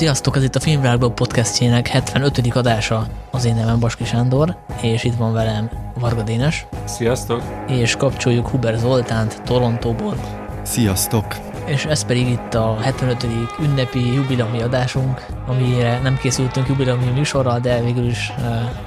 Sziasztok, 0.00 0.36
ez 0.36 0.42
itt 0.42 0.54
a 0.54 0.60
Filmvilágblog 0.60 1.14
podcastjének 1.14 1.86
75. 1.86 2.38
adása. 2.54 3.06
Az 3.30 3.44
én 3.44 3.54
nevem 3.54 3.80
Baski 3.80 4.04
Sándor, 4.04 4.56
és 4.82 5.04
itt 5.04 5.14
van 5.14 5.32
velem 5.32 5.70
Varga 5.98 6.22
Dénes. 6.22 6.66
Sziasztok! 6.84 7.42
És 7.68 7.96
kapcsoljuk 7.96 8.48
Huber 8.48 8.78
Zoltánt 8.78 9.42
Torontóból. 9.42 10.14
Sziasztok! 10.62 11.24
És 11.66 11.84
ez 11.84 12.04
pedig 12.04 12.28
itt 12.28 12.54
a 12.54 12.76
75. 12.80 13.26
ünnepi 13.60 14.14
jubileumi 14.14 14.62
adásunk, 14.62 15.26
amire 15.46 16.00
nem 16.02 16.18
készültünk 16.18 16.68
jubileumi 16.68 17.10
műsorral, 17.10 17.60
de 17.60 17.80
végül 17.82 18.06
is 18.06 18.32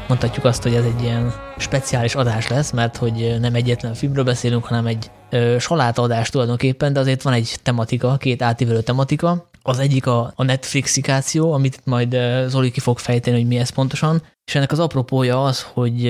mondhatjuk 0.08 0.46
azt, 0.46 0.64
hogy 0.64 0.74
ez 0.74 0.84
egy 0.84 1.04
ilyen 1.04 1.34
speciális 1.58 2.16
adás 2.16 2.48
lesz, 2.48 2.72
mert 2.72 2.98
hogy 2.98 3.38
nem 3.40 3.56
egyetlen 3.56 3.94
filmről 3.94 4.24
beszélünk, 4.24 4.66
hanem 4.66 4.86
egy 4.86 5.12
saláta 5.60 6.02
adás 6.02 6.30
tulajdonképpen, 6.30 6.94
de 6.94 7.00
azért 7.00 7.22
van 7.22 7.34
egy 7.34 7.56
tematika, 7.64 8.18
két 8.18 8.42
átívelő 8.42 8.82
tematika, 8.82 9.52
az 9.64 9.80
egyik 9.80 10.06
a, 10.06 10.34
a 10.36 10.44
Netflixikáció, 10.44 11.52
amit 11.52 11.82
majd 11.84 12.18
Zoli 12.48 12.72
ki 12.72 12.80
fog 12.80 13.00
fejteni, 13.00 13.38
hogy 13.38 13.48
mi 13.48 13.58
ez 13.58 13.70
pontosan, 13.70 14.22
és 14.46 14.56
ennek 14.56 14.72
az 14.72 14.80
apropója 14.80 15.44
az, 15.44 15.62
hogy 15.62 16.02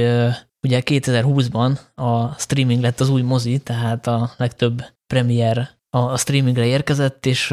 ugye 0.62 0.82
2020-ban 0.86 1.80
a 1.96 2.40
streaming 2.40 2.82
lett 2.82 3.00
az 3.00 3.10
új 3.10 3.22
mozi, 3.22 3.58
tehát 3.58 4.08
a 4.08 4.32
legtöbb 4.38 4.84
premier 5.08 5.70
a 5.90 6.18
streamingre 6.18 6.66
érkezett, 6.66 7.26
és 7.26 7.52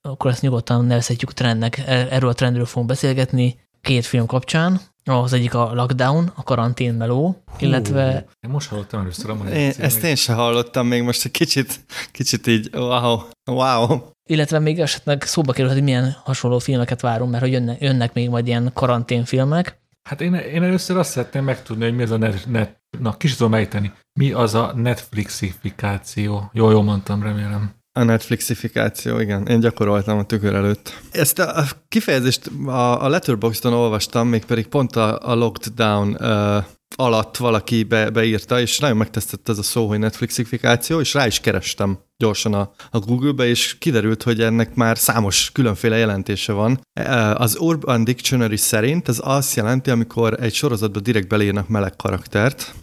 akkor 0.00 0.30
ezt 0.30 0.42
nyugodtan 0.42 0.84
nevezhetjük 0.84 1.32
trendnek. 1.32 1.78
E, 1.78 2.06
erről 2.10 2.30
a 2.30 2.32
trendről 2.32 2.66
fogunk 2.66 2.88
beszélgetni 2.88 3.58
két 3.80 4.04
film 4.04 4.26
kapcsán. 4.26 4.80
Az 5.04 5.32
egyik 5.32 5.54
a 5.54 5.74
Lockdown, 5.74 6.32
a 6.34 6.42
karantén 6.42 6.94
meló, 6.94 7.42
illetve... 7.58 8.24
Én 8.40 8.50
most 8.50 8.68
hallottam 8.68 9.00
először 9.00 9.30
a 9.30 9.48
én, 9.48 9.72
Ezt 9.78 10.02
én 10.02 10.14
sem 10.14 10.36
hallottam, 10.36 10.86
még 10.86 11.02
most 11.02 11.24
egy 11.24 11.30
kicsit, 11.30 11.84
kicsit 12.12 12.46
így, 12.46 12.70
wow, 12.72 13.20
wow. 13.44 14.00
Illetve 14.28 14.58
még 14.58 14.80
esetleg 14.80 15.22
szóba 15.22 15.52
kerül, 15.52 15.70
hogy 15.70 15.82
milyen 15.82 16.16
hasonló 16.24 16.58
filmeket 16.58 17.00
várunk, 17.00 17.30
mert 17.30 17.42
hogy 17.42 17.52
jönnek, 17.52 17.80
jönnek 17.80 18.12
még 18.12 18.28
majd 18.28 18.46
ilyen 18.46 18.70
karanténfilmek. 18.74 19.78
Hát 20.02 20.20
én, 20.20 20.34
én 20.34 20.62
először 20.62 20.96
azt 20.96 21.10
szeretném 21.10 21.44
megtudni, 21.44 21.84
hogy 21.84 21.94
mi 21.94 22.02
az 22.02 22.10
a 22.10 22.16
net, 22.16 22.46
net 22.46 22.80
na 22.98 23.16
kis 23.16 23.36
tudom 23.36 23.54
ejteni, 23.54 23.92
mi 24.12 24.32
az 24.32 24.54
a 24.54 24.72
Netflixifikáció. 24.76 26.50
Jó, 26.52 26.70
jól 26.70 26.82
mondtam, 26.82 27.22
remélem. 27.22 27.74
A 27.92 28.02
Netflixifikáció, 28.02 29.18
igen. 29.18 29.46
Én 29.46 29.60
gyakoroltam 29.60 30.18
a 30.18 30.24
tükör 30.24 30.54
előtt. 30.54 31.00
Ezt 31.10 31.38
a 31.38 31.64
kifejezést 31.88 32.50
a, 32.66 33.04
a 33.04 33.08
Letterboxdon 33.08 33.72
olvastam, 33.72 34.28
mégpedig 34.28 34.66
pont 34.66 34.96
a, 34.96 35.30
a 35.30 35.34
Lockdown 35.34 36.08
uh, 36.08 36.64
alatt 36.96 37.36
valaki 37.36 37.82
be, 37.82 38.10
beírta, 38.10 38.60
és 38.60 38.78
nagyon 38.78 38.96
megtesztett 38.96 39.48
ez 39.48 39.58
a 39.58 39.62
szó, 39.62 39.88
hogy 39.88 39.98
Netflixifikáció, 39.98 41.00
és 41.00 41.14
rá 41.14 41.26
is 41.26 41.40
kerestem 41.40 41.98
gyorsan 42.18 42.54
a, 42.54 42.70
a 42.90 42.98
Google-be, 42.98 43.46
és 43.46 43.78
kiderült, 43.78 44.22
hogy 44.22 44.40
ennek 44.40 44.74
már 44.74 44.98
számos 44.98 45.50
különféle 45.52 45.96
jelentése 45.96 46.52
van. 46.52 46.80
E, 46.92 47.34
az 47.34 47.56
Urban 47.58 48.04
Dictionary 48.04 48.56
szerint 48.56 49.08
ez 49.08 49.18
azt 49.22 49.56
jelenti, 49.56 49.90
amikor 49.90 50.36
egy 50.40 50.54
sorozatba 50.54 51.00
direkt 51.00 51.28
belírnak 51.28 51.68
meleg 51.68 51.96
karaktert. 51.96 52.74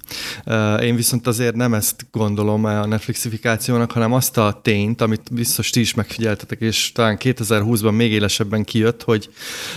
E, 0.44 0.76
én 0.76 0.96
viszont 0.96 1.28
azért 1.28 1.56
nem 1.56 1.74
ezt 1.74 2.06
gondolom 2.12 2.66
a 2.66 2.86
Netflixifikációnak, 2.86 3.92
hanem 3.92 4.14
azt 4.14 4.38
a 4.38 4.60
tényt, 4.64 5.02
amit 5.02 5.34
biztos 5.34 5.70
ti 5.70 5.80
is 5.80 5.94
megfigyeltetek, 5.94 6.60
és 6.60 6.92
talán 6.92 7.18
2020-ban 7.20 7.96
még 7.96 8.12
élesebben 8.12 8.64
kijött, 8.64 9.04
hogy 9.04 9.30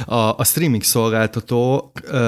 a, 0.07 0.15
a 0.15 0.45
streaming 0.45 0.83
szolgáltató 0.83 1.93
e, 2.11 2.19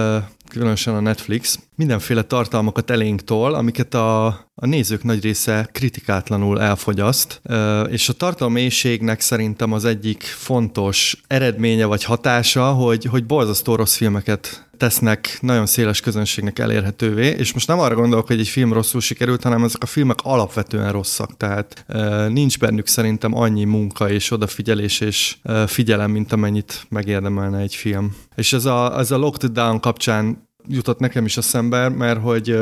különösen 0.48 0.94
a 0.94 1.00
Netflix, 1.00 1.58
mindenféle 1.74 2.22
tartalmakat 2.22 2.90
elénk 2.90 3.24
tol, 3.24 3.54
amiket 3.54 3.94
a, 3.94 4.26
a 4.54 4.66
nézők 4.66 5.02
nagy 5.02 5.22
része 5.22 5.68
kritikátlanul 5.72 6.60
elfogyaszt, 6.60 7.40
és 7.88 8.08
a 8.08 8.12
tartalmélységnek 8.12 9.20
szerintem 9.20 9.72
az 9.72 9.84
egyik 9.84 10.22
fontos 10.22 11.22
eredménye 11.26 11.84
vagy 11.84 12.04
hatása, 12.04 12.72
hogy, 12.72 13.04
hogy 13.04 13.26
borzasztó 13.26 13.74
rossz 13.74 13.96
filmeket 13.96 14.67
tesznek 14.78 15.38
nagyon 15.40 15.66
széles 15.66 16.00
közönségnek 16.00 16.58
elérhetővé, 16.58 17.26
és 17.26 17.52
most 17.52 17.66
nem 17.66 17.78
arra 17.78 17.94
gondolok, 17.94 18.26
hogy 18.26 18.40
egy 18.40 18.48
film 18.48 18.72
rosszul 18.72 19.00
sikerült, 19.00 19.42
hanem 19.42 19.64
ezek 19.64 19.82
a 19.82 19.86
filmek 19.86 20.18
alapvetően 20.22 20.92
rosszak, 20.92 21.36
tehát 21.36 21.84
nincs 22.28 22.58
bennük 22.58 22.86
szerintem 22.86 23.36
annyi 23.36 23.64
munka 23.64 24.10
és 24.10 24.30
odafigyelés 24.30 25.00
és 25.00 25.36
figyelem, 25.66 26.10
mint 26.10 26.32
amennyit 26.32 26.86
megérdemelne 26.88 27.58
egy 27.58 27.74
film. 27.74 28.16
És 28.36 28.52
ez 28.52 28.64
a, 28.64 28.98
ez 28.98 29.10
a 29.10 29.16
Lockdown 29.16 29.80
kapcsán 29.80 30.47
jutott 30.68 30.98
nekem 30.98 31.24
is 31.24 31.36
a 31.36 31.42
szembe, 31.42 31.88
mert 31.88 32.20
hogy 32.20 32.58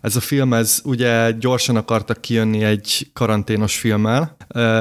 ez 0.00 0.16
a 0.16 0.20
film, 0.20 0.52
ez 0.52 0.80
ugye 0.84 1.30
gyorsan 1.30 1.76
akartak 1.76 2.20
kijönni 2.20 2.64
egy 2.64 3.10
karanténos 3.12 3.78
filmmel. 3.78 4.36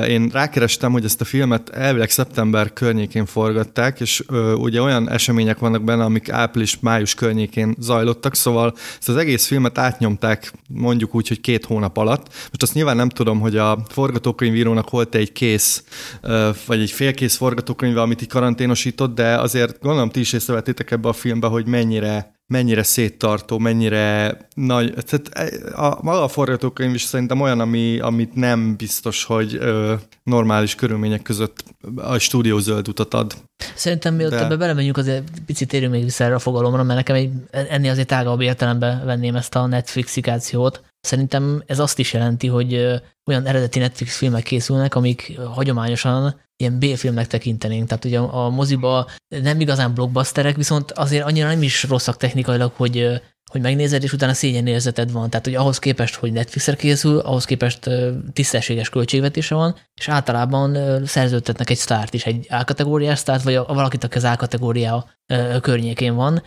Én 0.07 0.29
rákerestem, 0.33 0.91
hogy 0.91 1.05
ezt 1.05 1.21
a 1.21 1.25
filmet 1.25 1.69
elvileg 1.69 2.09
szeptember 2.09 2.73
környékén 2.73 3.25
forgatták, 3.25 3.99
és 3.99 4.23
ugye 4.55 4.81
olyan 4.81 5.09
események 5.09 5.59
vannak 5.59 5.83
benne, 5.83 6.03
amik 6.03 6.29
április-május 6.29 7.13
környékén 7.13 7.75
zajlottak, 7.79 8.35
szóval 8.35 8.73
ezt 8.99 9.09
az 9.09 9.15
egész 9.15 9.45
filmet 9.45 9.77
átnyomták 9.77 10.53
mondjuk 10.67 11.15
úgy, 11.15 11.27
hogy 11.27 11.41
két 11.41 11.65
hónap 11.65 11.97
alatt. 11.97 12.27
Most 12.27 12.61
azt 12.61 12.73
nyilván 12.73 12.95
nem 12.95 13.09
tudom, 13.09 13.39
hogy 13.39 13.57
a 13.57 13.83
forgatókönyvírónak 13.89 14.89
volt 14.89 15.15
egy 15.15 15.31
kész, 15.31 15.83
vagy 16.65 16.81
egy 16.81 16.91
félkész 16.91 17.35
forgatókönyve, 17.35 18.01
amit 18.01 18.21
így 18.21 18.27
karanténosított, 18.27 19.15
de 19.15 19.37
azért 19.37 19.79
gondolom 19.81 20.09
ti 20.09 20.19
is 20.19 20.33
észrevettétek 20.33 20.91
ebbe 20.91 21.07
a 21.07 21.13
filmbe, 21.13 21.47
hogy 21.47 21.65
mennyire 21.65 22.35
mennyire 22.47 22.83
széttartó, 22.83 23.57
mennyire 23.57 24.37
nagy, 24.55 24.93
tehát 24.93 25.29
e, 25.31 25.81
a, 25.85 25.97
maga 26.01 26.23
a 26.23 26.27
forgatókönyv 26.27 26.93
is 26.93 27.01
szerintem 27.01 27.41
olyan, 27.41 27.59
ami, 27.59 27.99
amit 27.99 28.35
nem 28.35 28.75
biztos, 28.75 29.23
hogy 29.23 29.55
ö, 29.55 29.93
normális 30.23 30.75
körülmények 30.75 31.21
között 31.21 31.63
a 31.95 32.17
stúdió 32.17 32.59
zöld 32.59 32.87
utat 32.87 33.13
ad. 33.13 33.33
Szerintem 33.75 34.15
mielőtt 34.15 34.33
De... 34.33 34.43
ebbe 34.43 34.55
belemegyünk, 34.55 34.97
azért 34.97 35.23
picit 35.45 35.67
térjünk 35.67 35.93
még 35.93 36.03
vissza 36.03 36.23
erre 36.23 36.35
a 36.35 36.39
fogalomra, 36.39 36.83
mert 36.83 36.97
nekem 36.97 37.15
egy, 37.15 37.31
ennél 37.51 37.91
azért 37.91 38.07
tágabb 38.07 38.41
értelembe 38.41 39.01
venném 39.05 39.35
ezt 39.35 39.55
a 39.55 39.65
Netflixikációt. 39.65 40.81
Szerintem 41.01 41.63
ez 41.65 41.79
azt 41.79 41.99
is 41.99 42.13
jelenti, 42.13 42.47
hogy 42.47 42.73
olyan 43.25 43.45
eredeti 43.45 43.79
Netflix 43.79 44.17
filmek 44.17 44.43
készülnek, 44.43 44.95
amik 44.95 45.39
hagyományosan 45.39 46.39
ilyen 46.57 46.79
B-filmnek 46.79 47.27
tekintenénk. 47.27 47.87
Tehát 47.87 48.05
ugye 48.05 48.19
a, 48.19 48.49
moziba 48.49 49.09
nem 49.27 49.59
igazán 49.59 49.93
blockbusterek, 49.93 50.55
viszont 50.55 50.91
azért 50.91 51.25
annyira 51.25 51.47
nem 51.47 51.61
is 51.61 51.83
rosszak 51.83 52.17
technikailag, 52.17 52.71
hogy 52.75 53.21
hogy 53.51 53.61
megnézed, 53.61 54.03
és 54.03 54.13
utána 54.13 54.33
szégyenérzeted 54.33 55.11
van. 55.11 55.29
Tehát, 55.29 55.45
hogy 55.45 55.55
ahhoz 55.55 55.79
képest, 55.79 56.15
hogy 56.15 56.31
Netflixre 56.31 56.75
készül, 56.75 57.19
ahhoz 57.19 57.45
képest 57.45 57.89
tisztességes 58.33 58.89
költségvetése 58.89 59.55
van, 59.55 59.75
és 59.93 60.09
általában 60.09 60.77
szerződtetnek 61.05 61.69
egy 61.69 61.77
sztárt 61.77 62.13
is, 62.13 62.25
egy 62.25 62.47
A-kategóriás 62.49 63.19
sztárt, 63.19 63.43
vagy 63.43 63.55
valakit, 63.67 64.03
aki 64.03 64.17
az 64.17 64.23
A-kategória 64.23 65.09
környékén 65.61 66.15
van. 66.15 66.43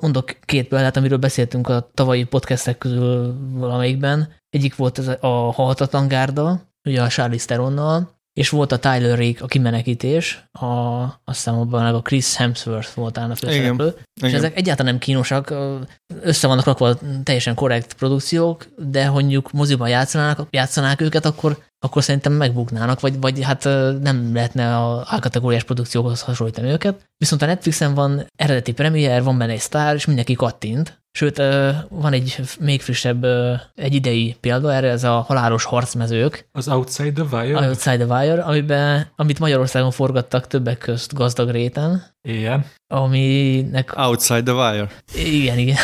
Mondok 0.00 0.38
két 0.44 0.68
példát, 0.68 0.96
amiről 0.96 1.18
beszéltünk 1.18 1.68
a 1.68 1.90
tavalyi 1.94 2.24
podcastek 2.24 2.78
közül 2.78 3.36
valamelyikben. 3.54 4.28
Egyik 4.50 4.76
volt 4.76 4.98
ez 4.98 5.08
a 5.20 5.52
Halhatatlan 5.52 6.08
Gárda, 6.08 6.70
ugye 6.84 7.02
a 7.02 7.08
Charlize 7.08 7.46
Theronnal, 7.46 8.20
és 8.32 8.48
volt 8.48 8.72
a 8.72 8.78
Tyler 8.78 9.18
Rake 9.18 9.44
a 9.44 9.46
kimenekítés, 9.46 10.44
a, 10.52 10.66
azt 11.02 11.16
hiszem 11.24 11.58
abban 11.58 11.94
a 11.94 12.02
Chris 12.02 12.36
Hemsworth 12.36 12.94
volt 12.94 13.16
a 13.16 13.34
főszereplő, 13.34 13.86
és 13.86 14.28
Igen. 14.28 14.34
ezek 14.34 14.56
egyáltalán 14.56 14.92
nem 14.92 15.00
kínosak, 15.00 15.54
össze 16.20 16.46
vannak 16.46 16.64
rakva 16.64 16.98
teljesen 17.22 17.54
korrekt 17.54 17.92
produkciók, 17.92 18.66
de 18.76 19.10
mondjuk 19.10 19.52
moziban 19.52 19.88
játszanák, 19.88 20.38
játszanák 20.50 21.00
őket, 21.00 21.24
akkor 21.24 21.58
akkor 21.84 22.02
szerintem 22.02 22.32
megbuknának, 22.32 23.00
vagy, 23.00 23.20
vagy 23.20 23.42
hát 23.42 23.64
nem 24.00 24.30
lehetne 24.34 24.76
a 24.76 25.00
A-kategóriás 25.00 25.64
produkcióhoz 25.64 26.20
hasonlítani 26.20 26.70
őket. 26.70 27.04
Viszont 27.16 27.42
a 27.42 27.46
Netflixen 27.46 27.94
van 27.94 28.26
eredeti 28.36 28.72
premier, 28.72 29.22
van 29.22 29.38
benne 29.38 29.52
egy 29.52 29.60
sztár, 29.60 29.94
és 29.94 30.04
mindenki 30.04 30.34
kattint. 30.34 31.01
Sőt, 31.14 31.36
van 31.88 32.12
egy 32.12 32.40
még 32.60 32.82
frissebb, 32.82 33.24
egy 33.74 33.94
idei 33.94 34.36
példa 34.40 34.72
erre, 34.72 34.88
ez 34.88 35.04
a 35.04 35.20
halálos 35.20 35.64
harcmezők. 35.64 36.48
Az 36.52 36.68
Outside 36.68 37.24
the 37.24 37.38
Wire? 37.38 37.68
Outside 37.68 38.04
the 38.04 38.18
Wire, 38.18 38.42
amiben, 38.42 39.06
amit 39.16 39.38
Magyarországon 39.38 39.90
forgattak 39.90 40.46
többek 40.46 40.78
közt 40.78 41.14
gazdag 41.14 41.50
réten. 41.50 42.02
Igen. 42.28 42.64
Aminek... 42.86 43.92
Outside 43.96 44.42
the 44.42 44.54
Wire. 44.54 44.88
Igen, 45.14 45.58
igen. 45.58 45.76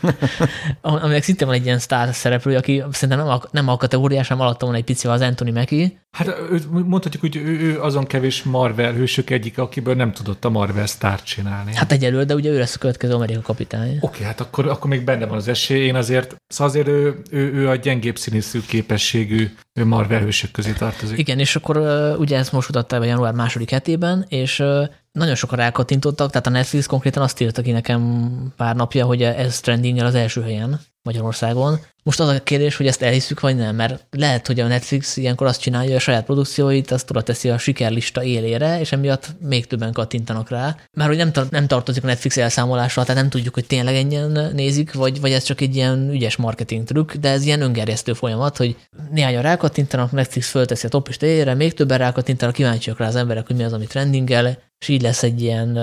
aminek 0.80 1.22
szintén 1.22 1.46
van 1.46 1.56
egy 1.56 1.64
ilyen 1.64 1.78
sztár 1.78 2.14
szereplő, 2.14 2.56
aki 2.56 2.82
szerintem 2.90 3.26
nem 3.26 3.34
a, 3.34 3.40
nem 3.50 3.68
a 3.68 3.76
kategóriás, 3.76 4.28
hanem 4.28 4.42
alatta 4.42 4.66
van 4.66 4.74
egy 4.74 4.84
pici 4.84 5.08
az 5.08 5.20
Anthony 5.20 5.52
Mackie. 5.52 6.00
Hát 6.16 6.34
mondhatjuk, 6.70 7.22
hogy 7.22 7.36
ő, 7.36 7.58
ő 7.60 7.80
azon 7.80 8.06
kevés 8.06 8.42
Marvel 8.42 8.92
hősök 8.92 9.30
egyik, 9.30 9.58
akiből 9.58 9.94
nem 9.94 10.12
tudott 10.12 10.44
a 10.44 10.50
Marvel 10.50 10.86
sztárt 10.86 11.24
csinálni. 11.24 11.74
Hát 11.74 11.92
egyelőre, 11.92 12.24
de 12.24 12.34
ugye 12.34 12.50
ő 12.50 12.58
lesz 12.58 12.74
a 12.74 12.78
következő 12.78 13.12
Amerika 13.14 13.40
kapitány. 13.40 13.88
Oké, 13.88 13.98
okay, 14.00 14.22
hát 14.22 14.40
akkor, 14.40 14.68
akkor 14.68 14.90
még 14.90 15.04
benne 15.04 15.26
van 15.26 15.36
az 15.36 15.48
esély. 15.48 15.86
Én 15.86 15.94
azért, 15.94 16.36
szóval 16.46 16.72
azért 16.72 16.88
ő, 16.88 17.22
ő, 17.30 17.52
ő 17.52 17.68
a 17.68 17.76
gyengébb 17.76 18.16
színészű 18.18 18.60
képességű 18.66 19.50
Marvel 19.84 20.20
hősök 20.20 20.50
közé 20.50 20.72
tartozik. 20.72 21.18
Igen, 21.18 21.38
és 21.38 21.56
akkor 21.56 21.76
ugye 22.18 22.38
ezt 22.38 22.52
most 22.52 22.68
mutatta 22.68 22.98
be 22.98 23.06
január 23.06 23.34
második 23.34 23.70
hetében, 23.70 24.24
és 24.28 24.62
nagyon 25.12 25.34
sokan 25.34 25.58
rákattintottak, 25.58 26.30
tehát 26.30 26.46
a 26.46 26.50
Netflix 26.50 26.86
konkrétan 26.86 27.22
azt 27.22 27.40
írta 27.40 27.62
ki 27.62 27.70
nekem 27.70 28.52
pár 28.56 28.76
napja, 28.76 29.06
hogy 29.06 29.22
ez 29.22 29.60
trendinggel 29.60 30.06
az 30.06 30.14
első 30.14 30.42
helyen 30.42 30.80
Magyarországon. 31.02 31.80
Most 32.04 32.20
az 32.20 32.28
a 32.28 32.42
kérdés, 32.42 32.76
hogy 32.76 32.86
ezt 32.86 33.02
elhiszük, 33.02 33.40
vagy 33.40 33.56
nem, 33.56 33.74
mert 33.76 34.06
lehet, 34.10 34.46
hogy 34.46 34.60
a 34.60 34.66
Netflix 34.66 35.16
ilyenkor 35.16 35.46
azt 35.46 35.60
csinálja, 35.60 35.88
hogy 35.88 35.96
a 35.96 36.00
saját 36.00 36.24
produkcióit 36.24 36.90
azt 36.90 37.10
oda 37.10 37.22
teszi 37.22 37.48
a 37.48 37.58
sikerlista 37.58 38.22
élére, 38.22 38.80
és 38.80 38.92
emiatt 38.92 39.26
még 39.40 39.66
többen 39.66 39.92
kattintanak 39.92 40.50
rá. 40.50 40.76
Mert 40.92 41.08
hogy 41.08 41.18
nem, 41.18 41.32
tar- 41.32 41.50
nem 41.50 41.66
tartozik 41.66 42.04
a 42.04 42.06
Netflix 42.06 42.36
elszámolásra, 42.36 43.02
tehát 43.02 43.20
nem 43.20 43.30
tudjuk, 43.30 43.54
hogy 43.54 43.66
tényleg 43.66 43.94
ennyien 43.94 44.50
nézik, 44.54 44.92
vagy, 44.92 45.20
vagy 45.20 45.32
ez 45.32 45.42
csak 45.42 45.60
egy 45.60 45.76
ilyen 45.76 46.10
ügyes 46.10 46.36
marketing 46.36 46.84
trükk, 46.84 47.12
de 47.12 47.28
ez 47.28 47.44
ilyen 47.44 47.60
öngerjesztő 47.60 48.12
folyamat, 48.12 48.56
hogy 48.56 48.76
néhányan 49.10 49.42
rákattintanak, 49.42 50.10
Netflix 50.10 50.50
fölteszi 50.50 50.86
a 50.86 50.90
toplista 50.90 51.26
élére, 51.26 51.54
még 51.54 51.74
többen 51.74 51.98
rákattintanak, 51.98 52.54
kíváncsiak 52.54 52.98
rá 52.98 53.06
az 53.06 53.16
emberek, 53.16 53.46
hogy 53.46 53.56
mi 53.56 53.64
az, 53.64 53.72
ami 53.72 53.86
trendingel, 53.86 54.58
és 54.78 54.88
így 54.88 55.02
lesz 55.02 55.22
egy 55.22 55.42
ilyen 55.42 55.78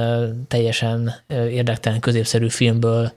teljesen 0.47 1.13
érdektelen 1.27 1.99
középszerű 1.99 2.49
filmből 2.49 3.11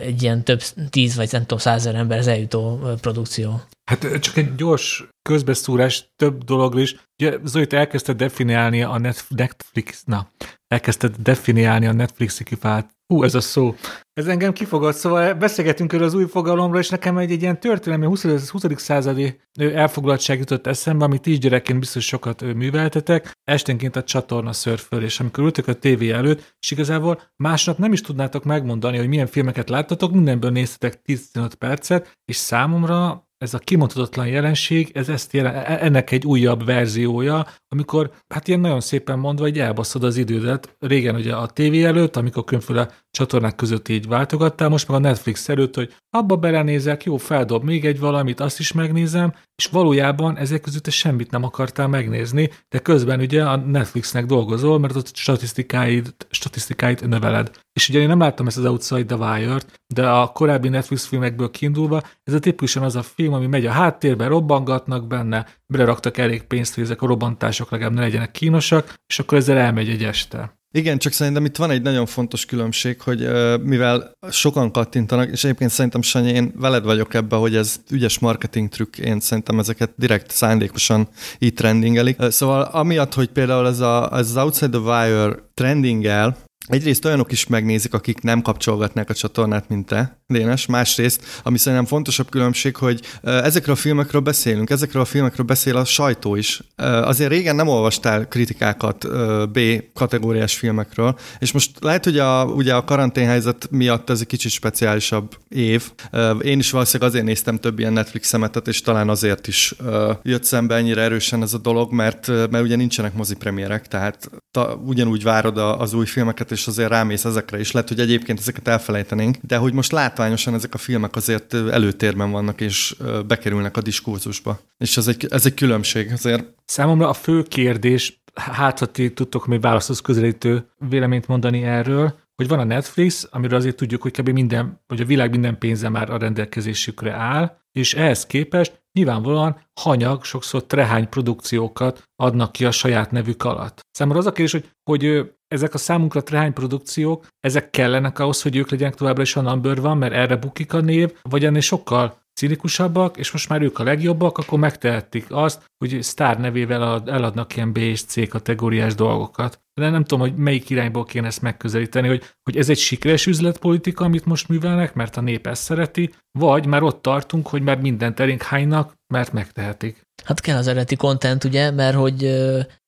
egy 0.00 0.22
ilyen 0.22 0.44
több 0.44 0.62
tíz 0.90 1.16
vagy 1.16 1.28
nem 1.32 1.40
tudom 1.40 1.58
százezer 1.58 1.94
emberhez 1.94 2.26
eljutó 2.26 2.80
produkció. 3.00 3.60
Hát 3.90 4.18
csak 4.18 4.36
egy 4.36 4.54
gyors 4.54 5.08
közbeszúrás 5.22 6.08
több 6.16 6.44
dologra 6.44 6.80
is. 6.80 6.96
Ugye 7.18 7.38
Zolit 7.44 7.72
elkezdte 7.72 8.12
definiálni 8.12 8.82
a 8.82 8.98
Netflix, 9.28 10.02
na, 10.04 10.28
elkezdte 10.68 11.08
definiálni 11.18 11.86
a 11.86 11.92
Netflix 11.92 12.38
kifált. 12.38 12.90
Hú, 13.06 13.22
ez 13.22 13.34
a 13.34 13.40
szó. 13.40 13.74
Ez 14.16 14.26
engem 14.26 14.52
kifogott, 14.52 14.94
szóval 14.94 15.34
beszélgetünk 15.34 15.92
erről 15.92 16.06
az 16.06 16.14
új 16.14 16.24
fogalomról, 16.24 16.80
és 16.80 16.88
nekem 16.88 17.18
egy, 17.18 17.30
egy 17.30 17.42
ilyen 17.42 17.60
történelmi 17.60 18.06
20. 18.06 18.50
20. 18.50 18.64
századi 18.76 19.40
elfoglaltság 19.58 20.38
jutott 20.38 20.66
eszembe, 20.66 21.04
amit 21.04 21.26
így 21.26 21.38
gyerekként 21.38 21.78
biztos 21.78 22.06
sokat 22.06 22.54
műveltetek, 22.54 23.32
esténként 23.44 23.96
a 23.96 24.04
csatorna 24.04 24.52
szörföl, 24.52 25.02
és 25.02 25.20
amikor 25.20 25.44
ültök 25.44 25.68
a 25.68 25.74
tévé 25.74 26.10
előtt, 26.10 26.54
és 26.60 26.70
igazából 26.70 27.22
másnap 27.36 27.78
nem 27.78 27.92
is 27.92 28.00
tudnátok 28.00 28.44
megmondani, 28.44 28.96
hogy 28.96 29.08
milyen 29.08 29.26
filmeket 29.26 29.68
láttatok, 29.68 30.12
mindenből 30.12 30.50
néztetek 30.50 31.02
15 31.02 31.54
percet, 31.54 32.18
és 32.24 32.36
számomra 32.36 33.25
ez 33.38 33.54
a 33.54 33.58
kimondhatatlan 33.58 34.26
jelenség, 34.26 34.90
ez 34.94 35.08
ezt 35.08 35.32
jelen, 35.32 35.54
e, 35.54 35.78
ennek 35.80 36.10
egy 36.10 36.26
újabb 36.26 36.64
verziója, 36.64 37.46
amikor, 37.68 38.10
hát 38.28 38.48
ilyen 38.48 38.60
nagyon 38.60 38.80
szépen 38.80 39.18
mondva, 39.18 39.44
hogy 39.44 39.58
elbaszod 39.58 40.04
az 40.04 40.16
idődet. 40.16 40.76
Régen 40.78 41.14
ugye 41.14 41.34
a 41.34 41.46
tévé 41.46 41.84
előtt, 41.84 42.16
amikor 42.16 42.44
különféle 42.44 42.90
csatornák 43.10 43.56
között 43.56 43.88
így 43.88 44.08
váltogattál, 44.08 44.68
most 44.68 44.88
meg 44.88 44.96
a 44.96 45.00
Netflix 45.00 45.48
előtt, 45.48 45.74
hogy 45.74 45.94
abba 46.10 46.36
belenézek, 46.36 47.04
jó, 47.04 47.16
feldob 47.16 47.64
még 47.64 47.84
egy 47.84 47.98
valamit, 47.98 48.40
azt 48.40 48.58
is 48.58 48.72
megnézem, 48.72 49.34
és 49.56 49.66
valójában 49.66 50.36
ezek 50.36 50.60
között 50.60 50.82
te 50.82 50.90
semmit 50.90 51.30
nem 51.30 51.44
akartál 51.44 51.88
megnézni, 51.88 52.50
de 52.68 52.78
közben 52.78 53.20
ugye 53.20 53.44
a 53.44 53.56
Netflixnek 53.56 54.26
dolgozol, 54.26 54.78
mert 54.78 54.96
ott 54.96 55.16
statisztikáid, 55.16 56.14
statisztikáid 56.30 57.08
növeled. 57.08 57.50
És 57.76 57.88
ugye 57.88 57.98
én 57.98 58.08
nem 58.08 58.18
láttam 58.18 58.46
ezt 58.46 58.58
az 58.58 58.64
Outside 58.64 59.04
the 59.04 59.16
Wire-t, 59.16 59.80
de 59.94 60.08
a 60.08 60.26
korábbi 60.26 60.68
Netflix 60.68 61.06
filmekből 61.06 61.50
kiindulva, 61.50 62.02
ez 62.24 62.34
a 62.34 62.38
tipikusan 62.38 62.82
az 62.82 62.96
a 62.96 63.02
film, 63.02 63.32
ami 63.32 63.46
megy 63.46 63.66
a 63.66 63.70
háttérben, 63.70 64.28
robbangatnak 64.28 65.06
benne, 65.06 65.46
beleraktak 65.66 66.18
elég 66.18 66.42
pénzt, 66.42 66.74
hogy 66.74 66.84
ezek 66.84 67.02
a 67.02 67.06
robbantások 67.06 67.70
legalább 67.70 67.94
ne 67.94 68.00
legyenek 68.00 68.30
kínosak, 68.30 68.94
és 69.06 69.18
akkor 69.18 69.38
ezzel 69.38 69.56
elmegy 69.56 69.88
egy 69.88 70.04
este. 70.04 70.54
Igen, 70.76 70.98
csak 70.98 71.12
szerintem 71.12 71.44
itt 71.44 71.56
van 71.56 71.70
egy 71.70 71.82
nagyon 71.82 72.06
fontos 72.06 72.44
különbség, 72.44 73.00
hogy 73.00 73.28
mivel 73.62 74.12
sokan 74.30 74.72
kattintanak, 74.72 75.30
és 75.30 75.44
egyébként 75.44 75.70
szerintem 75.70 76.02
Sanyi, 76.02 76.30
én 76.30 76.52
veled 76.56 76.84
vagyok 76.84 77.14
ebben, 77.14 77.38
hogy 77.38 77.56
ez 77.56 77.80
ügyes 77.90 78.18
marketing 78.18 78.68
trükk, 78.68 78.98
én 78.98 79.20
szerintem 79.20 79.58
ezeket 79.58 79.92
direkt 79.96 80.30
szándékosan 80.30 81.08
így 81.38 81.54
trendingelik. 81.54 82.16
Szóval 82.28 82.62
amiatt, 82.62 83.14
hogy 83.14 83.28
például 83.28 83.66
ez, 83.66 83.80
a, 83.80 84.10
ez 84.12 84.30
az 84.30 84.36
Outside 84.36 84.78
the 84.78 84.80
Wire 84.80 85.34
trendingel, 85.54 86.36
Egyrészt 86.66 87.04
olyanok 87.04 87.32
is 87.32 87.46
megnézik, 87.46 87.94
akik 87.94 88.20
nem 88.20 88.42
kapcsolgatnák 88.42 89.10
a 89.10 89.14
csatornát, 89.14 89.68
mint 89.68 89.86
te, 89.86 90.22
Dénes. 90.32 90.66
Másrészt, 90.66 91.24
ami 91.42 91.58
szerintem 91.58 91.86
fontosabb 91.86 92.30
különbség, 92.30 92.76
hogy 92.76 93.00
ezekről 93.22 93.74
a 93.74 93.78
filmekről 93.78 94.20
beszélünk, 94.20 94.70
ezekről 94.70 95.02
a 95.02 95.04
filmekről 95.04 95.46
beszél 95.46 95.76
a 95.76 95.84
sajtó 95.84 96.36
is. 96.36 96.60
Azért 96.76 97.30
régen 97.30 97.56
nem 97.56 97.68
olvastál 97.68 98.28
kritikákat 98.28 99.06
B 99.52 99.58
kategóriás 99.94 100.54
filmekről, 100.54 101.18
és 101.38 101.52
most 101.52 101.70
lehet, 101.80 102.04
hogy 102.04 102.18
a, 102.18 102.44
ugye 102.44 102.74
a 102.74 102.84
karanténhelyzet 102.84 103.68
miatt 103.70 104.10
ez 104.10 104.20
egy 104.20 104.26
kicsit 104.26 104.50
speciálisabb 104.50 105.36
év. 105.48 105.92
Én 106.40 106.58
is 106.58 106.70
valószínűleg 106.70 107.10
azért 107.10 107.24
néztem 107.24 107.58
több 107.58 107.78
ilyen 107.78 107.92
Netflix 107.92 108.28
szemetet, 108.28 108.68
és 108.68 108.80
talán 108.80 109.08
azért 109.08 109.46
is 109.46 109.74
jött 110.22 110.44
szembe 110.44 110.74
ennyire 110.74 111.02
erősen 111.02 111.42
ez 111.42 111.54
a 111.54 111.58
dolog, 111.58 111.92
mert, 111.92 112.26
mert 112.26 112.64
ugye 112.64 112.76
nincsenek 112.76 113.14
mozipremierek, 113.14 113.86
tehát 113.86 114.30
ta, 114.50 114.80
ugyanúgy 114.84 115.22
várod 115.22 115.58
az 115.58 115.92
új 115.92 116.06
filmeket, 116.06 116.50
és 116.50 116.66
azért 116.66 116.90
rámész 116.90 117.24
ezekre 117.24 117.60
is. 117.60 117.70
Lehet, 117.70 117.88
hogy 117.88 118.00
egyébként 118.00 118.38
ezeket 118.38 118.68
elfelejtenénk, 118.68 119.36
de 119.40 119.56
hogy 119.56 119.72
most 119.72 119.92
látványosan 120.16 120.54
ezek 120.54 120.74
a 120.74 120.78
filmek 120.78 121.16
azért 121.16 121.54
előtérben 121.54 122.30
vannak, 122.30 122.60
és 122.60 122.96
bekerülnek 123.26 123.76
a 123.76 123.80
diskurzusba. 123.82 124.60
És 124.78 124.96
ez 124.96 125.08
egy, 125.08 125.26
ez 125.30 125.46
egy 125.46 125.54
különbség 125.54 126.12
azért. 126.12 126.44
Számomra 126.64 127.08
a 127.08 127.12
fő 127.12 127.42
kérdés, 127.42 128.22
hát 128.34 128.78
ha 128.78 128.86
ti 128.86 129.12
tudtok 129.12 129.46
még 129.46 129.60
válaszhoz 129.60 130.00
közelítő 130.00 130.68
véleményt 130.88 131.26
mondani 131.26 131.62
erről, 131.62 132.14
hogy 132.34 132.48
van 132.48 132.58
a 132.58 132.64
Netflix, 132.64 133.28
amiről 133.30 133.58
azért 133.58 133.76
tudjuk, 133.76 134.02
hogy 134.02 134.12
kb. 134.12 134.28
minden, 134.28 134.80
vagy 134.86 135.00
a 135.00 135.04
világ 135.04 135.30
minden 135.30 135.58
pénze 135.58 135.88
már 135.88 136.10
a 136.10 136.18
rendelkezésükre 136.18 137.12
áll, 137.12 137.58
és 137.72 137.94
ehhez 137.94 138.26
képest 138.26 138.82
nyilvánvalóan 138.92 139.60
hanyag, 139.80 140.24
sokszor 140.24 140.64
trehány 140.64 141.08
produkciókat 141.08 142.02
adnak 142.16 142.52
ki 142.52 142.64
a 142.64 142.70
saját 142.70 143.10
nevük 143.10 143.44
alatt. 143.44 143.80
Számomra 143.90 144.18
az 144.18 144.26
a 144.26 144.32
kérdés, 144.32 144.52
hogy, 144.52 144.70
hogy 144.82 145.32
ezek 145.48 145.74
a 145.74 145.78
számunkra 145.78 146.22
trehány 146.22 146.52
produkciók, 146.52 147.26
ezek 147.40 147.70
kellenek 147.70 148.18
ahhoz, 148.18 148.42
hogy 148.42 148.56
ők 148.56 148.70
legyenek 148.70 148.94
továbbra 148.94 149.22
is 149.22 149.36
a 149.36 149.40
number 149.40 149.80
van, 149.80 149.98
mert 149.98 150.12
erre 150.12 150.36
bukik 150.36 150.72
a 150.72 150.80
név, 150.80 151.12
vagy 151.22 151.44
ennél 151.44 151.60
sokkal 151.60 152.18
cinikusabbak, 152.40 153.16
és 153.16 153.32
most 153.32 153.48
már 153.48 153.62
ők 153.62 153.78
a 153.78 153.84
legjobbak, 153.84 154.38
akkor 154.38 154.58
megtehetik 154.58 155.26
azt, 155.28 155.64
hogy 155.78 156.02
sztár 156.02 156.40
nevével 156.40 157.02
eladnak 157.06 157.56
ilyen 157.56 157.72
B 157.72 157.76
és 157.76 158.02
C 158.02 158.28
kategóriás 158.28 158.94
dolgokat. 158.94 159.60
De 159.80 159.90
nem 159.90 160.04
tudom, 160.04 160.20
hogy 160.28 160.36
melyik 160.36 160.70
irányból 160.70 161.04
kéne 161.04 161.26
ezt 161.26 161.42
megközelíteni, 161.42 162.08
hogy, 162.08 162.22
hogy 162.42 162.56
ez 162.56 162.68
egy 162.68 162.78
sikeres 162.78 163.26
üzletpolitika, 163.26 164.04
amit 164.04 164.24
most 164.24 164.48
művelnek, 164.48 164.94
mert 164.94 165.16
a 165.16 165.20
nép 165.20 165.46
ezt 165.46 165.62
szereti, 165.62 166.14
vagy 166.38 166.66
már 166.66 166.82
ott 166.82 167.02
tartunk, 167.02 167.46
hogy 167.46 167.62
már 167.62 167.80
mindent 167.80 168.20
elénk 168.20 168.42
hánynak, 168.42 168.92
mert 169.14 169.32
megtehetik. 169.32 170.04
Hát 170.24 170.40
kell 170.40 170.56
az 170.56 170.66
eredeti 170.66 170.96
content, 170.96 171.44
ugye, 171.44 171.70
mert 171.70 171.96
hogy 171.96 172.20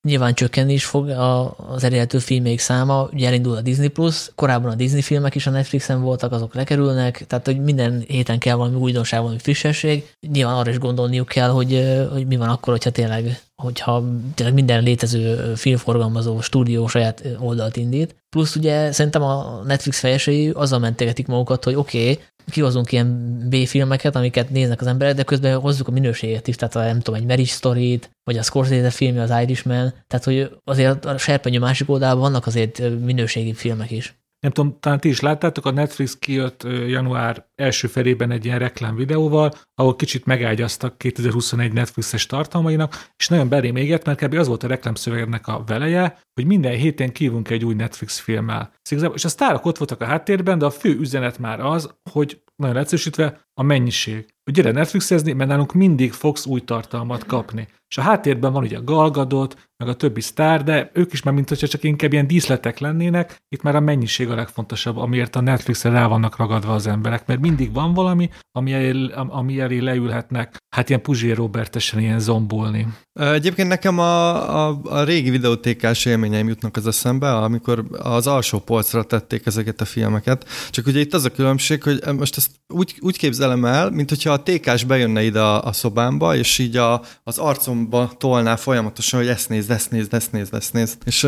nyilván 0.09 0.35
csökkenni 0.35 0.73
is 0.73 0.85
fog 0.85 1.09
a, 1.09 1.57
az 1.59 1.85
eredető 1.85 2.19
filmek 2.19 2.59
száma, 2.59 3.09
ugye 3.13 3.27
elindul 3.27 3.57
a 3.57 3.61
Disney+, 3.61 3.89
Plus, 3.89 4.31
korábban 4.35 4.71
a 4.71 4.75
Disney 4.75 5.03
filmek 5.03 5.35
is 5.35 5.47
a 5.47 5.51
Netflixen 5.51 6.01
voltak, 6.01 6.33
azok 6.33 6.55
lekerülnek, 6.55 7.27
tehát 7.27 7.47
hogy 7.47 7.61
minden 7.61 8.05
héten 8.07 8.39
kell 8.39 8.55
valami 8.55 8.77
újdonság, 8.77 9.21
valami 9.21 9.39
frissesség. 9.39 10.15
Nyilván 10.33 10.55
arra 10.55 10.71
is 10.71 10.79
gondolniuk 10.79 11.29
kell, 11.29 11.49
hogy, 11.49 12.07
hogy 12.13 12.27
mi 12.27 12.37
van 12.37 12.49
akkor, 12.49 12.73
hogyha 12.73 12.91
tényleg 12.91 13.41
hogyha 13.63 14.05
tényleg 14.35 14.55
minden 14.55 14.83
létező 14.83 15.55
filmforgalmazó 15.55 16.41
stúdió 16.41 16.87
saját 16.87 17.25
oldalt 17.39 17.77
indít. 17.77 18.17
Plusz 18.29 18.57
ugye 18.57 18.93
szerintem 18.93 19.23
a 19.23 19.63
Netflix 19.67 19.99
fejesei 19.99 20.51
azzal 20.51 20.79
mentegetik 20.79 21.27
magukat, 21.27 21.65
hogy 21.65 21.75
oké, 21.75 22.11
okay, 22.11 22.25
kihozunk 22.51 22.93
ilyen 22.93 23.39
B-filmeket, 23.49 24.17
amiket 24.17 24.51
néznek 24.51 24.81
az 24.81 24.87
emberek, 24.87 25.15
de 25.15 25.23
közben 25.23 25.59
hozzuk 25.59 25.89
a 25.89 25.91
minőséget 25.91 26.49
is, 26.49 26.57
tehát 26.57 26.77
a, 26.77 26.81
nem 26.83 27.01
tudom, 27.01 27.21
egy 27.21 27.27
Marriage 27.27 27.51
story 27.51 28.01
vagy 28.25 28.39
a 28.39 28.43
Scorsese 28.43 28.91
filmje, 28.91 29.23
az 29.23 29.43
Irishman, 29.43 29.95
tehát 30.07 30.25
hogy 30.25 30.51
azért 30.65 31.05
a 31.05 31.19
serpenyő 31.19 31.59
másik 31.59 31.91
oldalában 31.91 32.21
vannak 32.21 32.47
azért 32.47 32.83
minőségi 33.01 33.53
filmek 33.53 33.91
is 33.91 34.19
nem 34.41 34.53
tudom, 34.53 34.77
talán 34.81 35.01
ti 35.01 35.09
is 35.09 35.21
láttátok, 35.21 35.67
a 35.67 35.71
Netflix 35.71 36.19
kijött 36.19 36.63
január 36.87 37.47
első 37.55 37.87
felében 37.87 38.31
egy 38.31 38.45
ilyen 38.45 38.59
reklám 38.59 38.97
videóval, 38.97 39.53
ahol 39.75 39.97
kicsit 39.97 40.25
megágyaztak 40.25 40.99
2021 40.99 41.73
Netflixes 41.73 42.27
tartalmainak, 42.27 43.11
és 43.17 43.29
nagyon 43.29 43.49
belém 43.49 43.77
égett, 43.77 44.05
mert 44.05 44.25
kb. 44.25 44.35
az 44.35 44.47
volt 44.47 44.63
a 44.63 44.67
reklámszövegnek 44.67 45.47
a 45.47 45.65
veleje, 45.67 46.19
hogy 46.35 46.47
minden 46.47 46.73
héten 46.73 47.13
kívunk 47.13 47.51
egy 47.51 47.65
új 47.65 47.75
Netflix 47.75 48.19
filmmel. 48.19 48.73
És 49.15 49.25
a 49.25 49.29
sztárok 49.29 49.65
ott 49.65 49.79
voltak 49.79 50.01
a 50.01 50.05
háttérben, 50.05 50.59
de 50.59 50.65
a 50.65 50.71
fő 50.71 50.99
üzenet 50.99 51.39
már 51.39 51.61
az, 51.61 51.95
hogy 52.11 52.43
nagyon 52.57 52.77
egyszerűsítve 52.77 53.41
a 53.55 53.63
mennyiség. 53.63 54.27
Hogy 54.45 54.55
gyere 54.55 54.71
Netflixezni, 54.71 55.33
mert 55.33 55.51
nálunk 55.51 55.73
mindig 55.73 56.13
fogsz 56.13 56.47
új 56.47 56.61
tartalmat 56.61 57.27
kapni. 57.27 57.69
És 57.89 57.99
a 57.99 58.03
háttérben 58.03 58.53
van 58.53 58.63
ugye 58.63 58.77
a 58.77 58.85
Galgadot, 58.85 59.69
meg 59.77 59.89
a 59.89 59.97
többi 59.97 60.21
sztár, 60.21 60.65
de 60.65 60.91
ők 60.93 61.13
is 61.13 61.23
már 61.23 61.35
mint 61.35 61.49
hogyha 61.49 61.67
csak 61.67 61.85
inkább 61.85 62.13
ilyen 62.13 62.27
díszletek 62.27 62.79
lennének, 62.79 63.37
itt 63.49 63.63
már 63.63 63.77
a 63.77 63.81
mennyiség 63.81 64.31
a 64.31 64.35
legfontosabb, 64.35 64.97
amiért 64.97 65.37
a 65.37 65.41
Netflixre 65.41 65.91
rá 65.91 66.07
vannak 66.07 66.37
ragadva 66.37 66.75
az 66.75 66.87
emberek, 66.87 67.27
mert 67.27 67.41
mindig 67.41 67.73
van 67.73 67.95
valami, 67.95 68.31
ami 68.53 68.73
elé, 68.73 69.11
ami 69.13 69.61
elé 69.61 69.79
leülhetnek, 69.79 70.57
hát 70.75 70.89
ilyen 70.89 71.03
Puzsér 71.03 71.37
Robertesen 71.37 72.01
ilyen 72.01 72.21
zombolni. 72.21 72.87
Egyébként 73.21 73.69
nekem 73.69 73.99
a, 73.99 74.69
a, 74.69 74.81
a 74.85 75.03
régi 75.03 75.31
videótékás 75.31 76.05
élményeim 76.05 76.49
jutnak 76.49 76.77
az 76.77 76.87
eszembe, 76.87 77.37
amikor 77.37 77.85
az 77.99 78.27
alsó 78.27 78.59
polcra 78.59 79.03
tették 79.03 79.47
ezeket 79.47 79.81
a 79.81 79.85
filmeket. 79.85 80.49
Csak 80.71 80.87
ugye 80.87 81.01
itt 81.01 81.15
az 81.15 81.25
a 81.25 81.31
különbség, 81.31 81.83
hogy 81.83 82.01
most 82.17 82.37
ezt 82.37 82.51
úgy, 82.69 82.97
úgy 83.01 83.19
képzelem 83.19 83.65
el, 83.65 83.91
mint 83.91 84.09
hogyha 84.09 84.33
a 84.33 84.43
tékás 84.43 84.85
bejönne 84.85 85.23
ide 85.23 85.41
a, 85.41 85.65
a 85.65 85.73
szobámba, 85.73 86.37
és 86.37 86.59
így 86.59 86.77
a, 86.77 87.03
az 87.23 87.39
arcomba 87.79 88.17
tolná 88.17 88.57
folyamatosan, 88.57 89.21
hogy 89.21 89.29
ezt 89.29 89.49
nézd, 89.49 89.71
ezt 89.71 89.91
nézd, 89.91 90.15
ezt 90.15 90.33
nézd, 90.33 90.55
ezt 90.55 90.73
nézd. 90.73 91.03
És 91.05 91.25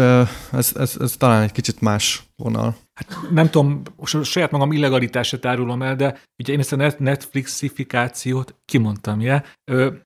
ez, 0.52 0.72
ez, 0.74 0.96
ez 1.00 1.14
talán 1.18 1.42
egy 1.42 1.52
kicsit 1.52 1.80
más 1.80 2.22
vonal. 2.36 2.76
Hát 2.94 3.18
nem 3.30 3.50
tudom, 3.50 3.82
saját 4.22 4.50
magam 4.50 4.72
illegalitását 4.72 5.46
árulom 5.46 5.82
el, 5.82 5.96
de 5.96 6.20
ugye 6.42 6.52
én 6.52 6.58
ezt 6.58 6.72
a 6.72 6.94
Netflixifikációt 6.98 8.54
kimondtam, 8.64 9.20
je? 9.20 9.44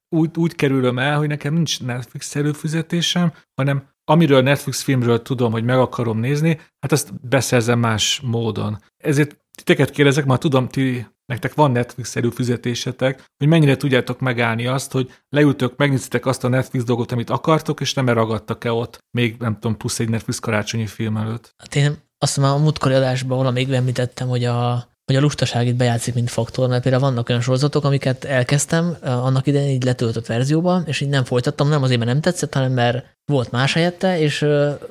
Úgy, 0.09 0.31
úgy 0.37 0.55
kerülöm 0.55 0.99
el, 0.99 1.17
hogy 1.19 1.29
nekem 1.29 1.55
nincs 1.55 1.83
Netflix 1.83 2.37
előfizetésem, 2.37 3.33
hanem 3.55 3.93
amiről 4.05 4.43
Netflix 4.43 4.83
filmről 4.83 5.23
tudom, 5.23 5.53
hogy 5.53 5.65
meg 5.65 5.79
akarom 5.79 6.19
nézni, 6.19 6.61
hát 6.81 6.93
azt 6.93 7.29
beszerzem 7.29 7.79
más 7.79 8.21
módon. 8.25 8.83
Ezért 8.97 9.37
titeket 9.57 9.91
kérdezek, 9.91 10.25
már 10.25 10.39
tudom, 10.39 10.69
ti 10.69 11.07
nektek 11.27 11.55
van 11.55 11.71
Netflix 11.71 12.17
előfizetésetek, 12.17 13.25
hogy 13.39 13.49
mennyire 13.49 13.77
tudjátok 13.77 14.21
megállni 14.21 14.67
azt, 14.67 14.93
hogy 14.93 15.11
leültök, 15.29 15.77
megnézitek 15.77 16.27
azt 16.27 16.45
a 16.45 16.49
Netflix 16.49 16.85
dolgot, 16.85 17.13
amit 17.13 17.31
akartok, 17.31 17.81
és 17.81 17.95
nem 17.95 18.09
ragadtak-e 18.09 18.73
ott 18.73 18.99
még, 19.11 19.37
nem 19.39 19.55
tudom, 19.55 19.77
plusz 19.77 19.99
egy 19.99 20.09
Netflix 20.09 20.39
karácsonyi 20.39 20.87
film 20.87 21.17
előtt. 21.17 21.55
Hát 21.57 21.75
én 21.75 21.97
azt 22.19 22.37
mondom, 22.37 22.57
a 22.57 22.63
múltkori 22.63 22.95
adásban 22.95 23.39
valamelyik 23.39 23.73
említettem, 23.73 24.29
hogy 24.29 24.45
a, 24.45 24.89
hogy 25.05 25.17
a 25.17 25.21
lustaság 25.21 25.67
itt 25.67 25.77
bejátszik, 25.77 26.15
mint 26.15 26.31
faktor, 26.31 26.69
mert 26.69 26.83
például 26.83 27.03
vannak 27.03 27.29
olyan 27.29 27.41
sorozatok, 27.41 27.85
amiket 27.85 28.25
elkezdtem 28.25 28.97
annak 29.03 29.47
idején 29.47 29.75
így 29.75 29.85
letöltött 29.85 30.27
verzióban, 30.27 30.85
és 30.87 31.01
így 31.01 31.09
nem 31.09 31.25
folytattam, 31.25 31.69
nem 31.69 31.83
azért, 31.83 31.99
mert 31.99 32.11
nem 32.11 32.21
tetszett, 32.21 32.55
hanem 32.55 32.73
mert 32.73 33.17
volt 33.25 33.51
más 33.51 33.73
helyette, 33.73 34.19
és 34.19 34.41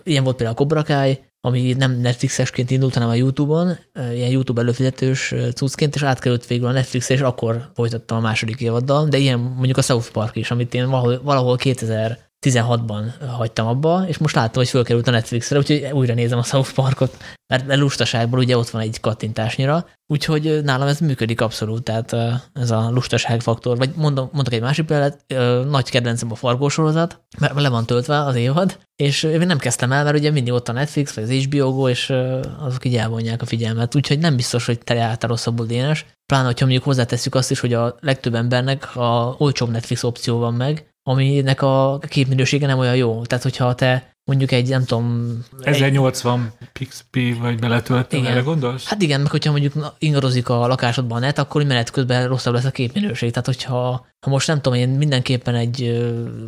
ilyen 0.03 0.23
volt 0.23 0.35
például 0.35 0.57
a 0.57 0.59
Cobra 0.59 0.83
Kai, 0.83 1.23
ami 1.45 1.73
nem 1.73 1.91
Netflixesként 1.91 2.71
indult, 2.71 2.93
hanem 2.93 3.09
a 3.09 3.13
YouTube-on, 3.13 3.77
ilyen 4.13 4.29
YouTube 4.29 4.61
előfizetős 4.61 5.33
cuccként, 5.55 5.95
és 5.95 6.03
átkerült 6.03 6.47
végül 6.47 6.67
a 6.67 6.71
netflix 6.71 7.09
és 7.09 7.21
akkor 7.21 7.71
folytattam 7.73 8.17
a 8.17 8.21
második 8.21 8.61
évaddal, 8.61 9.07
de 9.07 9.17
ilyen 9.17 9.39
mondjuk 9.39 9.77
a 9.77 9.81
South 9.81 10.11
Park 10.11 10.35
is, 10.35 10.51
amit 10.51 10.73
én 10.73 10.89
valahol, 10.89 11.21
valahol 11.23 11.55
2000 11.55 12.31
16-ban 12.43 13.03
hagytam 13.27 13.67
abba, 13.67 14.03
és 14.07 14.17
most 14.17 14.35
láttam, 14.35 14.61
hogy 14.61 14.69
fölkerült 14.69 15.07
a 15.07 15.11
Netflixre, 15.11 15.57
úgyhogy 15.57 15.89
újra 15.91 16.13
nézem 16.13 16.37
a 16.37 16.43
South 16.43 16.73
Parkot, 16.73 17.17
mert 17.53 17.75
lustaságból 17.75 18.39
ugye 18.39 18.57
ott 18.57 18.69
van 18.69 18.81
egy 18.81 18.99
kattintásnyira, 18.99 19.87
úgyhogy 20.07 20.63
nálam 20.63 20.87
ez 20.87 20.99
működik 20.99 21.41
abszolút, 21.41 21.83
tehát 21.83 22.15
ez 22.53 22.71
a 22.71 22.89
lustaság 22.89 23.41
faktor. 23.41 23.77
Vagy 23.77 23.89
mondom, 23.95 24.29
mondok 24.31 24.53
egy 24.53 24.61
másik 24.61 24.85
példát, 24.85 25.25
nagy 25.69 25.89
kedvencem 25.89 26.31
a 26.31 26.35
fargósorozat, 26.35 27.21
mert 27.39 27.61
le 27.61 27.69
van 27.69 27.85
töltve 27.85 28.19
az 28.19 28.35
évad, 28.35 28.79
és 28.95 29.23
én 29.23 29.39
nem 29.39 29.57
kezdtem 29.57 29.91
el, 29.91 30.03
mert 30.03 30.17
ugye 30.17 30.31
mindig 30.31 30.53
ott 30.53 30.69
a 30.69 30.71
Netflix, 30.71 31.13
vagy 31.13 31.23
az 31.23 31.29
HBO 31.29 31.73
Go, 31.73 31.89
és 31.89 32.13
azok 32.59 32.85
így 32.85 32.95
elvonják 32.95 33.41
a 33.41 33.45
figyelmet, 33.45 33.95
úgyhogy 33.95 34.19
nem 34.19 34.35
biztos, 34.35 34.65
hogy 34.65 34.79
te 34.79 35.01
által 35.01 35.29
rosszabbul 35.29 35.65
dénes. 35.65 36.05
Pláne, 36.25 36.45
hogyha 36.45 36.65
mondjuk 36.65 36.85
hozzátesszük 36.85 37.35
azt 37.35 37.51
is, 37.51 37.59
hogy 37.59 37.73
a 37.73 37.95
legtöbb 37.99 38.35
embernek 38.35 38.95
a 38.95 39.35
olcsóbb 39.37 39.69
Netflix 39.69 40.03
opció 40.03 40.37
van 40.37 40.53
meg, 40.53 40.92
aminek 41.03 41.61
a 41.61 41.99
képminősége 42.07 42.67
nem 42.67 42.79
olyan 42.79 42.95
jó. 42.95 43.21
Tehát, 43.21 43.43
hogyha 43.43 43.75
te 43.75 44.12
mondjuk 44.25 44.51
egy, 44.51 44.69
nem 44.69 44.83
tudom... 44.83 45.37
1080 45.61 46.53
egy... 46.59 46.67
pixp 46.67 47.17
vagy 47.39 47.59
beletöltöm, 47.59 48.25
erre 48.25 48.41
gondolsz? 48.41 48.85
Hát 48.85 49.01
igen, 49.01 49.21
meg 49.21 49.31
hogyha 49.31 49.51
mondjuk 49.51 49.95
ingadozik 49.97 50.49
a 50.49 50.67
lakásodban 50.67 51.17
a 51.17 51.19
net, 51.19 51.37
akkor 51.37 51.63
menet 51.63 51.91
közben 51.91 52.27
rosszabb 52.27 52.53
lesz 52.53 52.65
a 52.65 52.71
képminőség. 52.71 53.29
Tehát, 53.29 53.45
hogyha 53.45 54.05
ha 54.23 54.29
most 54.29 54.47
nem 54.47 54.61
tudom, 54.61 54.79
én 54.79 54.89
mindenképpen 54.89 55.55
egy 55.55 56.03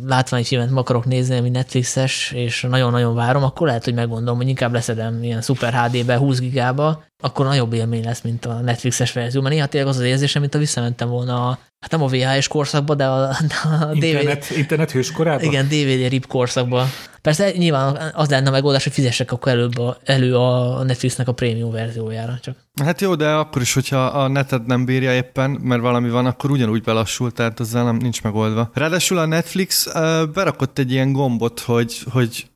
látványfilmet 0.06 0.68
meg 0.68 0.78
akarok 0.78 1.04
nézni, 1.04 1.36
ami 1.36 1.48
Netflixes, 1.48 2.32
és 2.34 2.66
nagyon-nagyon 2.68 3.14
várom, 3.14 3.42
akkor 3.42 3.66
lehet, 3.66 3.84
hogy 3.84 3.94
meggondolom, 3.94 4.36
hogy 4.36 4.48
inkább 4.48 4.72
leszedem 4.72 5.22
ilyen 5.22 5.42
Super 5.42 5.74
HD-be, 5.74 6.16
20 6.16 6.38
gigába, 6.38 7.04
akkor 7.22 7.46
nagyobb 7.46 7.72
élmény 7.72 8.04
lesz, 8.04 8.20
mint 8.20 8.46
a 8.46 8.60
Netflixes 8.60 9.12
verzió. 9.12 9.40
Mert 9.40 9.54
néha 9.54 9.66
tényleg 9.66 9.90
az 9.90 9.96
az 9.96 10.02
érzésem, 10.02 10.40
mint 10.40 10.54
a 10.54 10.58
visszamentem 10.58 11.08
volna 11.08 11.48
a, 11.48 11.58
hát 11.80 11.90
nem 11.90 12.02
a 12.02 12.06
VHS 12.06 12.48
korszakba, 12.48 12.94
de 12.94 13.06
a, 13.06 13.28
a 13.28 13.90
internet, 13.92 14.44
DVD... 14.44 14.58
Internet 14.58 14.90
hőskorában? 14.90 15.44
Igen, 15.44 15.64
DVD 15.64 16.08
rip 16.08 16.26
korszakba. 16.26 16.86
Persze 17.26 17.50
nyilván 17.50 18.12
az 18.14 18.28
lenne 18.28 18.48
a 18.48 18.50
megoldás, 18.50 18.84
hogy 18.84 18.92
fizessek 18.92 19.32
akkor 19.32 19.52
előbb 19.52 19.78
a, 19.78 19.96
elő 20.04 20.36
a 20.36 20.82
Netflixnek 20.84 21.28
a 21.28 21.32
prémium 21.32 21.70
verziójára. 21.70 22.38
Csak. 22.42 22.56
Hát 22.84 23.00
jó, 23.00 23.14
de 23.14 23.28
akkor 23.28 23.62
is, 23.62 23.74
hogyha 23.74 24.04
a 24.04 24.28
neted 24.28 24.66
nem 24.66 24.84
bírja 24.84 25.14
éppen, 25.14 25.50
mert 25.50 25.80
valami 25.80 26.10
van, 26.10 26.26
akkor 26.26 26.50
ugyanúgy 26.50 26.82
belassul, 26.82 27.32
tehát 27.32 27.60
ezzel 27.60 27.84
nem 27.84 27.96
nincs 27.96 28.22
megoldva. 28.22 28.70
Ráadásul 28.74 29.18
a 29.18 29.26
Netflix 29.26 29.86
uh, 29.86 29.92
berakott 30.34 30.78
egy 30.78 30.92
ilyen 30.92 31.12
gombot, 31.12 31.60
hogy, 31.60 32.02
hogy 32.10 32.46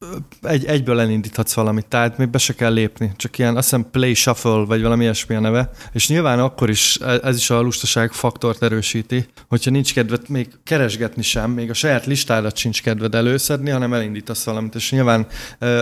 egy, 0.43 0.65
egyből 0.65 1.01
elindíthatsz 1.01 1.53
valamit, 1.53 1.87
tehát 1.87 2.19
még 2.19 2.29
be 2.29 2.39
se 2.39 2.55
kell 2.55 2.73
lépni, 2.73 3.13
csak 3.17 3.39
ilyen, 3.39 3.57
azt 3.57 3.71
hiszem 3.71 3.91
Play 3.91 4.15
Shuffle, 4.15 4.65
vagy 4.65 4.83
valami 4.83 5.03
ilyesmi 5.03 5.35
a 5.35 5.41
neve, 5.41 5.71
és 5.93 6.09
nyilván 6.09 6.39
akkor 6.39 6.71
is 6.71 6.99
e, 7.03 7.19
ez 7.23 7.37
is 7.37 7.51
a 7.51 7.61
lustaság 7.61 8.13
faktort 8.13 8.63
erősíti, 8.63 9.27
hogyha 9.49 9.71
nincs 9.71 9.95
kedved 9.95 10.29
még 10.29 10.49
keresgetni 10.65 11.23
sem, 11.23 11.51
még 11.51 11.71
a 11.71 11.75
saját 11.75 12.07
listádat 12.07 12.57
sincs 12.57 12.83
kedved 12.83 13.15
előszedni, 13.15 13.71
hanem 13.71 13.93
elindítasz 13.93 14.45
valamit, 14.45 14.60
és 14.75 14.91
nyilván 14.91 15.27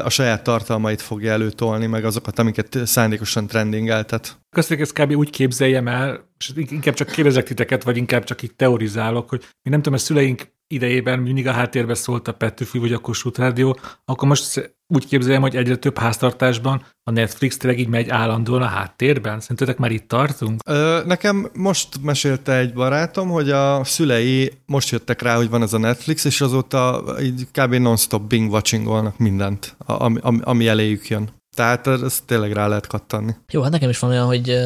a 0.03 0.09
saját 0.09 0.43
tartalmait 0.43 1.03
fogja 1.03 1.33
előtolni, 1.33 1.87
meg 1.87 2.05
azokat, 2.05 2.39
amiket 2.39 2.79
szándékosan 2.85 3.47
trendingeltet. 3.47 4.41
Köszönjük, 4.51 4.87
ezt 4.87 5.01
kb. 5.01 5.17
úgy 5.17 5.31
képzeljem 5.31 5.89
el, 5.89 6.29
és 6.39 6.53
inkább 6.55 6.95
csak 6.95 7.11
kérdezek 7.11 7.45
titeket, 7.45 7.83
vagy 7.83 7.97
inkább 7.97 8.25
csak 8.25 8.43
itt 8.43 8.57
teorizálok, 8.57 9.29
hogy 9.29 9.45
mi 9.63 9.71
nem 9.71 9.83
tudom, 9.83 9.99
a 9.99 10.03
szüleink 10.03 10.57
idejében 10.69 11.19
mindig 11.19 11.47
a 11.47 11.53
háttérbe 11.53 11.95
szólt 11.95 12.29
a 12.29 12.33
Petőfi 12.33 12.79
vagy 12.79 12.93
a 12.93 12.99
Kossuth 12.99 13.39
Rádió, 13.39 13.79
akkor 14.05 14.29
most 14.29 14.77
úgy 14.95 15.07
képzeljem, 15.07 15.41
hogy 15.41 15.57
egyre 15.57 15.77
több 15.77 15.99
háztartásban 15.99 16.83
a 17.03 17.11
Netflix 17.11 17.57
tényleg 17.57 17.81
így 17.81 17.89
megy 17.89 18.09
állandóan 18.09 18.63
a 18.63 18.67
háttérben? 18.67 19.41
Szerintetek 19.41 19.79
már 19.79 19.91
itt 19.91 20.09
tartunk? 20.09 20.61
Ö, 20.67 21.01
nekem 21.07 21.51
most 21.55 21.89
mesélte 22.03 22.57
egy 22.57 22.73
barátom, 22.73 23.29
hogy 23.29 23.51
a 23.51 23.85
szülei 23.85 24.53
most 24.67 24.91
jöttek 24.91 25.23
rá, 25.23 25.37
hogy 25.37 25.51
van 25.51 25.63
ez 25.63 25.73
a 25.73 25.79
Netflix, 25.79 26.25
és 26.25 26.41
azóta 26.41 27.05
így 27.23 27.47
kb. 27.53 27.75
non-stop 27.75 28.23
bing-watchingolnak 28.29 29.19
mindent, 29.19 29.77
ami, 29.79 30.19
ami, 30.21 30.39
ami 30.43 30.69
eléjük 30.69 31.09
jön. 31.09 31.31
Tehát 31.59 31.87
ez 31.87 32.23
tényleg 32.27 32.53
rá 32.53 32.67
lehet 32.67 32.87
kattanni. 32.87 33.35
Jó, 33.50 33.62
hát 33.62 33.71
nekem 33.71 33.88
is 33.88 33.99
van 33.99 34.11
olyan, 34.11 34.27
hogy 34.27 34.59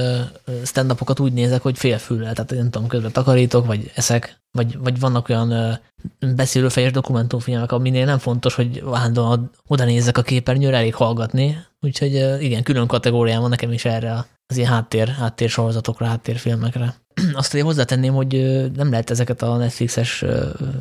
stand 0.64 0.94
úgy 1.18 1.32
nézek, 1.32 1.62
hogy 1.62 1.78
félfüllel, 1.78 2.32
tehát 2.32 2.50
nem 2.50 2.70
tudom, 2.70 2.88
közben 2.88 3.12
takarítok, 3.12 3.66
vagy 3.66 3.90
eszek, 3.94 4.40
vagy, 4.50 4.78
vagy 4.78 5.00
vannak 5.00 5.28
olyan 5.28 5.80
beszélőfejes 6.36 6.92
dokumentumfilmek, 6.92 7.72
aminél 7.72 8.04
nem 8.04 8.18
fontos, 8.18 8.54
hogy 8.54 8.82
állandóan 8.92 9.50
oda 9.66 9.84
nézzek 9.84 10.18
a 10.18 10.22
képernyőre, 10.22 10.76
elég 10.76 10.94
hallgatni, 10.94 11.64
úgyhogy 11.80 12.42
igen, 12.42 12.62
külön 12.62 12.86
kategóriám 12.86 13.40
van 13.40 13.50
nekem 13.50 13.72
is 13.72 13.84
erre 13.84 14.26
az 14.46 14.56
ilyen 14.56 14.70
háttér, 14.70 15.08
háttér 15.08 15.48
sorozatokra, 15.48 16.06
háttérfilmekre. 16.06 16.94
Azt 17.32 17.48
azért 17.52 17.64
hozzátenném, 17.64 18.14
hogy 18.14 18.32
nem 18.74 18.90
lehet 18.90 19.10
ezeket 19.10 19.42
a 19.42 19.56
Netflixes 19.56 20.24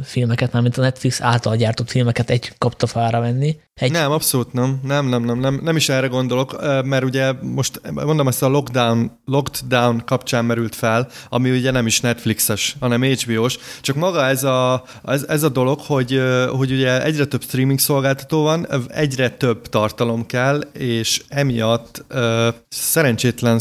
filmeket, 0.03 0.51
mármint 0.51 0.77
a 0.77 0.81
Netflix 0.81 1.21
által 1.21 1.55
gyártott 1.55 1.89
filmeket 1.89 2.29
egy 2.29 2.53
kaptafára 2.57 3.19
venni. 3.19 3.59
Egy... 3.73 3.91
Nem, 3.91 4.11
abszolút 4.11 4.53
nem. 4.53 4.79
Nem, 4.83 5.07
nem, 5.07 5.23
nem, 5.23 5.39
nem. 5.39 5.59
Nem 5.63 5.75
is 5.75 5.89
erre 5.89 6.07
gondolok, 6.07 6.61
mert 6.85 7.03
ugye 7.03 7.31
most 7.41 7.81
mondom, 7.93 8.27
ezt 8.27 8.43
a 8.43 8.47
lockdown, 8.47 9.11
lockdown 9.25 10.01
kapcsán 10.05 10.45
merült 10.45 10.75
fel, 10.75 11.07
ami 11.29 11.51
ugye 11.51 11.71
nem 11.71 11.85
is 11.85 11.99
Netflixes, 11.99 12.75
hanem 12.79 13.03
HBO-s. 13.03 13.57
Csak 13.81 13.95
maga 13.95 14.25
ez 14.25 14.43
a, 14.43 14.83
ez, 15.05 15.25
ez 15.27 15.43
a 15.43 15.49
dolog, 15.49 15.79
hogy, 15.79 16.21
hogy 16.49 16.71
ugye 16.71 17.03
egyre 17.03 17.25
több 17.25 17.43
streaming 17.43 17.79
szolgáltató 17.79 18.41
van, 18.41 18.67
egyre 18.87 19.29
több 19.29 19.67
tartalom 19.69 20.25
kell, 20.25 20.61
és 20.73 21.21
emiatt 21.27 22.05
uh, 22.13 22.47
szerencsétlen 22.69 23.59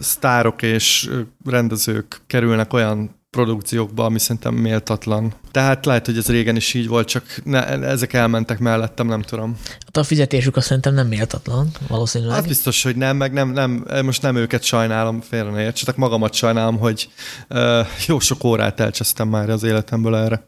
sztárok 0.00 0.62
és 0.62 1.10
rendezők 1.44 1.83
kerülnek 2.26 2.72
olyan 2.72 3.22
produkciókba, 3.34 4.04
ami 4.04 4.18
szerintem 4.18 4.54
méltatlan. 4.54 5.32
Tehát 5.50 5.86
lehet, 5.86 6.06
hogy 6.06 6.16
ez 6.16 6.26
régen 6.26 6.56
is 6.56 6.74
így 6.74 6.88
volt, 6.88 7.08
csak 7.08 7.24
ne, 7.44 7.66
ezek 7.66 8.12
elmentek 8.12 8.58
mellettem, 8.58 9.06
nem 9.06 9.22
tudom. 9.22 9.56
Hát 9.68 9.96
a 9.96 10.02
fizetésük 10.02 10.56
azt 10.56 10.66
szerintem 10.66 10.94
nem 10.94 11.06
méltatlan, 11.06 11.70
valószínűleg. 11.88 12.34
Hát 12.34 12.48
biztos, 12.48 12.82
hogy 12.82 12.96
nem, 12.96 13.16
meg 13.16 13.32
nem, 13.32 13.50
nem 13.50 13.84
most 14.04 14.22
nem 14.22 14.36
őket 14.36 14.62
sajnálom, 14.62 15.20
félre 15.20 15.50
ne 15.50 15.62
értsetek, 15.62 15.96
magamat 15.96 16.34
sajnálom, 16.34 16.78
hogy 16.78 17.08
uh, 17.50 17.86
jó 18.06 18.18
sok 18.18 18.44
órát 18.44 18.80
elcsesztem 18.80 19.28
már 19.28 19.50
az 19.50 19.62
életemből 19.62 20.16
erre. 20.16 20.46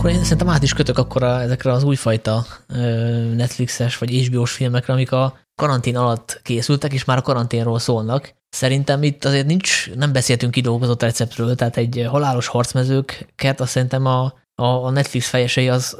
Akkor 0.00 0.10
én 0.10 0.22
szerintem 0.22 0.48
át 0.48 0.62
is 0.62 0.72
kötök 0.72 0.98
akkor 0.98 1.22
a, 1.22 1.40
ezekre 1.40 1.72
az 1.72 1.82
újfajta 1.82 2.46
Netflixes 3.36 3.98
vagy 3.98 4.10
HBO-s 4.10 4.52
filmekre, 4.52 4.92
amik 4.92 5.12
a 5.12 5.38
karantén 5.60 5.96
alatt 5.96 6.40
készültek, 6.42 6.92
és 6.92 7.04
már 7.04 7.18
a 7.18 7.22
karanténról 7.22 7.78
szólnak. 7.78 8.34
Szerintem 8.48 9.02
itt 9.02 9.24
azért 9.24 9.46
nincs, 9.46 9.90
nem 9.94 10.12
beszéltünk 10.12 10.52
kidolgozott 10.52 11.02
receptről, 11.02 11.54
tehát 11.54 11.76
egy 11.76 12.06
halálos 12.08 12.46
harcmezőket 12.46 13.60
azt 13.60 13.70
szerintem 13.70 14.06
a, 14.06 14.32
a 14.54 14.90
Netflix 14.90 15.28
fejesei 15.28 15.68
az 15.68 15.96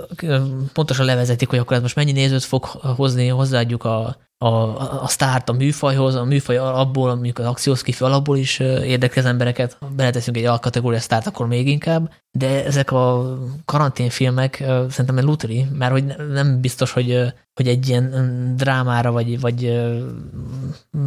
pontosan 0.73 1.07
levezetik, 1.07 1.49
hogy 1.49 1.59
akkor 1.59 1.77
ez 1.77 1.83
most 1.83 1.95
mennyi 1.95 2.13
nézőt 2.13 2.45
fog 2.45 2.65
hozni, 2.65 3.29
hozzáadjuk 3.29 3.85
a 3.85 4.17
a, 4.45 5.03
a 5.03 5.09
sztárt 5.09 5.49
a 5.49 5.53
műfajhoz, 5.53 6.15
a 6.15 6.25
műfaj 6.25 6.57
alapból, 6.57 7.15
mondjuk 7.15 7.39
az 7.39 7.47
akciós 7.47 7.83
kifi 7.83 8.05
alapból 8.05 8.37
is 8.37 8.59
érdekli 8.59 9.21
az 9.21 9.27
embereket. 9.27 9.79
Beleteszünk 9.97 10.37
egy 10.37 10.45
alkategória 10.45 11.01
sztárt, 11.01 11.27
akkor 11.27 11.47
még 11.47 11.69
inkább. 11.69 12.13
De 12.31 12.65
ezek 12.65 12.93
a 12.93 13.37
karanténfilmek 13.65 14.57
szerintem 14.89 15.19
egy 15.19 15.25
luteri, 15.25 15.67
mert 15.73 15.93
hogy 15.93 16.05
nem 16.33 16.61
biztos, 16.61 16.93
hogy, 16.93 17.23
hogy 17.55 17.69
egy 17.69 17.89
ilyen 17.89 18.55
drámára, 18.57 19.13
vagy, 19.13 19.41
vagy 19.41 19.83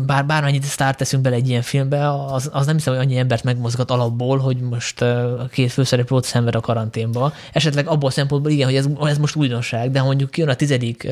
bár, 0.06 0.26
bármennyit 0.26 0.64
sztárt 0.64 0.98
teszünk 0.98 1.24
bele 1.24 1.36
egy 1.36 1.50
ilyen 1.50 1.62
filmbe, 1.62 2.10
az, 2.12 2.50
az 2.54 2.66
nem 2.66 2.76
hiszem, 2.76 2.94
hogy 2.96 3.06
annyi 3.06 3.18
embert 3.18 3.44
megmozgat 3.44 3.92
alapból, 3.92 4.38
hogy 4.38 4.58
most 4.58 5.02
a 5.02 5.48
két 5.52 5.72
főszereplő 5.72 6.18
ott 6.18 6.24
szenved 6.24 6.56
a 6.56 6.60
karanténba. 6.60 7.34
Esetleg 7.54 7.88
abból 7.88 8.10
a 8.10 8.12
szempontból 8.12 8.52
igen, 8.52 8.68
hogy 8.68 8.76
ez, 8.76 8.88
ez 9.02 9.18
most 9.18 9.36
újdonság, 9.36 9.92
de 9.92 10.02
mondjuk 10.02 10.38
jön 10.38 10.50
a 10.50 10.56
tizedik 10.56 11.08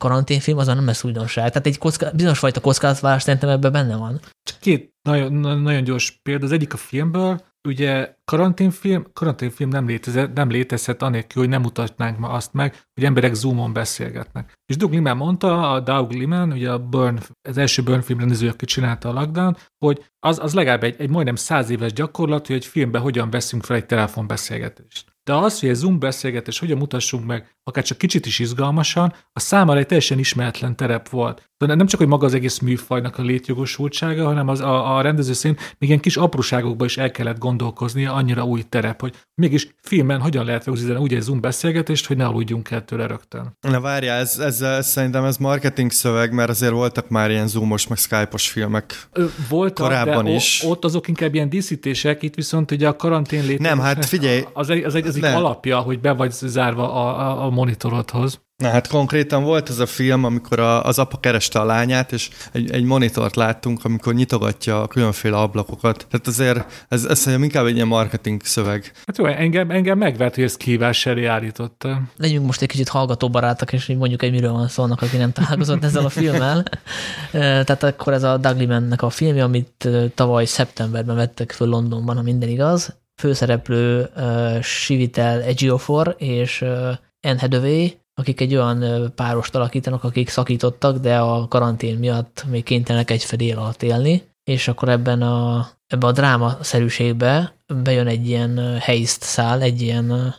karanténfilm, 0.00 0.58
azon 0.58 0.76
nem 0.76 0.86
lesz 0.86 1.04
újdonság. 1.04 1.48
Tehát 1.48 1.66
egy 1.66 1.78
kocka, 1.78 2.10
bizonyos 2.14 2.38
fajta 2.38 2.60
kockázatválás 2.60 3.22
szerintem 3.22 3.48
ebben 3.48 3.72
benne 3.72 3.96
van. 3.96 4.20
Csak 4.42 4.58
két 4.58 4.94
nagyon, 5.02 5.60
nagyon 5.60 5.84
gyors 5.84 6.20
példa. 6.22 6.44
Az 6.44 6.52
egyik 6.52 6.72
a 6.72 6.76
filmből, 6.76 7.40
ugye 7.68 8.14
karanténfilm, 8.24 9.06
karanténfilm 9.12 9.70
nem, 9.70 9.86
létezett, 9.86 10.34
nem 10.34 10.50
létezhet 10.50 11.02
anélkül, 11.02 11.42
hogy 11.42 11.50
nem 11.50 11.60
mutatnánk 11.60 12.18
ma 12.18 12.28
azt 12.28 12.52
meg, 12.52 12.86
hogy 12.94 13.04
emberek 13.04 13.34
Zoomon 13.34 13.72
beszélgetnek. 13.72 14.52
És 14.66 14.76
Doug 14.76 14.92
Liman 14.92 15.16
mondta, 15.16 15.72
a 15.72 15.80
Doug 15.80 16.12
Liman, 16.12 16.52
ugye 16.52 16.70
a 16.70 16.78
Burn, 16.78 17.18
az 17.48 17.58
első 17.58 17.82
Burn 17.82 18.00
film 18.00 18.18
rendező, 18.18 18.48
aki 18.48 18.64
csinálta 18.64 19.08
a 19.08 19.12
Lockdown, 19.12 19.56
hogy 19.78 20.04
az, 20.18 20.38
az 20.38 20.54
legalább 20.54 20.82
egy, 20.82 20.94
egy 20.98 21.10
majdnem 21.10 21.36
száz 21.36 21.70
éves 21.70 21.92
gyakorlat, 21.92 22.46
hogy 22.46 22.56
egy 22.56 22.66
filmben 22.66 23.02
hogyan 23.02 23.30
veszünk 23.30 23.64
fel 23.64 23.76
egy 23.76 23.86
telefonbeszélgetést. 23.86 25.10
De 25.24 25.34
az, 25.34 25.60
hogy 25.60 25.68
egy 25.68 25.74
Zoom 25.74 25.98
beszélgetés 25.98 26.58
hogyan 26.58 26.78
mutassunk 26.78 27.26
meg, 27.26 27.56
akár 27.70 27.84
csak 27.84 27.98
kicsit 27.98 28.26
is 28.26 28.38
izgalmasan, 28.38 29.14
a 29.32 29.40
számára 29.40 29.78
egy 29.78 29.86
teljesen 29.86 30.18
ismeretlen 30.18 30.76
terep 30.76 31.08
volt. 31.08 31.50
De 31.66 31.74
nem 31.74 31.86
csak, 31.86 31.98
hogy 31.98 32.08
maga 32.08 32.26
az 32.26 32.34
egész 32.34 32.58
műfajnak 32.58 33.18
a 33.18 33.22
létjogosultsága, 33.22 34.24
hanem 34.24 34.48
az 34.48 34.60
a, 34.60 34.96
a 34.96 35.00
rendező 35.00 35.32
szerint 35.32 35.74
még 35.78 35.88
ilyen 35.88 36.00
kis 36.00 36.16
apróságokban 36.16 36.86
is 36.86 36.96
el 36.96 37.10
kellett 37.10 37.38
gondolkoznia, 37.38 38.12
annyira 38.12 38.44
új 38.44 38.62
terep, 38.68 39.00
hogy 39.00 39.14
mégis 39.34 39.74
filmen 39.82 40.20
hogyan 40.20 40.44
lehet 40.44 40.64
rögzíteni 40.64 40.98
úgy 40.98 41.14
egy 41.14 41.20
Zoom 41.20 41.40
beszélgetést, 41.40 42.06
hogy 42.06 42.16
ne 42.16 42.24
aludjunk 42.24 42.70
el 42.70 42.84
tőle 42.84 43.06
rögtön. 43.06 43.56
Na 43.60 43.80
várjál, 43.80 44.20
ez, 44.20 44.38
ez, 44.38 44.60
ez, 44.60 44.86
szerintem 44.86 45.24
ez 45.24 45.36
marketing 45.36 45.90
szöveg, 45.90 46.32
mert 46.32 46.50
azért 46.50 46.72
voltak 46.72 47.08
már 47.08 47.30
ilyen 47.30 47.48
Zoomos, 47.48 47.86
meg 47.86 47.98
Skype-os 47.98 48.48
filmek 48.48 49.08
voltak, 49.48 49.86
korábban 49.86 50.24
de 50.24 50.30
is. 50.30 50.64
ott 50.66 50.84
azok 50.84 51.08
inkább 51.08 51.34
ilyen 51.34 51.48
díszítések, 51.48 52.22
itt 52.22 52.34
viszont 52.34 52.70
ugye 52.70 52.88
a 52.88 52.96
karantén 52.96 53.40
létezés. 53.40 53.66
Nem, 53.66 53.78
hát 53.78 54.04
figyelj. 54.04 54.44
Az 54.52 54.70
egy, 54.70 54.84
az 54.84 54.94
egy, 54.94 55.06
az 55.06 55.16
egy 55.16 55.24
alapja, 55.24 55.78
hogy 55.78 56.00
be 56.00 56.12
vagy 56.12 56.30
zárva 56.30 56.92
a, 56.94 57.20
a, 57.20 57.44
a 57.44 57.50
monitorodhoz. 57.60 58.40
Na 58.60 58.68
hát 58.68 58.88
konkrétan 58.88 59.44
volt 59.44 59.68
ez 59.68 59.78
a 59.78 59.86
film, 59.86 60.24
amikor 60.24 60.60
a, 60.60 60.84
az 60.84 60.98
apa 60.98 61.20
kereste 61.20 61.58
a 61.58 61.64
lányát, 61.64 62.12
és 62.12 62.30
egy, 62.52 62.70
egy 62.70 62.84
monitort 62.84 63.36
láttunk, 63.36 63.84
amikor 63.84 64.14
nyitogatja 64.14 64.82
a 64.82 64.86
különféle 64.86 65.36
ablakokat. 65.36 66.06
Tehát 66.10 66.26
azért 66.26 66.86
ez, 66.88 67.04
ez 67.04 67.18
szerintem 67.18 67.42
inkább 67.42 67.66
egy 67.66 67.74
ilyen 67.74 67.86
marketing 67.86 68.42
szöveg. 68.44 68.92
Hát 69.06 69.18
jó, 69.18 69.26
engem, 69.26 69.70
engem 69.70 69.98
megvert, 69.98 70.34
hogy 70.34 70.44
ezt 70.44 70.56
kihívás 70.56 71.06
elé 71.06 71.24
állította. 71.24 72.00
Legyünk 72.16 72.46
most 72.46 72.62
egy 72.62 72.68
kicsit 72.68 72.88
hallgatóbarátok, 72.88 73.72
és 73.72 73.86
mondjuk 73.86 74.22
egy 74.22 74.30
miről 74.32 74.52
van 74.52 74.68
szó 74.68 74.82
annak, 74.82 75.02
aki 75.02 75.16
nem 75.16 75.32
találkozott 75.32 75.84
ezzel 75.84 76.04
a 76.04 76.08
filmmel. 76.08 76.64
Tehát 77.32 77.82
akkor 77.82 78.12
ez 78.12 78.22
a 78.22 78.36
Doug 78.36 78.58
Limannek 78.58 79.02
a 79.02 79.10
filmje, 79.10 79.44
amit 79.44 79.88
tavaly 80.14 80.44
szeptemberben 80.44 81.16
vettek 81.16 81.52
föl 81.52 81.68
Londonban, 81.68 82.16
ha 82.16 82.22
minden 82.22 82.48
igaz. 82.48 82.98
Főszereplő 83.20 84.10
uh, 84.16 84.60
Sivitel 84.60 85.42
Ejiofor 85.42 86.14
és 86.18 86.60
uh, 86.60 86.92
Anne 87.20 87.40
Hathaway, 87.40 87.88
akik 88.14 88.40
egy 88.40 88.54
olyan 88.54 89.12
párost 89.14 89.54
alakítanak, 89.54 90.04
akik 90.04 90.28
szakítottak, 90.28 90.98
de 90.98 91.18
a 91.18 91.48
karantén 91.48 91.98
miatt 91.98 92.44
még 92.50 92.64
kénytelenek 92.64 93.10
egy 93.10 93.24
fedél 93.24 93.58
alatt 93.58 93.82
élni, 93.82 94.22
és 94.44 94.68
akkor 94.68 94.88
ebben 94.88 95.22
a, 95.22 95.68
ebben 95.86 96.08
a 96.08 96.12
drámaszerűségbe 96.12 97.54
bejön 97.82 98.06
egy 98.06 98.26
ilyen 98.26 98.78
heist 98.78 99.22
szál, 99.22 99.62
egy 99.62 99.82
ilyen 99.82 100.34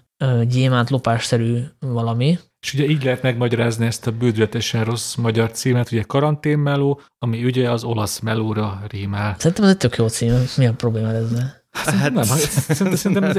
gyémánt 0.48 0.90
lopásszerű 0.90 1.64
valami, 1.80 2.38
és 2.66 2.74
ugye 2.74 2.86
így 2.86 3.04
lehet 3.04 3.22
megmagyarázni 3.22 3.86
ezt 3.86 4.08
a 4.08 4.12
bődületesen 4.12 4.84
rossz 4.84 5.16
magyar 5.16 5.52
címet, 5.52 5.92
ugye 5.92 6.02
karanténmeló, 6.02 7.02
ami 7.20 7.44
ugye 7.44 7.72
az 7.72 7.84
olasz 7.84 8.20
melóra 8.20 8.82
rímel. 8.90 9.36
Szerintem 9.38 9.64
ez 9.64 9.70
egy 9.70 9.78
tök 9.78 9.96
jó 9.96 10.08
cím, 10.08 10.34
mi 10.58 10.68
a 10.68 10.74
probléma 10.74 11.14
ezzel? 11.14 11.61
Hát, 11.72 12.14
nem, 12.14 12.24
szerintem, 12.24 12.96
szerintem 12.96 13.24
ez, 13.24 13.36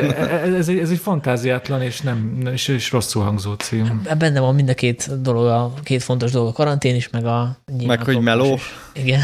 ez, 0.55 0.69
egy, 0.69 0.79
ez 0.79 0.91
egy 0.91 0.99
fantáziátlan 0.99 1.83
és, 1.83 2.01
nem, 2.01 2.49
és, 2.53 2.69
és 2.69 2.91
rosszul 2.91 3.23
hangzó 3.23 3.55
cím. 3.55 4.03
Benne 4.19 4.41
van 4.41 4.55
mind 4.55 4.69
a 4.69 4.75
két 4.75 5.21
dolog, 5.23 5.47
a 5.47 5.73
két 5.83 6.03
fontos 6.03 6.31
dolog, 6.31 6.49
a 6.49 6.53
karantén 6.53 6.95
is, 6.95 7.09
meg 7.11 7.27
a... 7.27 7.57
Meg 7.87 8.05
hogy 8.05 8.21
meló. 8.21 8.55
Is. 8.55 8.63
Igen. 8.93 9.21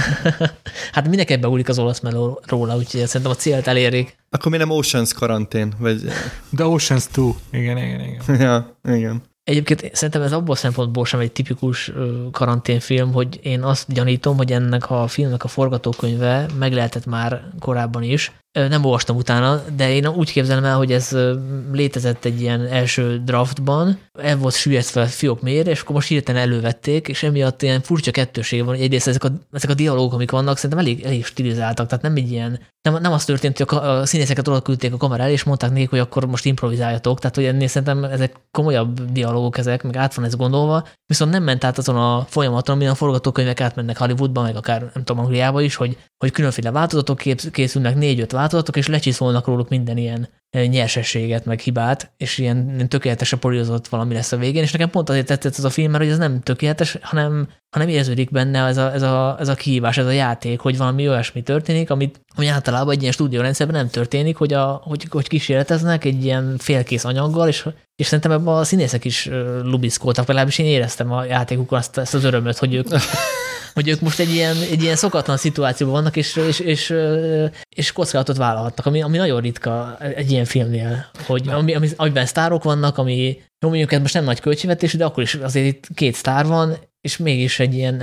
hát 0.92 1.08
mindenképp 1.08 1.40
beúlik 1.40 1.68
az 1.68 1.78
olasz 1.78 2.00
meló 2.00 2.40
róla, 2.46 2.76
úgyhogy 2.76 3.06
szerintem 3.06 3.30
a 3.30 3.34
célt 3.34 3.66
elérik. 3.66 4.16
Akkor 4.30 4.52
mi 4.52 4.58
nem 4.58 4.70
Oceans 4.70 5.12
karantén? 5.12 5.72
Vagy... 5.78 6.02
The 6.56 6.66
Oceans 6.66 7.06
2. 7.06 7.30
Igen, 7.50 7.76
igen, 7.76 8.00
igen. 8.00 8.40
ja, 8.46 8.78
igen. 8.94 9.22
Egyébként 9.44 9.90
szerintem 9.94 10.22
ez 10.22 10.32
abból 10.32 10.56
szempontból 10.56 11.04
sem 11.04 11.20
egy 11.20 11.32
tipikus 11.32 11.92
karanténfilm, 12.32 13.12
hogy 13.12 13.38
én 13.42 13.62
azt 13.62 13.92
gyanítom, 13.92 14.36
hogy 14.36 14.52
ennek 14.52 14.90
a 14.90 15.06
filmnek 15.06 15.44
a 15.44 15.48
forgatókönyve 15.48 16.46
meg 16.58 16.72
lehetett 16.72 17.06
már 17.06 17.42
korábban 17.58 18.02
is, 18.02 18.32
nem 18.52 18.84
olvastam 18.84 19.16
utána, 19.16 19.62
de 19.76 19.92
én 19.92 20.06
úgy 20.06 20.32
képzelem 20.32 20.64
el, 20.64 20.76
hogy 20.76 20.92
ez 20.92 21.16
létezett 21.72 22.24
egy 22.24 22.40
ilyen 22.40 22.66
első 22.66 23.22
draftban, 23.24 23.98
el 24.18 24.36
volt 24.36 24.54
süllyesztve 24.54 25.06
fiók 25.06 25.42
mélyre, 25.42 25.70
és 25.70 25.80
akkor 25.80 25.94
most 25.94 26.08
hirtelen 26.08 26.42
elővették, 26.42 27.08
és 27.08 27.22
emiatt 27.22 27.62
ilyen 27.62 27.80
furcsa 27.80 28.10
kettőség 28.10 28.64
van, 28.64 28.74
egyrészt 28.74 29.08
ezek 29.08 29.24
a, 29.24 29.30
ezek 29.52 29.70
a 29.70 29.74
dialógok, 29.74 30.12
amik 30.12 30.30
vannak, 30.30 30.56
szerintem 30.56 30.78
elég, 30.78 31.04
elég 31.04 31.24
stilizáltak, 31.24 31.86
tehát 31.88 32.04
nem 32.04 32.16
egy 32.16 32.30
ilyen, 32.30 32.60
nem, 32.82 33.00
nem 33.00 33.12
az 33.12 33.24
történt, 33.24 33.58
hogy 33.58 33.78
a, 33.78 33.98
a 33.98 34.06
színészeket 34.06 34.48
oda 34.48 34.60
küldték 34.60 34.92
a 34.92 34.96
kamerára, 34.96 35.30
és 35.30 35.44
mondták 35.44 35.70
nekik, 35.70 35.90
hogy 35.90 35.98
akkor 35.98 36.26
most 36.26 36.44
improvizáljatok, 36.44 37.18
tehát 37.20 37.36
hogy 37.36 37.44
ennél 37.44 37.68
szerintem 37.68 38.04
ezek 38.04 38.36
komolyabb 38.50 39.12
dialógok 39.12 39.58
ezek, 39.58 39.82
meg 39.82 39.96
át 39.96 40.14
van 40.14 40.24
ez 40.24 40.36
gondolva, 40.36 40.86
viszont 41.06 41.30
nem 41.30 41.42
ment 41.42 41.64
át 41.64 41.78
azon 41.78 41.96
a 41.96 42.24
folyamaton, 42.28 42.74
amin 42.74 42.88
a 42.88 42.94
forgatókönyvek 42.94 43.60
átmennek 43.60 43.98
Hollywoodba, 43.98 44.42
meg 44.42 44.56
akár 44.56 44.80
nem 44.80 45.04
tudom, 45.04 45.24
Angliába 45.24 45.60
is, 45.60 45.74
hogy, 45.74 45.96
hogy 46.18 46.30
különféle 46.30 46.70
változatok 46.70 47.22
készülnek, 47.52 47.96
négy-öt 47.96 48.32
változatok, 48.32 48.76
és 48.76 48.86
lecsiszolnak 48.86 49.46
róluk 49.46 49.68
minden 49.68 49.96
ilyen 49.96 50.28
eh, 50.50 50.66
nyersességet, 50.66 51.44
meg 51.44 51.60
hibát, 51.60 52.12
és 52.16 52.38
ilyen 52.38 52.88
tökéletes 52.88 53.32
a 53.32 53.36
poliozott 53.36 53.88
valami 53.88 54.14
lesz 54.14 54.32
a 54.32 54.36
végén, 54.36 54.62
és 54.62 54.72
nekem 54.72 54.90
pont 54.90 55.08
azért 55.08 55.26
tetszett 55.26 55.58
ez 55.58 55.64
a 55.64 55.70
film, 55.70 55.90
mert 55.90 56.02
hogy 56.02 56.12
ez 56.12 56.18
nem 56.18 56.40
tökéletes, 56.40 56.98
hanem, 57.02 57.48
hanem 57.70 57.88
érződik 57.88 58.30
benne 58.30 58.66
ez 58.66 58.76
a, 58.76 58.92
ez, 58.92 59.02
a, 59.02 59.36
ez 59.40 59.48
a 59.48 59.54
kihívás, 59.54 59.98
ez 59.98 60.06
a 60.06 60.10
játék, 60.10 60.60
hogy 60.60 60.76
valami 60.76 61.08
olyasmi 61.08 61.42
történik, 61.42 61.90
amit, 61.90 62.20
ami 62.36 62.46
általában 62.46 62.94
egy 62.94 63.00
ilyen 63.00 63.12
stúdiórendszerben 63.12 63.76
nem 63.76 63.90
történik, 63.90 64.36
hogy, 64.36 64.52
a, 64.52 64.80
hogy, 64.84 65.06
hogy 65.10 65.28
kísérleteznek 65.28 66.04
egy 66.04 66.24
ilyen 66.24 66.54
félkész 66.58 67.04
anyaggal, 67.04 67.48
és, 67.48 67.68
és 67.96 68.06
szerintem 68.06 68.32
ebben 68.32 68.54
a 68.54 68.64
színészek 68.64 69.04
is 69.04 69.28
lubiszkoltak, 69.62 70.26
legalábbis 70.26 70.58
én 70.58 70.66
éreztem 70.66 71.12
a 71.12 71.24
játékukon 71.24 71.78
azt, 71.78 71.98
ezt 71.98 72.14
az 72.14 72.24
örömöt, 72.24 72.58
hogy 72.58 72.74
ők 72.74 72.86
hogy 73.74 73.88
ők 73.88 74.00
most 74.00 74.18
egy 74.18 74.30
ilyen, 74.30 74.56
egy 74.70 74.82
ilyen 74.82 74.96
szokatlan 74.96 75.36
szituációban 75.36 75.94
vannak, 75.94 76.16
és, 76.16 76.36
és, 76.36 76.60
és, 76.60 76.94
és 77.68 77.92
kockázatot 77.92 78.36
vállalhatnak, 78.36 78.86
ami, 78.86 79.02
ami 79.02 79.16
nagyon 79.16 79.40
ritka 79.40 79.96
egy 79.98 80.30
ilyen 80.30 80.44
filmnél, 80.44 81.06
hogy 81.26 81.48
ami, 81.48 81.74
ami, 81.74 81.88
amiben 81.96 82.26
sztárok 82.26 82.62
vannak, 82.62 82.98
ami 82.98 83.42
jó, 83.60 83.68
mondjuk 83.68 83.92
ez 83.92 84.00
most 84.00 84.14
nem 84.14 84.24
nagy 84.24 84.40
költségvetés, 84.40 84.92
de 84.92 85.04
akkor 85.04 85.22
is 85.22 85.34
azért 85.34 85.66
itt 85.66 85.86
két 85.94 86.14
sztár 86.14 86.46
van, 86.46 86.76
és 87.08 87.16
mégis 87.16 87.58
egy 87.58 87.74
ilyen, 87.74 88.00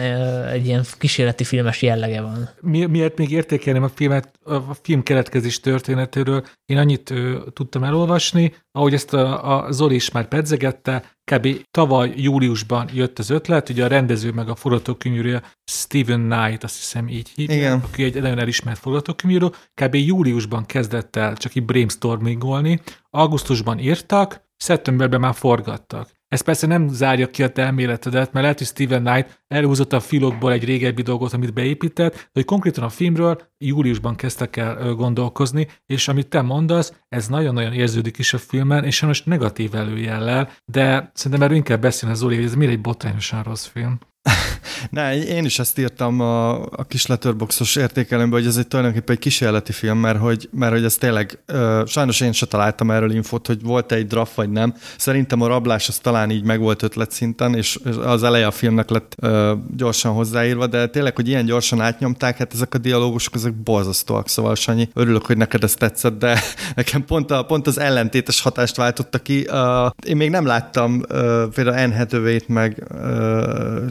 egy 0.47 0.65
ilyen 0.65 0.83
kísérleti 0.97 1.43
filmes 1.43 1.81
jellege 1.81 2.21
van. 2.21 2.49
Mi, 2.61 2.85
miért 2.85 3.17
még 3.17 3.31
értékelném 3.31 3.83
a 3.83 3.89
filmet, 3.89 4.31
a 4.43 4.73
film 4.81 5.03
keletkezés 5.03 5.59
történetéről, 5.59 6.45
én 6.65 6.77
annyit 6.77 7.09
ö, 7.09 7.39
tudtam 7.53 7.83
elolvasni, 7.83 8.53
ahogy 8.71 8.93
ezt 8.93 9.13
a, 9.13 9.55
a 9.67 9.71
Zoli 9.71 9.95
is 9.95 10.11
már 10.11 10.27
pedzegette, 10.27 11.03
kb. 11.31 11.47
tavaly 11.71 12.13
júliusban 12.15 12.89
jött 12.93 13.19
az 13.19 13.29
ötlet, 13.29 13.69
ugye 13.69 13.83
a 13.83 13.87
rendező 13.87 14.31
meg 14.31 14.49
a 14.49 14.55
forgatókönyvűrő 14.55 15.41
Steven 15.65 16.29
Knight, 16.29 16.63
azt 16.63 16.77
hiszem 16.77 17.07
így 17.07 17.29
hívják, 17.35 17.59
Igen. 17.59 17.79
aki 17.79 18.03
egy 18.03 18.21
nagyon 18.21 18.39
elismert 18.39 18.79
forgatókönyvűrő, 18.79 19.49
kb. 19.81 19.95
júliusban 19.95 20.65
kezdett 20.65 21.15
el 21.15 21.35
csak 21.35 21.55
így 21.55 21.65
brainstormingolni, 21.65 22.81
augusztusban 23.09 23.79
írtak, 23.79 24.41
szeptemberben 24.57 25.19
már 25.19 25.33
forgattak. 25.33 26.14
Ez 26.35 26.41
persze 26.41 26.67
nem 26.67 26.87
zárja 26.87 27.29
ki 27.29 27.43
a 27.43 27.49
te 27.49 27.61
elméletedet, 27.61 28.31
mert 28.31 28.41
lehet, 28.41 28.57
hogy 28.57 28.67
Steven 28.67 29.03
Knight 29.03 29.43
elhúzott 29.47 29.93
a 29.93 29.99
filokból 29.99 30.51
egy 30.51 30.63
régebbi 30.63 31.01
dolgot, 31.01 31.33
amit 31.33 31.53
beépített, 31.53 32.13
de 32.13 32.29
hogy 32.33 32.45
konkrétan 32.45 32.83
a 32.83 32.89
filmről 32.89 33.41
júliusban 33.57 34.15
kezdtek 34.15 34.57
el 34.57 34.93
gondolkozni, 34.93 35.67
és 35.85 36.07
amit 36.07 36.27
te 36.27 36.41
mondasz, 36.41 36.93
ez 37.09 37.27
nagyon-nagyon 37.27 37.73
érződik 37.73 38.17
is 38.17 38.33
a 38.33 38.37
filmen, 38.37 38.83
és 38.83 39.01
most 39.01 39.25
negatív 39.25 39.75
előjellel, 39.75 40.51
de 40.65 41.11
szerintem 41.13 41.41
erről 41.41 41.57
inkább 41.57 41.81
beszélne 41.81 42.15
Zoli, 42.15 42.35
hogy 42.35 42.45
ez 42.45 42.55
miért 42.55 42.73
egy 42.73 42.81
botrányosan 42.81 43.43
rossz 43.43 43.65
film. 43.65 43.99
Ne, 44.89 45.23
én 45.23 45.45
is 45.45 45.59
ezt 45.59 45.79
írtam 45.79 46.19
a, 46.19 46.61
a 46.63 46.83
kis 46.87 47.05
letterboxos 47.05 47.75
értékelemben, 47.75 48.39
hogy 48.39 48.47
ez 48.47 48.57
egy 48.57 48.67
tulajdonképpen 48.67 49.15
egy 49.15 49.21
kísérleti 49.21 49.71
film, 49.71 49.97
mert 49.97 50.19
hogy, 50.19 50.49
mert 50.51 50.71
hogy 50.71 50.83
ez 50.83 50.95
tényleg, 50.95 51.39
uh, 51.53 51.85
sajnos 51.85 52.21
én 52.21 52.31
se 52.31 52.45
találtam 52.45 52.91
erről 52.91 53.11
infot, 53.11 53.47
hogy 53.47 53.61
volt 53.61 53.91
egy 53.91 54.07
draft 54.07 54.35
vagy 54.35 54.49
nem. 54.49 54.73
Szerintem 54.97 55.41
a 55.41 55.47
rablás 55.47 55.87
az 55.87 55.97
talán 55.97 56.31
így 56.31 56.43
meg 56.43 56.59
volt 56.59 56.83
ötlet 56.83 57.11
szinten, 57.11 57.55
és 57.55 57.79
az 58.03 58.23
eleje 58.23 58.47
a 58.47 58.51
filmnek 58.51 58.89
lett 58.89 59.15
uh, 59.21 59.51
gyorsan 59.75 60.13
hozzáírva, 60.13 60.67
de 60.67 60.87
tényleg, 60.87 61.15
hogy 61.15 61.27
ilyen 61.27 61.45
gyorsan 61.45 61.81
átnyomták, 61.81 62.37
hát 62.37 62.53
ezek 62.53 62.73
a 62.73 62.77
dialógusok, 62.77 63.35
ezek 63.35 63.53
borzasztóak, 63.53 64.29
szóval 64.29 64.55
Sanyi, 64.55 64.89
örülök, 64.93 65.25
hogy 65.25 65.37
neked 65.37 65.63
ez 65.63 65.73
tetszett, 65.73 66.17
de 66.19 66.41
nekem 66.75 67.05
pont, 67.05 67.31
a, 67.31 67.43
pont 67.43 67.67
az 67.67 67.79
ellentétes 67.79 68.41
hatást 68.41 68.75
váltotta 68.75 69.19
ki. 69.19 69.47
Uh, 69.51 69.91
én 70.07 70.17
még 70.17 70.29
nem 70.29 70.45
láttam 70.45 70.95
uh, 70.95 71.43
például 71.43 71.77
Anne 71.77 72.39
meg 72.47 72.83
uh, 72.91 73.87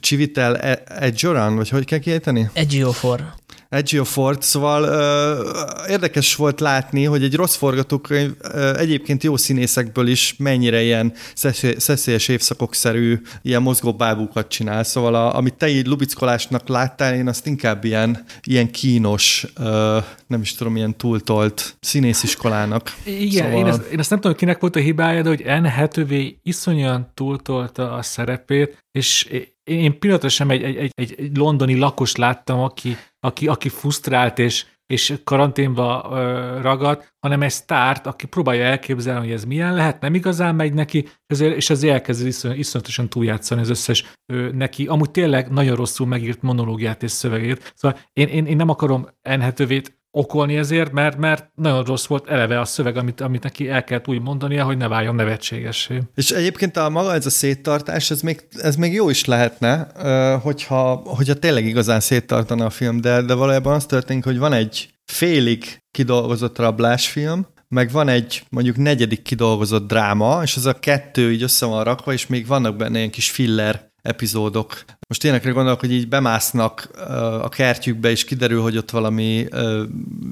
Civitel 0.00 0.56
Edjoran, 0.84 1.56
vagy 1.56 1.68
hogy 1.68 1.84
kell 1.84 1.98
kiejteni? 1.98 2.50
Edgiofor. 2.52 3.34
Edgiofort, 3.68 4.42
szóval 4.42 4.82
uh, 4.82 5.90
érdekes 5.90 6.34
volt 6.36 6.60
látni, 6.60 7.04
hogy 7.04 7.22
egy 7.22 7.34
rossz 7.34 7.56
forgatókönyv 7.56 8.32
uh, 8.42 8.78
egyébként 8.78 9.22
jó 9.22 9.36
színészekből 9.36 10.06
is 10.06 10.34
mennyire 10.38 10.82
ilyen 10.82 11.12
szeszélyes 11.76 12.28
évszakokszerű 12.28 13.20
ilyen 13.42 13.62
mozgó 13.62 13.92
bábúkat 13.92 14.48
csinál, 14.48 14.84
szóval 14.84 15.14
a, 15.14 15.36
amit 15.36 15.54
te 15.54 15.68
így 15.68 15.86
lubickolásnak 15.86 16.68
láttál, 16.68 17.14
én 17.14 17.28
azt 17.28 17.46
inkább 17.46 17.84
ilyen, 17.84 18.24
ilyen 18.42 18.70
kínos, 18.70 19.46
uh, 19.58 19.66
nem 20.26 20.40
is 20.40 20.54
tudom, 20.54 20.76
ilyen 20.76 20.96
túltolt 20.96 21.76
színésziskolának. 21.80 22.96
Igen, 23.04 23.44
szóval... 23.44 23.58
én, 23.58 23.66
ezt, 23.66 23.90
én 23.92 23.98
azt 23.98 24.10
nem 24.10 24.20
tudom, 24.20 24.36
kinek 24.36 24.60
volt 24.60 24.76
a 24.76 24.80
hibája, 24.80 25.22
de 25.22 25.28
hogy 25.28 25.42
Anne 25.46 25.70
Hathaway 25.70 26.28
iszonyan 26.42 27.10
túltolta 27.14 27.92
a 27.92 28.02
szerepét, 28.02 28.84
és 28.92 29.28
én 29.64 29.98
pillanatosan 29.98 30.50
egy, 30.50 30.62
egy, 30.62 30.90
egy, 30.94 31.14
egy 31.18 31.36
londoni 31.36 31.78
lakos 31.78 32.16
láttam, 32.16 32.60
aki, 32.60 32.96
aki, 33.20 33.46
aki 33.48 33.68
frusztrált 33.68 34.38
és, 34.38 34.66
és 34.86 35.14
karanténba 35.24 36.08
ö, 36.12 36.60
ragad, 36.60 37.04
hanem 37.20 37.42
egy 37.42 37.50
sztárt, 37.50 38.06
aki 38.06 38.26
próbálja 38.26 38.64
elképzelni, 38.64 39.26
hogy 39.26 39.34
ez 39.34 39.44
milyen 39.44 39.74
lehet, 39.74 40.00
nem 40.00 40.14
igazán 40.14 40.54
megy 40.54 40.74
neki, 40.74 41.08
ezért, 41.26 41.56
és 41.56 41.70
ezért 41.70 41.94
elkezd 41.94 42.26
iszony, 42.26 42.58
iszonyatosan 42.58 43.08
túljátszani 43.08 43.60
az 43.60 43.68
összes 43.68 44.04
ö, 44.32 44.48
neki, 44.52 44.86
amúgy 44.86 45.10
tényleg 45.10 45.50
nagyon 45.50 45.76
rosszul 45.76 46.06
megírt 46.06 46.42
monológiát 46.42 47.02
és 47.02 47.10
szövegét. 47.10 47.72
Szóval 47.74 47.98
én, 48.12 48.28
én, 48.28 48.46
én 48.46 48.56
nem 48.56 48.68
akarom 48.68 49.08
enhetővét 49.22 49.98
okolni 50.16 50.56
ezért, 50.56 50.92
mert, 50.92 51.16
mert 51.16 51.48
nagyon 51.54 51.84
rossz 51.84 52.06
volt 52.06 52.28
eleve 52.28 52.60
a 52.60 52.64
szöveg, 52.64 52.96
amit, 52.96 53.20
amit 53.20 53.42
neki 53.42 53.68
el 53.68 53.84
kellett 53.84 54.08
úgy 54.08 54.20
mondania, 54.20 54.64
hogy 54.64 54.76
ne 54.76 54.88
váljon 54.88 55.14
nevetségessé. 55.14 56.02
És 56.14 56.30
egyébként 56.30 56.76
a 56.76 56.88
maga 56.88 57.14
ez 57.14 57.26
a 57.26 57.30
széttartás, 57.30 58.10
ez 58.10 58.20
még, 58.20 58.46
ez 58.56 58.76
még 58.76 58.92
jó 58.92 59.10
is 59.10 59.24
lehetne, 59.24 59.86
hogyha, 60.42 60.94
hogyha 61.04 61.34
tényleg 61.34 61.66
igazán 61.66 62.00
széttartana 62.00 62.64
a 62.64 62.70
film, 62.70 63.00
de, 63.00 63.22
de 63.22 63.34
valójában 63.34 63.74
az 63.74 63.86
történik, 63.86 64.24
hogy 64.24 64.38
van 64.38 64.52
egy 64.52 64.88
félig 65.04 65.82
kidolgozott 65.90 66.58
rablásfilm, 66.58 67.46
meg 67.68 67.90
van 67.90 68.08
egy 68.08 68.42
mondjuk 68.48 68.76
negyedik 68.76 69.22
kidolgozott 69.22 69.88
dráma, 69.88 70.40
és 70.42 70.56
ez 70.56 70.64
a 70.66 70.78
kettő 70.78 71.32
így 71.32 71.42
össze 71.42 71.66
van 71.66 71.84
rakva, 71.84 72.12
és 72.12 72.26
még 72.26 72.46
vannak 72.46 72.76
benne 72.76 72.98
ilyen 72.98 73.10
kis 73.10 73.30
filler 73.30 73.92
epizódok. 74.04 74.84
Most 75.08 75.22
ilyenekre 75.24 75.50
gondolok, 75.50 75.80
hogy 75.80 75.92
így 75.92 76.08
bemásznak 76.08 76.88
a 77.42 77.48
kertjükbe, 77.48 78.10
és 78.10 78.24
kiderül, 78.24 78.62
hogy 78.62 78.76
ott 78.76 78.90
valami 78.90 79.48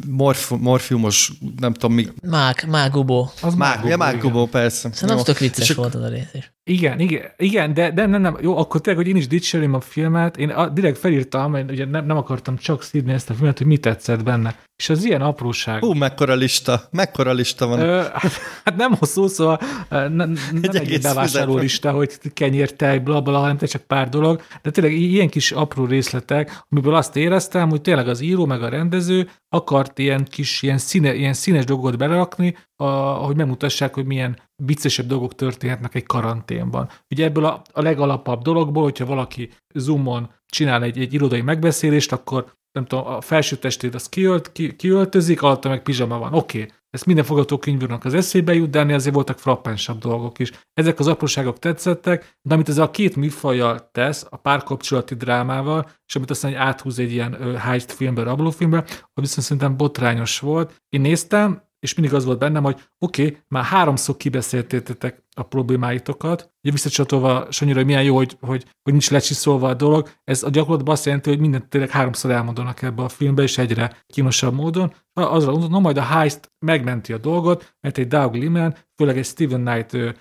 morf, 0.08 0.52
morfiumos, 0.58 1.32
nem 1.58 1.72
tudom 1.72 1.92
mi. 1.92 2.08
Mák, 2.22 2.66
mágubó. 2.66 3.30
Az 3.40 3.54
mágubó, 3.54 3.88
ja, 3.88 3.96
mágubó, 3.96 4.46
persze. 4.46 4.90
Szerintem 4.92 5.18
az 5.18 5.24
tök 5.24 5.38
vicces 5.38 5.72
volt 5.72 5.94
az 5.94 6.02
a 6.02 6.08
rész 6.08 6.30
is. 6.32 6.52
Igen, 6.64 7.00
igen, 7.00 7.30
igen 7.36 7.74
de, 7.74 7.90
de 7.90 8.06
nem, 8.06 8.20
nem, 8.20 8.38
jó, 8.40 8.56
akkor 8.56 8.80
tényleg, 8.80 9.04
hogy 9.04 9.12
én 9.12 9.18
is 9.18 9.26
dicsérem 9.26 9.74
a 9.74 9.80
filmet, 9.80 10.36
én 10.36 10.50
a, 10.50 10.68
direkt 10.68 10.98
felírtam, 10.98 11.50
mert 11.50 11.70
ugye 11.70 11.84
nem, 11.84 12.06
nem 12.06 12.16
akartam 12.16 12.56
csak 12.56 12.82
szídni 12.82 13.12
ezt 13.12 13.30
a 13.30 13.34
filmet, 13.34 13.58
hogy 13.58 13.66
mi 13.66 13.76
tetszett 13.76 14.22
benne. 14.22 14.56
És 14.76 14.88
az 14.88 15.04
ilyen 15.04 15.22
apróság. 15.22 15.80
Hú, 15.80 15.92
mekkora 15.92 16.34
lista, 16.34 16.82
mekkora 16.90 17.32
lista 17.32 17.66
van. 17.66 17.80
Ö, 17.80 18.02
hát, 18.12 18.32
hát 18.64 18.76
nem 18.76 18.92
hosszú, 18.92 19.26
szóval 19.26 19.60
nem, 19.88 20.08
nem 20.08 20.36
egy, 20.62 20.76
egy 20.76 21.00
bevásárló 21.00 21.56
lista, 21.56 21.90
hogy 21.90 22.18
kenyér, 22.34 22.72
tej, 22.72 22.98
bla, 22.98 23.20
bla, 23.20 23.38
hanem 23.38 23.58
csak 23.58 23.82
pár 23.82 24.08
dolog, 24.08 24.42
de 24.62 24.70
tényleg 24.70 24.92
ilyen 24.92 25.28
kis 25.28 25.52
apró 25.52 25.84
részletek, 25.84 26.64
amiből 26.68 26.94
azt 26.94 27.16
éreztem, 27.16 27.70
hogy 27.70 27.80
tényleg 27.80 28.08
az 28.08 28.20
író 28.20 28.46
meg 28.46 28.62
a 28.62 28.68
rendező 28.68 29.28
akart 29.48 29.98
ilyen 29.98 30.24
kis, 30.24 30.62
ilyen, 30.62 30.78
színe, 30.78 31.14
ilyen 31.14 31.34
színes 31.34 31.64
dolgot 31.64 31.98
belerakni, 31.98 32.56
a, 32.76 32.84
hogy 33.12 33.36
megmutassák, 33.36 33.94
hogy 33.94 34.04
milyen 34.04 34.38
viccesebb 34.64 35.06
dolgok 35.06 35.34
történhetnek 35.34 35.94
egy 35.94 36.06
karanténban. 36.06 36.88
Ugye 37.10 37.24
ebből 37.24 37.44
a, 37.44 37.62
a 37.72 37.82
legalapabb 37.82 38.42
dologból, 38.42 38.82
hogyha 38.82 39.06
valaki 39.06 39.50
Zoomon 39.74 40.30
csinál 40.46 40.82
egy, 40.82 40.98
egy 40.98 41.14
irodai 41.14 41.40
megbeszélést, 41.40 42.12
akkor 42.12 42.52
nem 42.72 42.84
tudom, 42.84 43.06
a 43.06 43.20
felső 43.20 43.56
testét 43.56 43.94
az 43.94 44.08
kiölt, 44.08 44.52
ki, 44.52 44.76
kiöltözik, 44.76 45.42
alatta 45.42 45.68
meg 45.68 45.82
pizsama 45.82 46.18
van. 46.18 46.34
Oké, 46.34 46.62
okay. 46.62 46.72
ezt 46.90 47.06
minden 47.06 47.24
fogatókönyvűrnek 47.24 48.04
az 48.04 48.14
eszébe 48.14 48.54
jut, 48.54 48.70
de 48.70 48.78
ennél 48.78 48.94
azért 48.94 49.14
voltak 49.14 49.38
frappánsabb 49.38 49.98
dolgok 49.98 50.38
is. 50.38 50.50
Ezek 50.74 50.98
az 50.98 51.06
apróságok 51.06 51.58
tetszettek, 51.58 52.38
de 52.42 52.54
amit 52.54 52.68
ez 52.68 52.78
a 52.78 52.90
két 52.90 53.16
műfajjal 53.16 53.90
tesz, 53.92 54.26
a 54.30 54.36
párkapcsolati 54.36 55.14
drámával, 55.14 55.90
és 56.06 56.16
amit 56.16 56.30
aztán 56.30 56.54
áthúz 56.54 56.98
egy 56.98 57.12
ilyen 57.12 57.58
heist 57.58 57.92
filmbe, 57.92 58.22
rablófilmbe, 58.22 58.78
az 58.88 59.02
viszont 59.14 59.46
szerintem 59.46 59.76
botrányos 59.76 60.38
volt. 60.38 60.82
Én 60.88 61.00
néztem, 61.00 61.62
és 61.82 61.94
mindig 61.94 62.14
az 62.14 62.24
volt 62.24 62.38
bennem, 62.38 62.62
hogy 62.62 62.80
oké, 62.98 63.24
okay, 63.26 63.38
már 63.48 63.64
háromszor 63.64 64.16
kibeszéltétek 64.16 65.24
a 65.36 65.42
problémáitokat, 65.42 66.52
ugye 66.62 66.72
visszacsatolva 66.72 67.46
Sanyira, 67.50 67.76
hogy 67.76 67.86
milyen 67.86 68.02
jó, 68.02 68.16
hogy, 68.16 68.36
hogy, 68.40 68.64
hogy 68.82 68.92
nincs 68.92 69.10
lecsiszolva 69.10 69.68
a 69.68 69.74
dolog, 69.74 70.08
ez 70.24 70.42
a 70.42 70.50
gyakorlatban 70.50 70.94
azt 70.94 71.04
jelenti, 71.04 71.28
hogy 71.30 71.38
mindent 71.38 71.68
tényleg 71.68 71.90
háromszor 71.90 72.30
elmondanak 72.30 72.82
ebbe 72.82 73.02
a 73.02 73.08
filmbe, 73.08 73.42
és 73.42 73.58
egyre 73.58 74.04
kínosabb 74.06 74.54
módon. 74.54 74.92
Azra 75.12 75.50
mondom, 75.50 75.70
no, 75.70 75.80
majd 75.80 75.96
a 75.96 76.02
heist 76.02 76.52
megmenti 76.58 77.12
a 77.12 77.18
dolgot, 77.18 77.74
mert 77.80 77.98
egy 77.98 78.08
Doug 78.08 78.34
Liman, 78.34 78.74
főleg 78.96 79.18
egy 79.18 79.24
Steven 79.24 79.64
Knight 79.64 80.16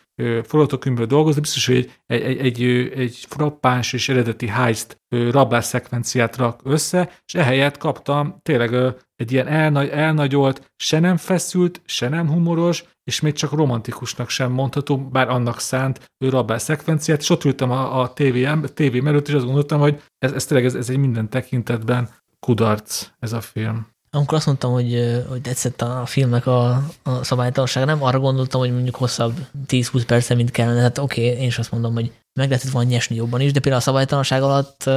forgatókönyvből 0.47 1.05
dolgozni, 1.05 1.41
biztos, 1.41 1.65
hogy 1.65 1.91
egy, 2.05 2.21
egy, 2.21 2.39
egy, 2.39 2.61
egy 2.95 3.25
frappáns 3.29 3.93
és 3.93 4.09
eredeti 4.09 4.47
heist 4.47 5.01
rablás 5.09 5.65
szekvenciát 5.65 6.35
rak 6.35 6.59
össze, 6.63 7.11
és 7.25 7.35
ehelyett 7.35 7.77
kaptam 7.77 8.37
tényleg 8.41 8.95
egy 9.21 9.31
ilyen 9.31 9.47
elnagy, 9.47 9.89
elnagyolt, 9.89 10.71
se 10.77 10.99
nem 10.99 11.17
feszült, 11.17 11.81
se 11.85 12.09
nem 12.09 12.29
humoros, 12.29 12.83
és 13.03 13.19
még 13.19 13.33
csak 13.33 13.51
romantikusnak 13.51 14.29
sem 14.29 14.51
mondható, 14.51 14.97
bár 14.97 15.29
annak 15.29 15.59
szánt 15.59 16.11
ő 16.17 16.29
rablás 16.29 16.61
szekvenciát, 16.61 17.21
és 17.21 17.29
ott 17.29 17.43
ültem 17.43 17.71
a, 17.71 18.01
a 18.01 18.13
tévé, 18.13 18.49
tévé 18.73 18.99
mellett, 18.99 19.27
és 19.27 19.33
azt 19.33 19.45
gondoltam, 19.45 19.79
hogy 19.79 20.01
ez, 20.19 20.31
ez 20.31 20.45
tényleg 20.45 20.65
ez, 20.65 20.75
ez 20.75 20.89
egy 20.89 20.97
minden 20.97 21.29
tekintetben 21.29 22.09
kudarc 22.39 23.07
ez 23.19 23.33
a 23.33 23.41
film. 23.41 23.87
Amikor 24.13 24.37
azt 24.37 24.45
mondtam, 24.45 24.71
hogy, 24.71 25.23
hogy 25.29 25.41
tetszett 25.41 25.81
a 25.81 26.05
filmnek 26.05 26.45
a, 26.45 26.83
a 27.03 27.23
szabálytalansága, 27.23 27.85
nem 27.85 28.03
arra 28.03 28.19
gondoltam, 28.19 28.59
hogy 28.59 28.73
mondjuk 28.73 28.95
hosszabb 28.95 29.33
10-20 29.67 30.03
perce, 30.07 30.35
mint 30.35 30.51
kellene. 30.51 30.81
Hát 30.81 30.97
oké, 30.97 31.27
okay, 31.27 31.41
én 31.41 31.47
is 31.47 31.57
azt 31.59 31.71
mondom, 31.71 31.93
hogy 31.93 32.11
meg 32.39 32.49
lehetett 32.49 32.71
volna 32.71 32.89
nyesni 32.89 33.15
jobban 33.15 33.41
is, 33.41 33.51
de 33.51 33.59
például 33.59 33.81
a 33.81 33.85
szabálytalanság 33.85 34.41
alatt 34.41 34.89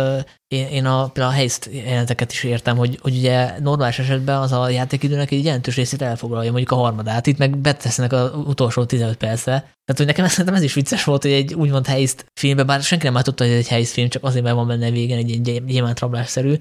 én, 0.54 0.66
én 0.66 0.86
a, 0.86 1.08
például 1.08 1.34
a 1.34 1.36
helyzt 1.36 1.68
jeleneteket 1.72 2.32
is 2.32 2.44
értem, 2.44 2.76
hogy, 2.76 2.98
hogy 3.02 3.16
ugye 3.16 3.60
normális 3.60 3.98
esetben 3.98 4.36
az 4.36 4.52
a 4.52 4.68
játékidőnek 4.68 5.30
egy 5.30 5.44
jelentős 5.44 5.76
részét 5.76 6.02
elfoglalja, 6.02 6.50
mondjuk 6.50 6.70
a 6.70 6.82
harmadát, 6.82 7.26
itt 7.26 7.38
meg 7.38 7.56
betesznek 7.56 8.12
az 8.12 8.30
utolsó 8.46 8.84
15 8.84 9.16
percre. 9.16 9.52
Tehát, 9.84 9.96
hogy 9.96 10.06
nekem 10.06 10.28
szerintem 10.28 10.54
ez 10.54 10.62
is 10.62 10.74
vicces 10.74 11.04
volt, 11.04 11.22
hogy 11.22 11.32
egy 11.32 11.54
úgymond 11.54 11.86
helyzt 11.86 12.26
filmbe, 12.40 12.62
bár 12.62 12.82
senki 12.82 13.08
nem 13.08 13.22
tudta, 13.22 13.44
hogy 13.44 13.52
ez 13.52 13.58
egy 13.58 13.68
helyzt 13.68 13.92
film, 13.92 14.08
csak 14.08 14.24
azért, 14.24 14.44
mert 14.44 14.56
van 14.56 14.66
benne 14.66 14.90
végén 14.90 15.16
egy 15.16 15.46
ilyen 15.48 15.66
gyémántrablásszerű, 15.66 16.54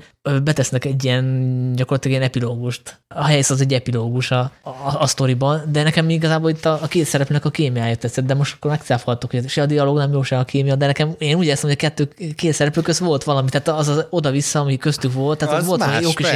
betesznek 0.43 0.85
egy 0.85 1.03
ilyen 1.03 1.71
gyakorlatilag 1.75 2.17
ilyen 2.17 2.29
epilógust. 2.29 3.01
A 3.15 3.25
helysz 3.25 3.49
az 3.49 3.61
egy 3.61 3.73
epilógus 3.73 4.31
a, 4.31 4.51
a, 4.61 4.71
a 4.99 5.07
sztoriban, 5.07 5.63
de 5.71 5.83
nekem 5.83 6.09
igazából 6.09 6.49
itt 6.49 6.65
a, 6.65 6.79
a 6.81 6.87
két 6.87 7.05
szereplőnek 7.05 7.45
a 7.45 7.49
kémiája 7.49 7.95
tetszett, 7.95 8.25
de 8.25 8.33
most 8.33 8.55
akkor 8.55 8.71
megcáfoltuk, 8.71 9.31
hogy 9.31 9.49
se 9.49 9.61
a 9.61 9.65
dialóg 9.65 9.97
nem 9.97 10.11
jó, 10.11 10.23
se 10.23 10.37
a 10.37 10.43
kémia, 10.43 10.62
de 10.63 10.85
nekem 10.85 11.15
én 11.17 11.35
úgy 11.35 11.45
érzem, 11.45 11.69
hogy 11.69 11.71
a 11.71 11.75
kettő 11.75 12.33
két 12.35 12.53
szereplő 12.53 12.81
közt 12.81 12.99
volt 12.99 13.23
valami, 13.23 13.49
tehát 13.49 13.67
az, 13.67 13.87
az 13.87 14.05
oda-vissza, 14.09 14.59
ami 14.59 14.77
köztük 14.77 15.13
volt, 15.13 15.37
tehát 15.37 15.53
az, 15.53 15.59
az 15.59 15.67
volt 15.67 15.79
más, 15.79 16.01
jó 16.01 16.13
kis 16.13 16.27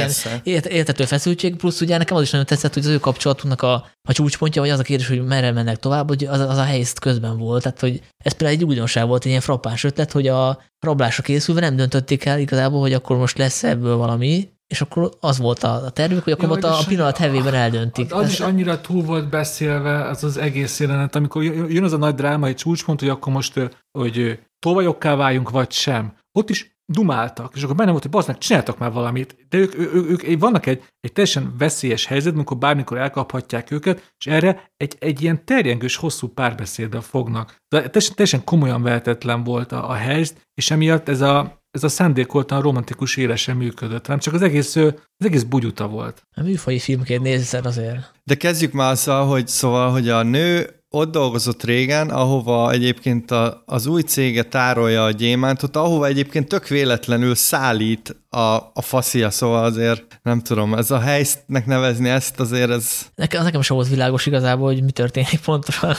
ilyen 0.42 0.62
értető 0.62 1.04
feszültség, 1.04 1.56
plusz 1.56 1.80
ugye 1.80 1.96
nekem 1.98 2.16
az 2.16 2.22
is 2.22 2.30
nagyon 2.30 2.46
tetszett, 2.46 2.74
hogy 2.74 2.84
az 2.84 2.88
ő 2.88 2.98
kapcsolatunknak 2.98 3.62
a, 3.62 3.86
a 4.08 4.12
csúcspontja, 4.12 4.62
vagy 4.62 4.70
az 4.70 4.78
a 4.78 4.82
kérdés, 4.82 5.08
hogy 5.08 5.24
merre 5.24 5.52
mennek 5.52 5.76
tovább, 5.76 6.08
hogy 6.08 6.24
az, 6.24 6.40
az 6.40 6.56
a 6.56 6.64
helyzt 6.64 6.98
közben 6.98 7.38
volt, 7.38 7.62
tehát 7.62 7.80
hogy 7.80 8.00
ez 8.24 8.32
például 8.32 8.58
egy 8.58 8.64
újdonság 8.64 9.06
volt, 9.06 9.22
egy 9.22 9.28
ilyen 9.30 9.40
frappáns 9.40 9.84
ötlet, 9.84 10.12
hogy 10.12 10.26
a 10.26 10.62
rablásra 10.80 11.22
készülve 11.22 11.60
nem 11.60 11.76
döntötték 11.76 12.24
el 12.24 12.38
igazából, 12.38 12.80
hogy 12.80 12.92
akkor 12.92 13.16
most 13.16 13.38
lesz 13.38 13.62
ebből 13.62 13.96
valami, 13.96 14.48
és 14.68 14.80
akkor 14.80 15.10
az 15.20 15.38
volt 15.38 15.62
a 15.62 15.90
tervük, 15.90 16.24
hogy 16.24 16.32
akkor 16.32 16.48
ja, 16.48 16.54
ott 16.54 16.64
a, 16.64 16.84
pillanat 16.88 17.16
hevében 17.16 17.54
eldöntik. 17.54 18.14
Az, 18.14 18.24
az 18.24 18.30
is 18.30 18.40
annyira 18.40 18.80
túl 18.80 19.02
volt 19.02 19.28
beszélve, 19.28 20.04
az 20.08 20.24
az 20.24 20.36
egész 20.36 20.80
jelenet, 20.80 21.14
amikor 21.14 21.42
jön 21.42 21.84
az 21.84 21.92
a 21.92 21.96
nagy 21.96 22.14
drámai 22.14 22.54
csúcspont, 22.54 23.00
hogy 23.00 23.08
akkor 23.08 23.32
most, 23.32 23.70
hogy 23.98 24.38
tolvajokká 24.58 25.14
váljunk, 25.14 25.50
vagy 25.50 25.70
sem. 25.70 26.16
Ott 26.32 26.50
is 26.50 26.76
dumáltak, 26.92 27.52
és 27.54 27.62
akkor 27.62 27.76
benne 27.76 27.90
volt, 27.90 28.02
hogy 28.02 28.12
baznak, 28.12 28.38
csináltak 28.38 28.78
már 28.78 28.92
valamit, 28.92 29.36
de 29.48 29.58
ők, 29.58 29.78
ők, 29.78 30.24
ők, 30.24 30.38
vannak 30.38 30.66
egy, 30.66 30.84
egy 31.00 31.12
teljesen 31.12 31.54
veszélyes 31.58 32.06
helyzet, 32.06 32.34
amikor 32.34 32.56
bármikor 32.56 32.98
elkaphatják 32.98 33.70
őket, 33.70 34.12
és 34.18 34.26
erre 34.26 34.70
egy, 34.76 34.96
egy 34.98 35.22
ilyen 35.22 35.44
terjengős, 35.44 35.96
hosszú 35.96 36.28
párbeszédbe 36.28 37.00
fognak. 37.00 37.56
De 37.68 37.80
teljesen, 37.80 38.14
teljesen 38.14 38.44
komolyan 38.44 38.82
vehetetlen 38.82 39.44
volt 39.44 39.72
a, 39.72 39.90
a 39.90 39.94
helyzet, 39.94 40.48
és 40.54 40.70
emiatt 40.70 41.08
ez 41.08 41.20
a, 41.20 41.62
ez 41.78 41.84
a 41.84 41.88
szándékoltan 41.88 42.60
romantikus 42.60 43.16
éle 43.16 43.36
sem 43.36 43.56
működött, 43.56 44.04
hanem 44.04 44.20
csak 44.20 44.34
az 44.34 44.42
egész, 44.42 44.76
az 44.76 44.94
egész 45.18 45.42
bugyuta 45.42 45.88
volt. 45.88 46.22
A 46.34 46.42
műfaji 46.42 46.78
filmként 46.78 47.22
nézzen 47.22 47.64
azért. 47.64 48.12
De 48.24 48.34
kezdjük 48.34 48.72
már 48.72 48.90
azzal, 48.90 49.26
hogy 49.26 49.48
szóval, 49.48 49.90
hogy 49.90 50.08
a 50.08 50.22
nő 50.22 50.77
ott 50.90 51.10
dolgozott 51.10 51.64
régen, 51.64 52.10
ahova 52.10 52.70
egyébként 52.70 53.30
a, 53.30 53.62
az 53.66 53.86
új 53.86 54.02
cége 54.02 54.42
tárolja 54.42 55.04
a 55.04 55.10
gyémántot, 55.10 55.76
ahova 55.76 56.06
egyébként 56.06 56.48
tök 56.48 56.68
véletlenül 56.68 57.34
szállít 57.34 58.16
a, 58.30 58.56
a 58.72 58.82
faszia, 58.82 59.30
szóval 59.30 59.64
azért 59.64 60.20
nem 60.22 60.40
tudom, 60.40 60.74
ez 60.74 60.90
a 60.90 60.98
helynek 60.98 61.66
nevezni 61.66 62.08
ezt 62.08 62.40
azért 62.40 62.70
ez... 62.70 63.06
Nekem, 63.14 63.42
nekem 63.42 63.60
sem 63.60 63.76
volt 63.76 63.88
világos 63.88 64.26
igazából, 64.26 64.72
hogy 64.72 64.82
mi 64.82 64.90
történik 64.90 65.40
pontosan. 65.44 65.94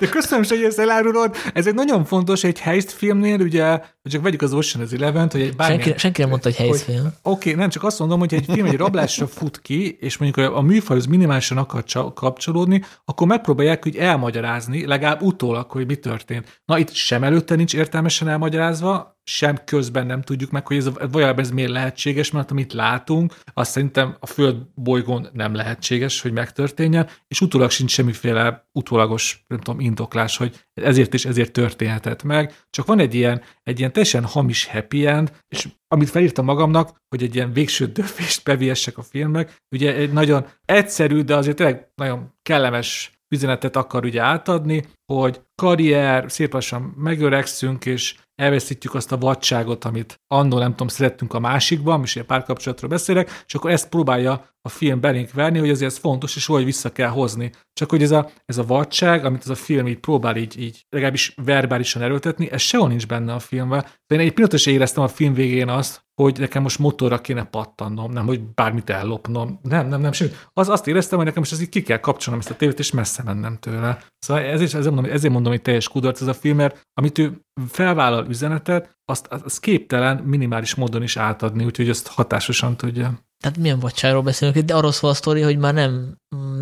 De 0.00 0.08
köszönöm, 0.08 0.44
hogy 0.48 0.62
ezt 0.62 0.78
elárulod. 0.78 1.34
Ez 1.54 1.66
egy 1.66 1.74
nagyon 1.74 2.04
fontos 2.04 2.44
egy 2.44 2.58
heist 2.58 2.92
filmnél, 2.92 3.40
ugye, 3.40 3.80
csak 4.02 4.22
vegyük 4.22 4.42
az 4.42 4.52
Ocean's 4.54 4.92
Eleven-t, 4.92 5.32
hogy 5.32 5.40
egy 5.40 5.56
bármilyen, 5.56 5.82
senki, 5.82 5.98
senki 5.98 6.20
nem 6.20 6.30
mondta, 6.30 6.48
hogy 6.48 6.58
heist 6.58 6.82
film. 6.82 7.06
Oké, 7.06 7.12
okay, 7.22 7.54
nem, 7.60 7.68
csak 7.68 7.84
azt 7.84 7.98
mondom, 7.98 8.18
hogy 8.18 8.34
egy 8.34 8.44
film 8.52 8.66
egy 8.66 8.76
rablásra 8.76 9.26
fut 9.26 9.60
ki, 9.60 9.96
és 10.00 10.16
mondjuk 10.16 10.54
a 10.54 10.60
műfajhoz 10.60 11.06
minimálisan 11.06 11.58
akar 11.58 11.84
kapcsolódni, 12.14 12.82
akkor 13.04 13.26
megpróbálják 13.26 13.82
hogy 13.82 13.96
elmagyarázni, 14.18 14.86
legalább 14.86 15.22
utólag, 15.22 15.70
hogy 15.70 15.86
mi 15.86 15.96
történt. 15.96 16.60
Na 16.64 16.78
itt 16.78 16.92
sem 16.92 17.24
előtte 17.24 17.54
nincs 17.54 17.74
értelmesen 17.74 18.28
elmagyarázva, 18.28 19.16
sem 19.24 19.58
közben 19.64 20.06
nem 20.06 20.22
tudjuk 20.22 20.50
meg, 20.50 20.66
hogy 20.66 20.76
ez, 20.76 20.90
valójában 21.10 21.44
ez 21.44 21.50
miért 21.50 21.70
lehetséges, 21.70 22.30
mert 22.30 22.50
amit 22.50 22.72
látunk, 22.72 23.34
azt 23.54 23.70
szerintem 23.70 24.16
a 24.20 24.26
Föld 24.26 24.56
bolygón 24.74 25.28
nem 25.32 25.54
lehetséges, 25.54 26.20
hogy 26.20 26.32
megtörténjen, 26.32 27.08
és 27.28 27.40
utólag 27.40 27.70
sincs 27.70 27.90
semmiféle 27.90 28.68
utólagos, 28.72 29.44
nem 29.46 29.58
tudom, 29.58 29.80
indoklás, 29.80 30.36
hogy 30.36 30.64
ezért 30.74 31.14
és 31.14 31.24
ezért 31.24 31.52
történhetett 31.52 32.22
meg. 32.22 32.54
Csak 32.70 32.86
van 32.86 32.98
egy 32.98 33.14
ilyen, 33.14 33.42
egy 33.62 33.78
ilyen 33.78 33.92
teljesen 33.92 34.24
hamis 34.24 34.66
happy 34.66 35.06
end, 35.06 35.32
és 35.48 35.68
amit 35.88 36.10
felírtam 36.10 36.44
magamnak, 36.44 36.96
hogy 37.08 37.22
egy 37.22 37.34
ilyen 37.34 37.52
végső 37.52 37.86
döfést 37.86 38.44
beviessek 38.44 38.98
a 38.98 39.02
filmek, 39.02 39.62
ugye 39.70 39.94
egy 39.94 40.12
nagyon 40.12 40.46
egyszerű, 40.64 41.20
de 41.20 41.36
azért 41.36 41.56
tényleg 41.56 41.88
nagyon 41.94 42.34
kellemes 42.42 43.17
üzenetet 43.28 43.76
akar 43.76 44.04
ugye 44.04 44.22
átadni, 44.22 44.84
hogy 45.12 45.40
karrier, 45.54 46.30
szép 46.30 46.52
lassan 46.52 46.82
megöregszünk, 46.82 47.86
és 47.86 48.14
elveszítjük 48.40 48.94
azt 48.94 49.12
a 49.12 49.18
vadságot, 49.18 49.84
amit 49.84 50.20
annól 50.26 50.60
nem 50.60 50.70
tudom, 50.70 50.88
szerettünk 50.88 51.34
a 51.34 51.38
másikban, 51.38 52.02
és 52.02 52.14
ilyen 52.14 52.26
párkapcsolatról 52.26 52.90
beszélek, 52.90 53.42
és 53.46 53.54
akkor 53.54 53.70
ezt 53.70 53.88
próbálja 53.88 54.48
a 54.62 54.68
film 54.68 55.00
belénk 55.00 55.32
verni, 55.32 55.58
hogy 55.58 55.70
azért 55.70 55.90
ez 55.90 55.98
fontos, 55.98 56.36
és 56.36 56.46
hogy 56.46 56.64
vissza 56.64 56.92
kell 56.92 57.08
hozni. 57.08 57.52
Csak 57.72 57.90
hogy 57.90 58.02
ez 58.02 58.10
a, 58.10 58.30
ez 58.44 58.58
a 58.58 58.64
vadság, 58.64 59.24
amit 59.24 59.40
ez 59.40 59.48
a 59.48 59.54
film 59.54 59.86
így 59.86 59.98
próbál 59.98 60.36
így, 60.36 60.60
így 60.60 60.86
legalábbis 60.88 61.34
verbálisan 61.44 62.02
erőltetni, 62.02 62.50
ez 62.50 62.60
sehol 62.60 62.88
nincs 62.88 63.06
benne 63.06 63.34
a 63.34 63.38
filmben. 63.38 63.86
De 64.06 64.14
én 64.14 64.20
egy 64.20 64.32
pillanatot 64.32 64.58
is 64.58 64.66
éreztem 64.66 65.02
a 65.02 65.08
film 65.08 65.34
végén 65.34 65.68
azt, 65.68 66.06
hogy 66.14 66.38
nekem 66.38 66.62
most 66.62 66.78
motorra 66.78 67.20
kéne 67.20 67.44
pattannom, 67.44 68.12
nem, 68.12 68.26
hogy 68.26 68.40
bármit 68.40 68.90
ellopnom. 68.90 69.58
Nem, 69.62 69.88
nem, 69.88 70.00
nem, 70.00 70.12
sőt, 70.12 70.48
az 70.52 70.68
azt 70.68 70.86
éreztem, 70.86 71.16
hogy 71.16 71.26
nekem 71.26 71.42
most 71.42 71.52
ezt 71.60 71.68
ki 71.68 71.82
kell 71.82 71.98
kapcsolnom 71.98 72.40
ezt 72.40 72.50
a 72.50 72.56
tévét, 72.56 72.78
és 72.78 72.90
messze 72.90 73.22
mennem 73.22 73.56
tőle. 73.56 73.98
Szóval 74.18 74.42
ezért, 74.42 74.74
ezért, 74.74 74.94
mondom, 74.94 75.12
ezért 75.12 75.32
mondom, 75.32 75.52
hogy 75.52 75.62
teljes 75.62 75.88
kudarc 75.88 76.20
ez 76.20 76.26
a 76.26 76.34
film, 76.34 76.56
mert 76.56 76.80
amit 76.94 77.18
ő 77.18 77.40
felvállal 77.66 78.26
üzenetet, 78.26 78.97
azt, 79.10 79.26
azt 79.26 79.60
képtelen 79.60 80.16
minimális 80.16 80.74
módon 80.74 81.02
is 81.02 81.16
átadni, 81.16 81.64
úgyhogy 81.64 81.88
ezt 81.88 82.06
hatásosan 82.06 82.76
tudja. 82.76 83.26
Tehát 83.40 83.58
milyen 83.58 83.78
vadságról 83.78 84.22
beszélünk, 84.22 84.58
de 84.58 84.74
arról 84.74 84.92
szól 84.92 85.10
a 85.10 85.14
sztori, 85.14 85.40
hogy 85.40 85.58
már 85.58 85.74
nem, 85.74 86.16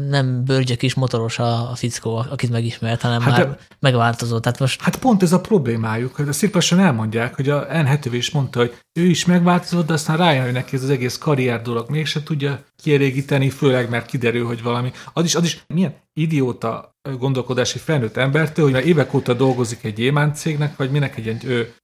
nem 0.09 0.45
bőrgyek 0.45 0.83
is 0.83 0.95
motoros 0.95 1.39
a, 1.39 1.71
a 1.71 1.75
fickó, 1.75 2.17
akit 2.17 2.51
megismert, 2.51 3.01
hanem 3.01 3.21
hát 3.21 3.31
már 3.31 3.49
de, 3.49 3.59
megváltozott. 3.81 4.43
Tehát 4.43 4.59
most... 4.59 4.83
Hát 4.83 4.99
pont 4.99 5.23
ez 5.23 5.33
a 5.33 5.41
problémájuk, 5.41 6.15
hogy 6.15 6.29
a 6.29 6.33
szépen 6.33 6.79
elmondják, 6.79 7.35
hogy 7.35 7.49
a 7.49 7.71
Anne 7.71 7.99
is 8.11 8.31
mondta, 8.31 8.59
hogy 8.59 8.75
ő 8.93 9.05
is 9.05 9.25
megváltozott, 9.25 9.87
de 9.87 9.93
aztán 9.93 10.17
rájön, 10.17 10.45
hogy 10.45 10.53
neki 10.53 10.77
ez 10.77 10.83
az 10.83 10.91
egész 10.91 11.19
karrier 11.19 11.63
dolog 11.63 11.91
mégse 11.91 12.23
tudja 12.23 12.65
kielégíteni, 12.83 13.51
főleg 13.51 13.91
mert 13.91 14.07
kiderül, 14.07 14.47
hogy 14.47 14.63
valami. 14.63 14.93
Az 15.13 15.25
is, 15.25 15.35
az 15.35 15.45
is 15.45 15.65
milyen 15.67 15.95
idióta 16.13 16.95
gondolkodási 17.19 17.79
felnőtt 17.79 18.17
embertől, 18.17 18.65
hogy 18.65 18.75
már 18.75 18.87
évek 18.87 19.15
óta 19.15 19.35
dolgozik 19.35 19.85
egy 19.85 19.95
gyémánt 19.95 20.37
cégnek, 20.37 20.77
vagy 20.77 20.91
minek 20.91 21.17
egy 21.17 21.45
ő, 21.45 21.75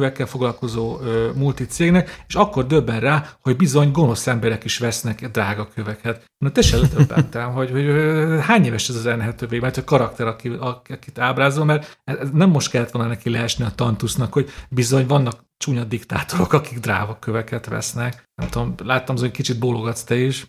drágakövekkel 0.00 0.26
foglalkozó 0.26 0.98
ö, 1.00 1.30
multicégnek, 1.34 2.24
és 2.28 2.34
akkor 2.34 2.66
döbben 2.66 3.00
rá, 3.00 3.24
hogy 3.40 3.56
bizony 3.56 3.90
gonosz 3.90 4.26
emberek 4.26 4.64
is 4.64 4.78
vesznek 4.78 5.28
drágaköveket. 5.28 6.24
Na 6.38 6.50
te 6.50 6.62
se 6.62 6.78
döbbentem, 6.78 7.52
hogy, 7.52 7.70
hogy, 7.70 7.86
hogy 7.86 8.40
hány 8.40 8.64
éves 8.64 8.88
ez 8.88 8.94
az 8.94 9.06
enhetővé, 9.06 9.58
mert 9.58 9.76
a 9.76 9.84
karakter, 9.84 10.26
aki, 10.26 10.48
akit 10.88 11.18
ábrázol, 11.18 11.64
mert 11.64 12.00
nem 12.32 12.50
most 12.50 12.70
kellett 12.70 12.90
volna 12.90 13.08
neki 13.08 13.30
leesni 13.30 13.64
a 13.64 13.74
tantusznak, 13.74 14.32
hogy 14.32 14.50
bizony 14.68 15.06
vannak 15.06 15.48
csúnya 15.60 15.84
diktátorok, 15.84 16.52
akik 16.52 16.78
dráva 16.78 17.18
köveket 17.18 17.66
vesznek. 17.66 18.28
Nem 18.34 18.48
tudom, 18.48 18.74
láttam, 18.84 19.16
hogy 19.16 19.30
kicsit 19.30 19.58
bólogatsz 19.58 20.02
te 20.02 20.14
is. 20.14 20.46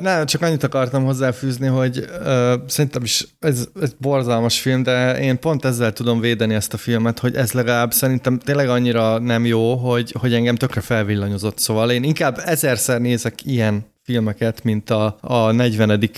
Nem, 0.00 0.26
csak 0.26 0.42
annyit 0.42 0.62
akartam 0.62 1.04
hozzáfűzni, 1.04 1.66
hogy 1.66 1.98
uh, 1.98 2.52
szerintem 2.66 3.02
is 3.02 3.26
ez, 3.38 3.68
ez 3.80 3.92
borzalmas 3.98 4.60
film, 4.60 4.82
de 4.82 5.20
én 5.20 5.38
pont 5.38 5.64
ezzel 5.64 5.92
tudom 5.92 6.20
védeni 6.20 6.54
ezt 6.54 6.74
a 6.74 6.76
filmet, 6.76 7.18
hogy 7.18 7.34
ez 7.34 7.52
legalább 7.52 7.92
szerintem 7.92 8.38
tényleg 8.38 8.68
annyira 8.68 9.18
nem 9.18 9.46
jó, 9.46 9.74
hogy, 9.76 10.14
hogy 10.18 10.34
engem 10.34 10.54
tökre 10.54 10.80
felvillanyozott. 10.80 11.58
Szóval 11.58 11.90
én 11.90 12.02
inkább 12.02 12.40
ezerszer 12.44 13.00
nézek 13.00 13.44
ilyen 13.44 13.86
filmeket, 14.08 14.64
mint 14.64 14.90
a, 14.90 15.16
a 15.20 15.50
40. 15.52 16.10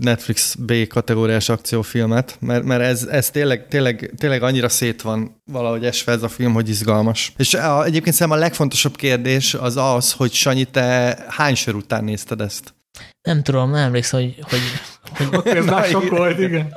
Netflix 0.00 0.54
B 0.54 0.86
kategóriás 0.86 1.48
akciófilmet, 1.48 2.36
mert, 2.40 2.64
mert 2.64 2.82
ez, 2.82 3.04
ez 3.04 3.30
tényleg, 3.30 3.68
tényleg, 3.68 4.12
tényleg 4.18 4.42
annyira 4.42 4.68
szét 4.68 5.02
van 5.02 5.42
valahogy 5.44 5.84
esve 5.84 6.12
ez 6.12 6.22
a 6.22 6.28
film, 6.28 6.52
hogy 6.52 6.68
izgalmas. 6.68 7.32
És 7.36 7.54
a, 7.54 7.84
egyébként 7.84 8.14
szerintem 8.14 8.40
a 8.40 8.40
legfontosabb 8.40 8.96
kérdés 8.96 9.54
az 9.54 9.76
az, 9.76 10.12
hogy 10.12 10.32
Sanyi, 10.32 10.64
te 10.64 11.18
hány 11.28 11.54
sor 11.54 11.74
után 11.74 12.04
nézted 12.04 12.40
ezt? 12.40 12.74
Nem 13.22 13.42
tudom, 13.42 13.70
nem 13.70 13.84
emlékszem, 13.84 14.20
hogy... 14.20 14.36
hogy, 14.42 14.60
hogy 15.30 15.56
ez 15.56 15.64
már 15.64 15.84
sok 15.84 16.08
volt, 16.08 16.38
igen 16.38 16.76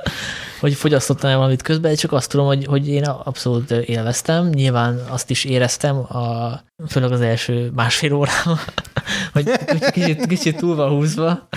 hogy 0.62 0.74
fogyasztottam-e 0.74 1.36
valamit 1.36 1.62
közben, 1.62 1.94
csak 1.94 2.12
azt 2.12 2.30
tudom, 2.30 2.46
hogy, 2.46 2.64
hogy 2.64 2.88
én 2.88 3.04
abszolút 3.04 3.70
élveztem. 3.70 4.48
Nyilván 4.48 5.00
azt 5.08 5.30
is 5.30 5.44
éreztem, 5.44 5.96
a, 5.96 6.60
főleg 6.88 7.12
az 7.12 7.20
első 7.20 7.70
másfél 7.74 8.12
órában, 8.12 8.58
hogy 9.32 9.50
kicsit, 9.90 10.26
kicsit 10.26 10.56
túl 10.56 10.74
van 10.74 10.90
húzva, 10.90 11.48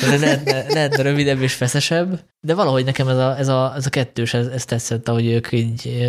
de 0.00 0.16
lehetne, 0.16 0.64
lehetne 0.68 1.02
rövidebb 1.02 1.40
és 1.40 1.54
feszesebb, 1.54 2.20
de 2.40 2.54
valahogy 2.54 2.84
nekem 2.84 3.08
ez 3.08 3.16
a, 3.16 3.38
ez 3.38 3.48
a, 3.48 3.72
ez 3.76 3.86
a 3.86 3.90
kettős, 3.90 4.34
ez, 4.34 4.46
ez 4.46 4.64
tetszett, 4.64 5.08
ahogy 5.08 5.26
ők 5.26 5.52
így 5.52 6.08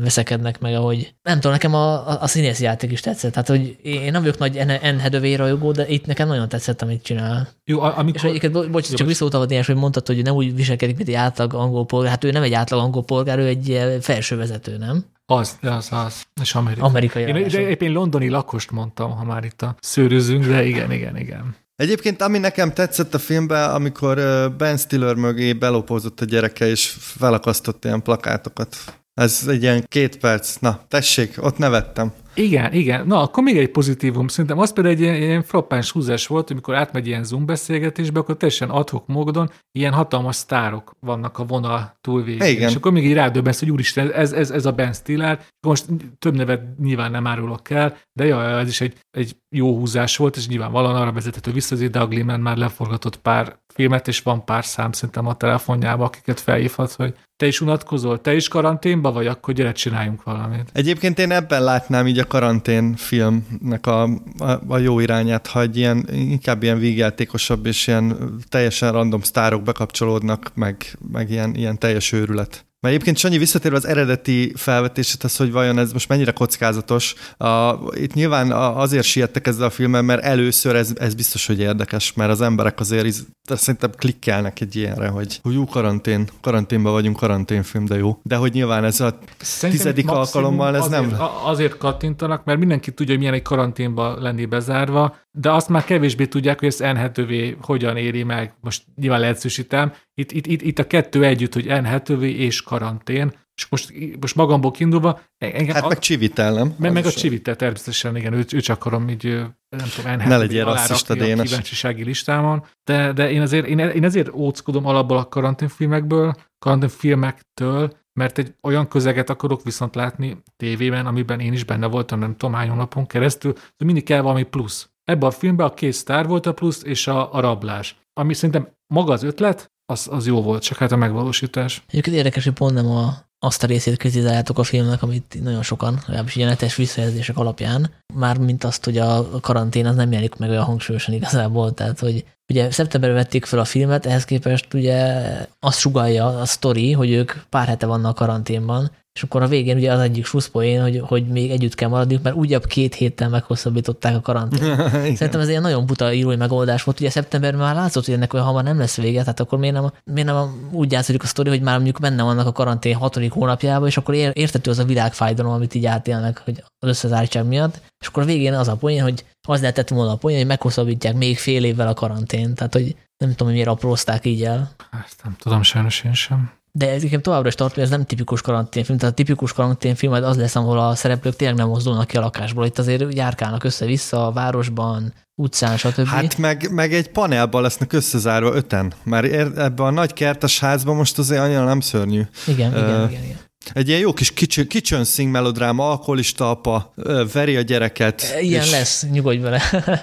veszekednek 0.00 0.60
meg, 0.60 0.74
ahogy 0.74 1.14
nem 1.22 1.34
tudom, 1.34 1.52
nekem 1.52 1.74
a, 1.74 2.08
a, 2.08 2.22
a 2.22 2.26
színész 2.26 2.60
játék 2.60 2.92
is 2.92 3.00
tetszett, 3.00 3.32
tehát 3.32 3.48
hogy 3.48 3.76
én 3.82 4.10
nem 4.10 4.20
vagyok 4.20 4.38
nagy 4.38 4.56
Enhedövé 4.56 5.34
rajongó, 5.34 5.72
de 5.72 5.88
itt 5.88 6.06
nekem 6.06 6.28
nagyon 6.28 6.48
tetszett, 6.48 6.82
amit 6.82 7.02
csinál. 7.02 7.48
Jó, 7.64 7.80
amikor... 7.80 8.14
És 8.14 8.22
egyébként, 8.22 8.52
bo- 8.52 8.70
bocs, 8.70 8.94
csak 8.94 9.06
visszautalod 9.06 9.50
ilyen, 9.50 9.64
hogy 9.66 9.74
mondtad, 9.74 10.06
hogy 10.06 10.22
nem 10.22 10.34
úgy 10.34 10.54
viselkedik, 10.54 10.96
mint 10.96 11.08
egy 11.08 11.14
átlag 11.14 11.54
angol 11.54 11.86
polgár, 11.86 12.10
hát 12.10 12.24
ő 12.24 12.30
nem 12.30 12.42
egy 12.42 12.52
átlag 12.52 12.80
angol 12.80 13.04
polgár, 13.04 13.38
ő 13.38 13.46
egy 13.46 13.82
felsővezető, 14.00 14.76
nem? 14.76 15.04
Az, 15.26 15.58
az, 15.62 15.88
az. 15.90 16.22
És 16.40 16.54
amerikai. 16.54 16.88
Amerikai. 16.88 17.22
Én, 17.22 17.48
de 17.48 17.68
éppen 17.68 17.92
londoni 17.92 18.28
lakost 18.28 18.70
mondtam, 18.70 19.10
ha 19.10 19.24
már 19.24 19.44
itt 19.44 19.62
a 19.62 19.76
szőrözünk, 19.80 20.44
de 20.46 20.64
igen, 20.64 20.92
igen, 20.92 21.16
igen. 21.16 21.56
Egyébként 21.76 22.22
ami 22.22 22.38
nekem 22.38 22.72
tetszett 22.72 23.14
a 23.14 23.18
filmben, 23.18 23.70
amikor 23.70 24.16
Ben 24.56 24.76
Stiller 24.76 25.14
mögé 25.14 25.52
belopózott 25.52 26.20
a 26.20 26.24
gyereke, 26.24 26.66
és 26.66 26.96
felakasztott 27.00 27.84
ilyen 27.84 28.02
plakátokat. 28.02 28.76
Ez 29.20 29.44
egy 29.48 29.62
ilyen 29.62 29.84
két 29.88 30.18
perc. 30.18 30.56
Na, 30.56 30.80
tessék, 30.88 31.34
ott 31.40 31.58
nevettem. 31.58 32.12
Igen, 32.34 32.72
igen. 32.72 33.06
Na, 33.06 33.22
akkor 33.22 33.42
még 33.42 33.58
egy 33.58 33.70
pozitívum. 33.70 34.28
Szerintem 34.28 34.58
az 34.58 34.72
például 34.72 34.94
egy 34.94 35.00
ilyen, 35.00 35.14
ilyen 35.14 35.42
frappáns 35.42 35.90
húzás 35.90 36.26
volt, 36.26 36.50
amikor 36.50 36.74
átmegy 36.74 37.06
ilyen 37.06 37.24
Zoom 37.24 37.46
beszélgetésbe, 37.46 38.20
akkor 38.20 38.36
teljesen 38.36 38.70
adhok 38.70 39.06
módon 39.06 39.50
ilyen 39.72 39.92
hatalmas 39.92 40.36
sztárok 40.36 40.96
vannak 41.00 41.38
a 41.38 41.44
vonal 41.44 41.96
túlvégén. 42.00 42.48
Igen. 42.48 42.68
És 42.68 42.74
akkor 42.74 42.92
még 42.92 43.04
így 43.04 43.12
rádöbbensz, 43.12 43.58
hogy 43.58 43.70
úristen, 43.70 44.12
ez, 44.12 44.32
ez, 44.32 44.50
ez 44.50 44.66
a 44.66 44.72
Ben 44.72 44.92
Stiller. 44.92 45.40
Most 45.66 45.86
több 46.18 46.36
nevet 46.36 46.78
nyilván 46.78 47.10
nem 47.10 47.26
árulok 47.26 47.70
el, 47.70 47.96
de 48.12 48.24
ja, 48.24 48.58
ez 48.58 48.68
is 48.68 48.80
egy, 48.80 48.94
egy 49.10 49.36
jó 49.48 49.78
húzás 49.78 50.16
volt, 50.16 50.36
és 50.36 50.48
nyilvánvalóan 50.48 50.96
arra 50.96 51.12
vezethető 51.12 51.52
vissza, 51.52 51.76
hogy 51.76 51.90
Doug 51.90 52.12
Liman 52.12 52.40
már 52.40 52.56
leforgatott 52.56 53.16
pár 53.16 53.56
filmet, 53.76 54.08
és 54.08 54.20
van 54.20 54.44
pár 54.44 54.64
szám 54.64 54.92
szerintem 54.92 55.26
a 55.26 55.36
telefonjában, 55.36 56.06
akiket 56.06 56.40
felhívhat, 56.40 56.92
hogy 56.92 57.14
te 57.36 57.46
is 57.46 57.60
unatkozol, 57.60 58.20
te 58.20 58.34
is 58.34 58.48
karanténba 58.48 59.12
vagy, 59.12 59.26
akkor 59.26 59.54
gyere, 59.54 59.72
csináljunk 59.72 60.22
valamit. 60.22 60.70
Egyébként 60.72 61.18
én 61.18 61.30
ebben 61.30 61.62
látnám 61.64 62.06
így 62.06 62.18
a 62.18 62.26
karantén 62.26 62.94
filmnek 62.94 63.86
a, 63.86 64.02
a, 64.38 64.60
a 64.68 64.78
jó 64.78 65.00
irányát, 65.00 65.46
ha 65.46 65.60
egy 65.60 65.76
ilyen, 65.76 66.08
inkább 66.12 66.62
ilyen 66.62 66.78
vígjátékosabb 66.78 67.66
és 67.66 67.86
ilyen 67.86 68.34
teljesen 68.48 68.92
random 68.92 69.20
sztárok 69.20 69.62
bekapcsolódnak, 69.62 70.50
meg, 70.54 70.76
meg 71.12 71.30
ilyen, 71.30 71.54
ilyen 71.54 71.78
teljes 71.78 72.12
őrület. 72.12 72.66
Mert 72.86 72.98
egyébként 72.98 73.18
Sanyi 73.24 73.38
visszatérve 73.38 73.76
az 73.76 73.86
eredeti 73.86 74.52
felvetéshez, 74.56 75.36
hogy 75.36 75.52
vajon 75.52 75.78
ez 75.78 75.92
most 75.92 76.08
mennyire 76.08 76.30
kockázatos, 76.30 77.14
a, 77.36 77.74
itt 77.94 78.14
nyilván 78.14 78.52
azért 78.52 79.04
siettek 79.04 79.46
ezzel 79.46 79.66
a 79.66 79.70
filmmel, 79.70 80.02
mert 80.02 80.22
először 80.22 80.76
ez, 80.76 80.92
ez 80.94 81.14
biztos, 81.14 81.46
hogy 81.46 81.60
érdekes, 81.60 82.12
mert 82.12 82.30
az 82.30 82.40
emberek 82.40 82.80
azért 82.80 83.16
szerintem 83.44 83.90
klikkelnek 83.96 84.60
egy 84.60 84.76
ilyenre, 84.76 85.08
hogy 85.08 85.40
jó 85.44 85.64
karantén, 85.64 86.28
karanténban 86.40 86.92
vagyunk, 86.92 87.16
karanténfilm, 87.16 87.84
de 87.84 87.96
jó. 87.96 88.18
De 88.22 88.36
hogy 88.36 88.52
nyilván 88.52 88.84
ez 88.84 89.00
a 89.00 89.18
Szerintem 89.38 89.80
tizedik 89.80 90.10
alkalommal 90.10 90.76
ez 90.76 90.84
azért, 90.84 91.10
nem... 91.10 91.20
Azért 91.44 91.76
kattintanak, 91.76 92.44
mert 92.44 92.58
mindenki 92.58 92.90
tudja, 92.90 93.12
hogy 93.12 93.18
milyen 93.18 93.34
egy 93.34 93.42
karanténban 93.42 94.22
lenni 94.22 94.44
bezárva, 94.44 95.16
de 95.30 95.52
azt 95.52 95.68
már 95.68 95.84
kevésbé 95.84 96.26
tudják, 96.26 96.58
hogy 96.58 96.68
ezt 96.68 96.82
n 96.82 97.20
hogyan 97.60 97.96
éri 97.96 98.22
meg. 98.22 98.54
Most 98.60 98.84
nyilván 98.96 99.20
leegyszerűsítem. 99.20 99.92
Itt, 100.20 100.32
itt, 100.32 100.46
itt, 100.46 100.62
itt 100.62 100.78
a 100.78 100.86
kettő 100.86 101.24
együtt, 101.24 101.54
hogy 101.54 101.64
n 101.64 102.12
és 102.22 102.62
karantén, 102.62 103.32
és 103.54 103.66
most, 103.68 103.92
most 104.20 104.34
magamból 104.34 104.70
kiindulva... 104.70 105.20
Engem 105.38 105.74
hát 105.74 105.84
a, 105.84 105.88
meg 105.88 105.98
Csivitel, 105.98 106.52
nem? 106.52 106.74
Meg, 106.78 106.92
meg 106.92 107.06
a 107.06 107.10
Csivitel 107.10 107.56
természetesen, 107.56 108.16
igen, 108.16 108.32
őt, 108.32 108.52
őt 108.52 108.68
akarom 108.68 109.08
így, 109.08 109.24
nem 109.68 109.88
tudom, 109.94 110.12
n 110.12 110.16
Ne 110.16 110.36
legyél 110.36 110.64
rasszista. 110.64 111.14
A 111.14 111.16
kíváncsisági 111.16 112.04
listámon, 112.04 112.64
de, 112.84 113.12
de 113.12 113.30
én 113.30 113.40
azért, 113.40 113.66
én, 113.66 113.78
én 113.78 114.04
ezért 114.04 114.34
óckodom 114.34 114.86
alapból 114.86 115.16
a 115.16 115.28
karanténfilmekből, 115.28 116.34
karanténfilmektől, 116.58 117.96
mert 118.12 118.38
egy 118.38 118.54
olyan 118.62 118.88
közeget 118.88 119.30
akarok 119.30 119.62
viszont 119.62 119.94
látni 119.94 120.42
tévében, 120.56 121.06
amiben 121.06 121.40
én 121.40 121.52
is 121.52 121.64
benne 121.64 121.86
voltam, 121.86 122.18
nem 122.18 122.36
tudom 122.36 122.54
hány 122.54 122.68
hónapon 122.68 123.06
keresztül, 123.06 123.52
hogy 123.52 123.86
mindig 123.86 124.04
kell 124.04 124.20
valami 124.20 124.42
plusz. 124.42 124.90
Ebben 125.04 125.28
a 125.28 125.32
filmben 125.32 125.66
a 125.66 125.74
két 125.74 125.92
sztár 125.92 126.26
volt 126.26 126.46
a 126.46 126.54
plusz, 126.54 126.82
és 126.82 127.06
a, 127.06 127.34
a 127.34 127.40
rablás. 127.40 127.96
Ami 128.12 128.34
szerintem 128.34 128.68
maga 128.86 129.12
az 129.12 129.22
ötlet, 129.22 129.70
az, 129.86 130.08
az 130.10 130.26
jó 130.26 130.42
volt, 130.42 130.62
csak 130.62 130.78
hát 130.78 130.92
a 130.92 130.96
megvalósítás. 130.96 131.82
Egyébként 131.88 132.16
érdekes, 132.16 132.44
hogy 132.44 132.52
pont 132.52 132.74
nem 132.74 132.86
a, 132.86 133.14
azt 133.38 133.62
a 133.62 133.66
részét 133.66 133.96
kritizáljátok 133.96 134.58
a 134.58 134.62
filmnek, 134.62 135.02
amit 135.02 135.38
nagyon 135.42 135.62
sokan, 135.62 135.98
legalábbis 136.06 136.36
ilyen 136.36 136.48
netes 136.48 136.76
visszajelzések 136.76 137.36
alapján, 137.36 137.90
már 138.14 138.38
mint 138.38 138.64
azt, 138.64 138.84
hogy 138.84 138.98
a 138.98 139.40
karantén 139.40 139.86
az 139.86 139.96
nem 139.96 140.10
jelenik 140.10 140.36
meg 140.36 140.50
olyan 140.50 140.64
hangsúlyosan 140.64 141.14
igazából, 141.14 141.74
tehát 141.74 141.98
hogy 141.98 142.24
ugye 142.48 142.70
szeptemberben 142.70 143.18
vették 143.18 143.44
fel 143.44 143.58
a 143.58 143.64
filmet, 143.64 144.06
ehhez 144.06 144.24
képest 144.24 144.74
ugye 144.74 145.22
azt 145.60 145.78
sugalja 145.78 146.26
a 146.26 146.44
sztori, 146.44 146.92
hogy 146.92 147.10
ők 147.10 147.32
pár 147.48 147.66
hete 147.66 147.86
vannak 147.86 148.14
karanténban, 148.14 148.90
és 149.16 149.22
akkor 149.22 149.42
a 149.42 149.46
végén 149.46 149.76
ugye 149.76 149.92
az 149.92 150.00
egyik 150.00 150.26
slusszpoén, 150.26 150.82
hogy, 150.82 151.02
hogy 151.04 151.26
még 151.26 151.50
együtt 151.50 151.74
kell 151.74 151.88
maradniuk, 151.88 152.22
mert 152.22 152.36
újabb 152.36 152.66
két 152.66 152.94
héttel 152.94 153.28
meghosszabbították 153.28 154.16
a 154.16 154.20
karantén. 154.20 154.76
Szerintem 155.16 155.40
ez 155.40 155.48
egy 155.48 155.60
nagyon 155.60 155.86
buta 155.86 156.12
írói 156.12 156.36
megoldás 156.36 156.82
volt. 156.82 157.00
Ugye 157.00 157.10
szeptemberben 157.10 157.60
már 157.60 157.74
látszott, 157.74 158.04
hogy 158.04 158.14
ennek 158.14 158.32
olyan 158.32 158.46
hamar 158.46 158.62
nem 158.62 158.78
lesz 158.78 158.96
vége, 158.96 159.20
tehát 159.20 159.40
akkor 159.40 159.58
miért 159.58 159.74
nem, 159.74 159.92
miért 160.04 160.28
nem 160.28 160.68
úgy 160.72 160.92
játszódik 160.92 161.22
a 161.22 161.26
sztori, 161.26 161.48
hogy 161.48 161.60
már 161.60 161.74
mondjuk 161.74 162.00
benne 162.00 162.22
vannak 162.22 162.46
a 162.46 162.52
karantén 162.52 162.94
hatodik 162.94 163.32
hónapjában, 163.32 163.88
és 163.88 163.96
akkor 163.96 164.14
értető 164.14 164.70
az 164.70 164.78
a 164.78 164.84
világfájdalom, 164.84 165.52
amit 165.52 165.74
így 165.74 165.86
átélnek 165.86 166.42
hogy 166.44 166.62
az 166.78 166.88
összezártság 166.88 167.46
miatt. 167.46 167.80
És 168.00 168.06
akkor 168.06 168.22
a 168.22 168.26
végén 168.26 168.54
az 168.54 168.68
a 168.68 168.76
poén, 168.76 169.02
hogy 169.02 169.24
az 169.48 169.60
lehetett 169.60 169.88
volna 169.88 170.12
a 170.12 170.16
poén, 170.16 170.36
hogy 170.36 170.46
meghosszabbítják 170.46 171.14
még 171.14 171.38
fél 171.38 171.64
évvel 171.64 171.88
a 171.88 171.94
karantén. 171.94 172.54
Tehát, 172.54 172.72
hogy 172.72 172.96
nem 173.16 173.30
tudom, 173.30 173.46
hogy 173.46 173.56
miért 173.56 173.68
aprózták 173.68 174.24
így 174.24 174.44
el. 174.44 174.70
Ezt 175.06 175.20
nem 175.24 175.36
tudom, 175.38 175.62
sajnos 175.62 176.04
én 176.04 176.14
sem. 176.14 176.50
De 176.78 176.96
igen 176.96 177.22
továbbra 177.22 177.48
is 177.48 177.54
tart, 177.54 177.74
hogy 177.74 177.82
ez 177.82 177.90
nem 177.90 178.04
tipikus 178.04 178.40
karanténfilm. 178.40 178.98
Tehát 178.98 179.12
a 179.12 179.16
tipikus 179.16 179.52
karanténfilm 179.52 180.12
az 180.12 180.36
lesz, 180.36 180.56
ahol 180.56 180.78
a 180.78 180.94
szereplők 180.94 181.36
tényleg 181.36 181.56
nem 181.56 181.68
mozdulnak 181.68 182.06
ki 182.06 182.16
a 182.16 182.20
lakásból. 182.20 182.66
Itt 182.66 182.78
azért 182.78 183.14
járkálnak 183.14 183.64
össze-vissza 183.64 184.26
a 184.26 184.32
városban, 184.32 185.12
utcán, 185.34 185.76
stb. 185.76 186.06
Hát 186.06 186.38
meg, 186.38 186.72
meg 186.72 186.94
egy 186.94 187.10
panelban 187.10 187.62
lesznek 187.62 187.92
összezárva 187.92 188.54
öten. 188.54 188.92
Mert 189.04 189.32
ebben 189.56 189.86
a 189.86 189.90
nagy 189.90 190.12
kertes 190.12 190.60
házban 190.60 190.96
most 190.96 191.18
azért 191.18 191.40
annyira 191.40 191.64
nem 191.64 191.80
szörnyű. 191.80 192.22
Igen, 192.46 192.72
uh, 192.72 192.78
igen, 192.78 193.08
igen, 193.10 193.22
igen. 193.22 193.38
Egy 193.72 193.88
ilyen 193.88 194.00
jó 194.00 194.12
kis 194.12 194.32
kitchen 194.68 195.04
sing 195.04 195.30
melodráma, 195.30 195.90
alkoholista 195.90 196.50
apa, 196.50 196.92
veri 197.32 197.56
a 197.56 197.60
gyereket. 197.60 198.36
Ilyen 198.40 198.62
és... 198.62 198.70
lesz, 198.70 199.06
nyugodj 199.10 199.38
vele. 199.38 199.62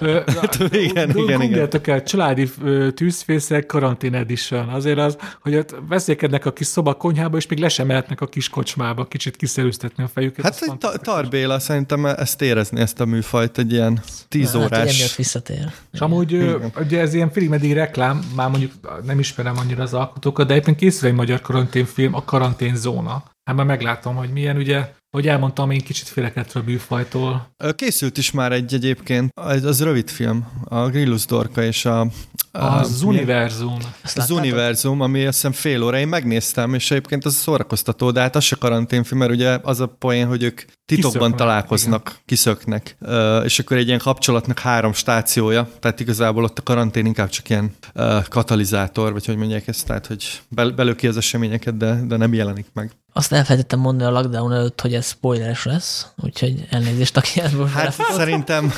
igen, 0.70 1.10
igen, 1.10 1.10
igen. 1.10 1.38
Gondoljatok 1.38 1.86
el, 1.86 2.02
családi 2.02 2.50
tűzfészek 2.94 3.66
karantén 3.66 4.14
edition. 4.14 4.68
Azért 4.68 4.98
az, 4.98 5.16
hogy 5.40 5.56
ott 5.56 5.74
veszélykednek 5.88 6.46
a 6.46 6.52
kis 6.52 6.66
szobakonyhába, 6.66 7.36
és 7.36 7.46
még 7.46 7.58
le 7.58 7.68
sem 7.68 7.86
mehetnek 7.86 8.20
a 8.20 8.26
kis 8.26 8.48
kocsmába, 8.48 9.04
kicsit 9.04 9.36
kiszerűztetni 9.36 10.04
a 10.04 10.08
fejüket. 10.08 10.44
Hát 10.44 10.58
egy 10.60 10.78
ta- 10.78 11.02
Tarbéla 11.02 11.58
szerintem 11.58 12.06
ezt 12.06 12.42
érezni, 12.42 12.80
ezt 12.80 13.00
a 13.00 13.04
műfajt, 13.04 13.58
egy 13.58 13.72
ilyen 13.72 14.00
tíz 14.28 14.52
hát, 14.52 14.62
órás. 14.62 15.00
Hát, 15.00 15.14
visszatér. 15.14 15.72
És 15.92 16.00
amúgy 16.00 16.32
igen. 16.32 16.72
ugye 16.80 17.00
ez 17.00 17.14
ilyen 17.14 17.30
félig 17.30 17.48
meddig 17.48 17.72
reklám, 17.72 18.24
már 18.36 18.48
mondjuk 18.50 18.72
nem 19.04 19.18
ismerem 19.18 19.58
annyira 19.58 19.82
az 19.82 19.94
alkotókat, 19.94 20.46
de 20.46 20.54
éppen 20.54 20.76
készül 20.76 21.08
egy 21.08 21.14
magyar 21.14 21.40
karanténfilm, 21.40 22.14
a 22.14 22.24
karanténzóna 22.24 23.22
Hát 23.44 23.56
már 23.56 23.66
meglátom, 23.66 24.14
hogy 24.14 24.32
milyen, 24.32 24.56
ugye, 24.56 24.92
hogy 25.10 25.28
elmondtam, 25.28 25.70
én 25.70 25.80
kicsit 25.80 26.08
félek 26.08 26.36
ettől 26.36 26.62
a 26.62 26.64
bűfajtól. 26.64 27.48
Készült 27.74 28.18
is 28.18 28.30
már 28.30 28.52
egy 28.52 28.74
egyébként, 28.74 29.30
az, 29.34 29.64
az 29.64 29.82
rövid 29.82 30.10
film, 30.10 30.46
a 30.64 30.88
Grillus 30.88 31.24
Dorka 31.24 31.62
és 31.62 31.84
a... 31.84 32.06
Az 32.52 33.02
a, 33.02 33.06
univerzum. 33.06 33.78
Az 34.14 34.30
univerzum, 34.30 35.00
ami 35.00 35.24
azt 35.24 35.34
hiszem 35.34 35.52
fél 35.52 35.82
óra, 35.82 35.98
én 35.98 36.08
megnéztem, 36.08 36.74
és 36.74 36.90
egyébként 36.90 37.24
az 37.24 37.34
szórakoztató, 37.34 38.10
de 38.10 38.20
hát 38.20 38.36
az 38.36 38.44
se 38.44 38.56
karanténfilm, 38.56 39.20
mert 39.20 39.32
ugye 39.32 39.58
az 39.62 39.80
a 39.80 39.86
poén, 39.86 40.26
hogy 40.26 40.42
ők 40.42 40.62
titokban 40.86 41.12
kiszöknek, 41.12 41.38
találkoznak, 41.38 42.08
igen. 42.08 42.20
kiszöknek, 42.24 42.96
uh, 43.00 43.44
és 43.44 43.58
akkor 43.58 43.76
egy 43.76 43.86
ilyen 43.86 43.98
kapcsolatnak 43.98 44.58
három 44.58 44.92
stációja, 44.92 45.68
tehát 45.80 46.00
igazából 46.00 46.44
ott 46.44 46.58
a 46.58 46.62
karantén 46.62 47.06
inkább 47.06 47.28
csak 47.28 47.48
ilyen 47.48 47.74
uh, 47.94 48.28
katalizátor, 48.28 49.12
vagy 49.12 49.26
hogy 49.26 49.36
mondják 49.36 49.68
ezt, 49.68 49.86
tehát 49.86 50.06
hogy 50.06 50.40
bel- 50.48 50.74
belöki 50.74 51.06
az 51.06 51.16
eseményeket, 51.16 51.76
de, 51.76 52.00
de 52.06 52.16
nem 52.16 52.34
jelenik 52.34 52.66
meg. 52.72 52.92
Azt 53.12 53.32
elfelejtettem 53.32 53.78
mondani 53.78 54.10
a 54.10 54.20
lockdown 54.20 54.52
előtt, 54.52 54.80
hogy 54.80 54.94
ez 54.94 55.06
spoileres 55.06 55.64
lesz, 55.64 56.06
úgyhogy 56.22 56.66
elnézést, 56.70 57.16
aki 57.16 57.40
ebből 57.40 57.66
Hát 57.66 57.92
szerintem, 57.92 58.72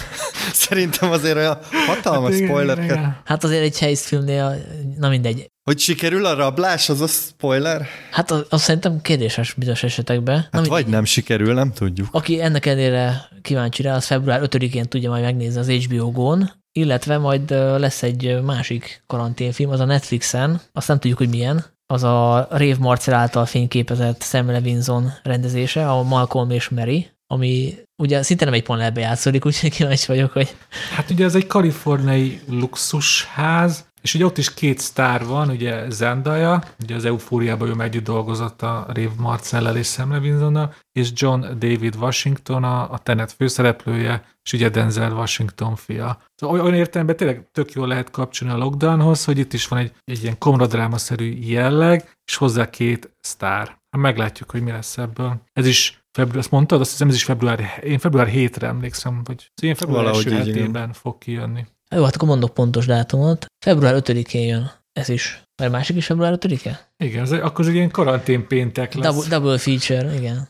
szerintem 0.53 1.11
azért 1.11 1.37
olyan 1.37 1.59
hatalmas 1.87 2.35
spoiler. 2.37 3.21
Hát 3.25 3.45
azért 3.45 3.62
egy 3.62 3.79
helyszfilmnél, 3.79 4.66
na 4.99 5.09
mindegy. 5.09 5.51
Hogy 5.66 5.79
sikerül 5.79 6.26
a 6.26 6.35
rablás, 6.35 6.88
az 6.88 7.00
a 7.00 7.07
spoiler? 7.07 7.87
Hát 8.11 8.31
az, 8.31 8.46
az 8.48 8.62
szerintem 8.62 9.00
kérdéses 9.00 9.52
bizonyos 9.52 9.83
esetekben. 9.83 10.48
Hát 10.52 10.62
na, 10.62 10.68
vagy 10.68 10.87
nem 10.87 11.05
sikerül, 11.05 11.55
nem 11.55 11.72
tudjuk. 11.72 12.09
Aki 12.11 12.42
ennek 12.42 12.66
ellenére 12.66 13.29
kíváncsi 13.42 13.83
rá, 13.83 13.94
az 13.94 14.07
február 14.07 14.40
5-én 14.42 14.88
tudja 14.88 15.11
majd 15.11 15.22
megnézni 15.22 15.61
az 15.61 15.70
HBO 15.70 16.11
Go-n, 16.11 16.52
illetve 16.72 17.18
majd 17.18 17.50
lesz 17.50 18.02
egy 18.02 18.42
másik 18.42 19.02
karanténfilm, 19.07 19.70
az 19.70 19.81
a 19.81 19.85
Netflixen, 19.85 20.61
azt 20.72 20.88
nem 20.88 20.98
tudjuk, 20.98 21.18
hogy 21.18 21.29
milyen, 21.29 21.64
az 21.87 22.02
a 22.02 22.46
Rave 22.50 22.76
Marcel 22.79 23.14
által 23.14 23.46
fényképezett 23.46 24.22
Sam 24.22 24.50
Levinson 24.50 25.12
rendezése, 25.22 25.90
a 25.90 26.02
Malcolm 26.02 26.50
és 26.50 26.68
Mary, 26.68 27.11
ami 27.26 27.74
ugye 28.02 28.22
szinte 28.22 28.44
nem 28.44 28.55
egy 28.55 28.62
panelbe 28.62 29.00
játszódik, 29.00 29.46
úgyhogy 29.46 29.70
kíváncsi 29.70 30.07
vagyok, 30.07 30.33
hogy... 30.33 30.57
Hát 30.94 31.11
ugye 31.11 31.24
ez 31.24 31.35
egy 31.35 31.46
kaliforniai 31.46 32.40
luxusház, 32.48 33.85
és 34.07 34.14
ugye 34.14 34.25
ott 34.25 34.38
is 34.38 34.55
két 34.55 34.79
sztár 34.79 35.25
van, 35.25 35.49
ugye 35.49 35.90
Zendaya, 35.90 36.62
ugye 36.83 36.95
az 36.95 37.05
Eufóriában 37.05 37.69
ő 37.69 37.83
együtt 37.83 38.05
dolgozott 38.05 38.62
a 38.62 38.87
Rave 38.87 39.14
Marcellel 39.19 39.77
és 39.77 39.87
Sam 39.87 40.11
Levinsonnal, 40.11 40.75
és 40.92 41.11
John 41.14 41.40
David 41.40 41.97
Washington, 41.97 42.64
a, 42.64 42.92
a 42.92 42.99
Tenet 42.99 43.33
főszereplője, 43.33 44.25
és 44.42 44.53
ugye 44.53 44.69
Denzel 44.69 45.12
Washington 45.12 45.77
fia. 45.77 46.19
Szóval 46.35 46.61
olyan 46.61 46.75
értelemben 46.75 47.16
tényleg 47.16 47.49
tök 47.53 47.73
jól 47.73 47.87
lehet 47.87 48.11
kapcsolni 48.11 48.55
a 48.55 48.57
lockdownhoz, 48.57 49.25
hogy 49.25 49.38
itt 49.38 49.53
is 49.53 49.69
van 49.69 49.79
egy, 49.79 49.92
egy 50.05 50.23
ilyen 50.23 50.38
komradrámaszerű 50.38 51.38
jelleg, 51.40 52.16
és 52.25 52.37
hozzá 52.37 52.71
két 52.71 53.11
sztár. 53.21 53.66
Hát 53.66 54.03
meglátjuk, 54.03 54.51
hogy 54.51 54.62
mi 54.62 54.71
lesz 54.71 54.99
ebből. 54.99 55.42
Ez 55.53 55.66
is 55.66 56.03
február, 56.12 56.38
azt 56.38 56.51
mondtad, 56.51 56.81
azt 56.81 56.90
hiszem 56.90 57.09
ez 57.09 57.14
is 57.14 57.25
február, 57.25 57.81
én 57.85 57.99
február 57.99 58.29
7-re 58.33 58.66
emlékszem, 58.66 59.21
vagy 59.25 59.51
én 59.62 59.75
február 59.75 60.03
Valahogy 60.03 60.33
első 60.33 60.51
hetében 60.51 60.92
fog 60.92 61.19
kijönni. 61.19 61.66
Jó, 61.94 62.05
hát 62.05 62.14
akkor 62.14 62.29
mondok 62.29 62.55
pontos 62.55 62.87
dátumot. 62.87 63.46
Február 63.64 63.94
5-én 63.99 64.46
jön. 64.46 64.70
Ez 64.92 65.09
is. 65.09 65.42
Mert 65.62 65.72
másik 65.72 65.96
is 65.96 66.07
február 66.07 66.38
5-e? 66.40 66.88
Igen, 67.05 67.22
ez, 67.22 67.33
akkor 67.33 67.61
az 67.61 67.68
egy 67.68 67.75
ilyen 67.75 67.90
karantén 67.90 68.46
péntek 68.46 68.94
lesz. 68.94 69.14
Double, 69.14 69.38
double 69.38 69.59
feature, 69.59 70.14
igen. 70.14 70.49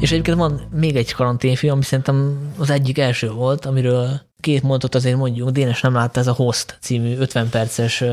És 0.00 0.12
egyébként 0.12 0.36
van 0.36 0.68
még 0.70 0.96
egy 0.96 1.12
karanténfilm, 1.12 1.72
ami 1.72 1.82
szerintem 1.82 2.38
az 2.58 2.70
egyik 2.70 2.98
első 2.98 3.30
volt, 3.30 3.66
amiről 3.66 4.20
két 4.40 4.62
mondatot 4.62 4.94
azért 4.94 5.16
mondjuk, 5.16 5.50
Dénes 5.50 5.80
nem 5.80 5.94
látta, 5.94 6.20
ez 6.20 6.26
a 6.26 6.32
Host 6.32 6.78
című 6.80 7.16
50 7.16 7.48
perces 7.48 8.04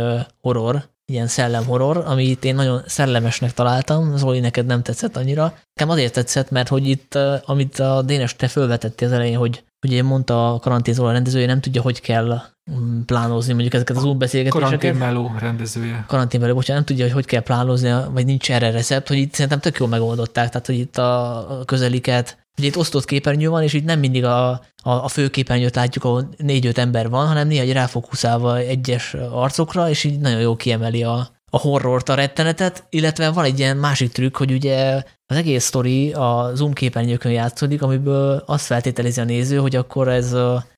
horror, 0.42 0.84
ilyen 1.12 1.28
szellemhorror, 1.28 1.98
amit 2.06 2.46
én 2.46 2.56
nagyon 2.56 2.82
szellemesnek 2.86 3.54
találtam, 3.54 4.18
Zoli, 4.18 4.40
neked 4.40 4.66
nem 4.66 4.82
tetszett 4.82 5.18
annyira. 5.18 5.54
Nekem 5.74 5.94
azért 5.94 6.14
tetszett, 6.14 6.50
mert 6.50 6.68
hogy 6.68 6.88
itt, 6.88 7.18
amit 7.46 7.80
a 7.80 8.02
Dénes 8.02 8.36
te 8.36 8.48
felvetettél 8.48 9.08
az 9.08 9.14
elején, 9.14 9.38
hogy 9.38 9.64
ugye 9.86 10.04
mondta 10.04 10.54
a 10.54 10.60
karanténzóla 10.60 11.12
rendezője, 11.12 11.46
nem 11.46 11.62
tudja, 11.62 11.82
hogy 11.82 12.02
kell 12.02 12.42
mm, 12.72 13.02
plánozni 13.02 13.54
mondjuk 13.54 13.74
ezeket 13.74 13.98
az 13.98 14.04
útbeszélgetéseket. 14.04 14.80
Karanténmeló 14.80 15.36
rendezője. 15.40 16.04
Karanténmeló, 16.08 16.54
bocsánat, 16.54 16.76
nem 16.76 16.86
tudja, 16.86 17.04
hogy 17.04 17.14
hogy 17.14 17.26
kell 17.26 17.42
plánozni, 17.42 17.94
vagy 18.12 18.26
nincs 18.26 18.52
erre 18.52 18.72
recept, 18.72 19.08
hogy 19.08 19.18
itt 19.18 19.34
szerintem 19.34 19.60
tök 19.60 19.78
jól 19.78 19.88
megoldották, 19.88 20.50
tehát 20.50 20.66
hogy 20.66 20.80
itt 20.80 20.98
a 20.98 21.64
közeliket 21.66 22.45
ugye 22.58 22.68
itt 22.68 22.78
osztott 22.78 23.06
képernyő 23.06 23.50
van, 23.50 23.64
és 23.64 23.74
így 23.74 23.84
nem 23.84 24.00
mindig 24.00 24.26
a, 24.26 24.50
a, 24.50 24.60
a 24.84 25.08
főképernyőt 25.08 25.76
látjuk, 25.76 26.04
ahol 26.04 26.30
négy-öt 26.38 26.78
ember 26.78 27.10
van, 27.10 27.28
hanem 27.28 27.48
néha 27.48 27.64
egy 27.64 27.74
ráfókuszálva 27.74 28.58
egyes 28.58 29.14
arcokra, 29.32 29.90
és 29.90 30.04
így 30.04 30.20
nagyon 30.20 30.40
jó 30.40 30.56
kiemeli 30.56 31.04
a, 31.04 31.28
a 31.52 31.58
horrort, 31.58 32.10
a 32.10 32.14
rettenetet, 32.16 32.86
illetve 32.90 33.32
van 33.32 33.46
egy 33.46 33.60
ilyen 33.60 33.78
másik 33.78 34.12
trükk, 34.12 34.38
hogy 34.38 34.52
ugye 34.52 35.04
az 35.28 35.38
egész 35.38 35.66
sztori 35.66 36.12
a 36.12 36.52
zoom 36.54 36.74
képernyőkön 36.74 37.32
játszódik, 37.32 37.82
amiből 37.82 38.44
azt 38.46 38.66
feltételezi 38.66 39.22
a 39.22 39.24
néző, 39.24 39.58
hogy 39.58 39.76
akkor 39.76 40.08
ez, 40.08 40.36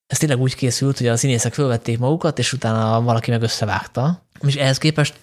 ez 0.08 0.18
tényleg 0.18 0.40
úgy 0.40 0.56
készült, 0.56 0.98
hogy 0.98 1.08
a 1.08 1.18
színészek 1.18 1.54
fölvették 1.54 2.00
magukat, 2.00 2.40
és 2.40 2.54
utána 2.54 3.02
valaki 3.02 3.32
meg 3.32 3.42
összevágta. 3.42 4.26
És 4.48 4.56
ehhez 4.56 4.78
képest 4.78 5.16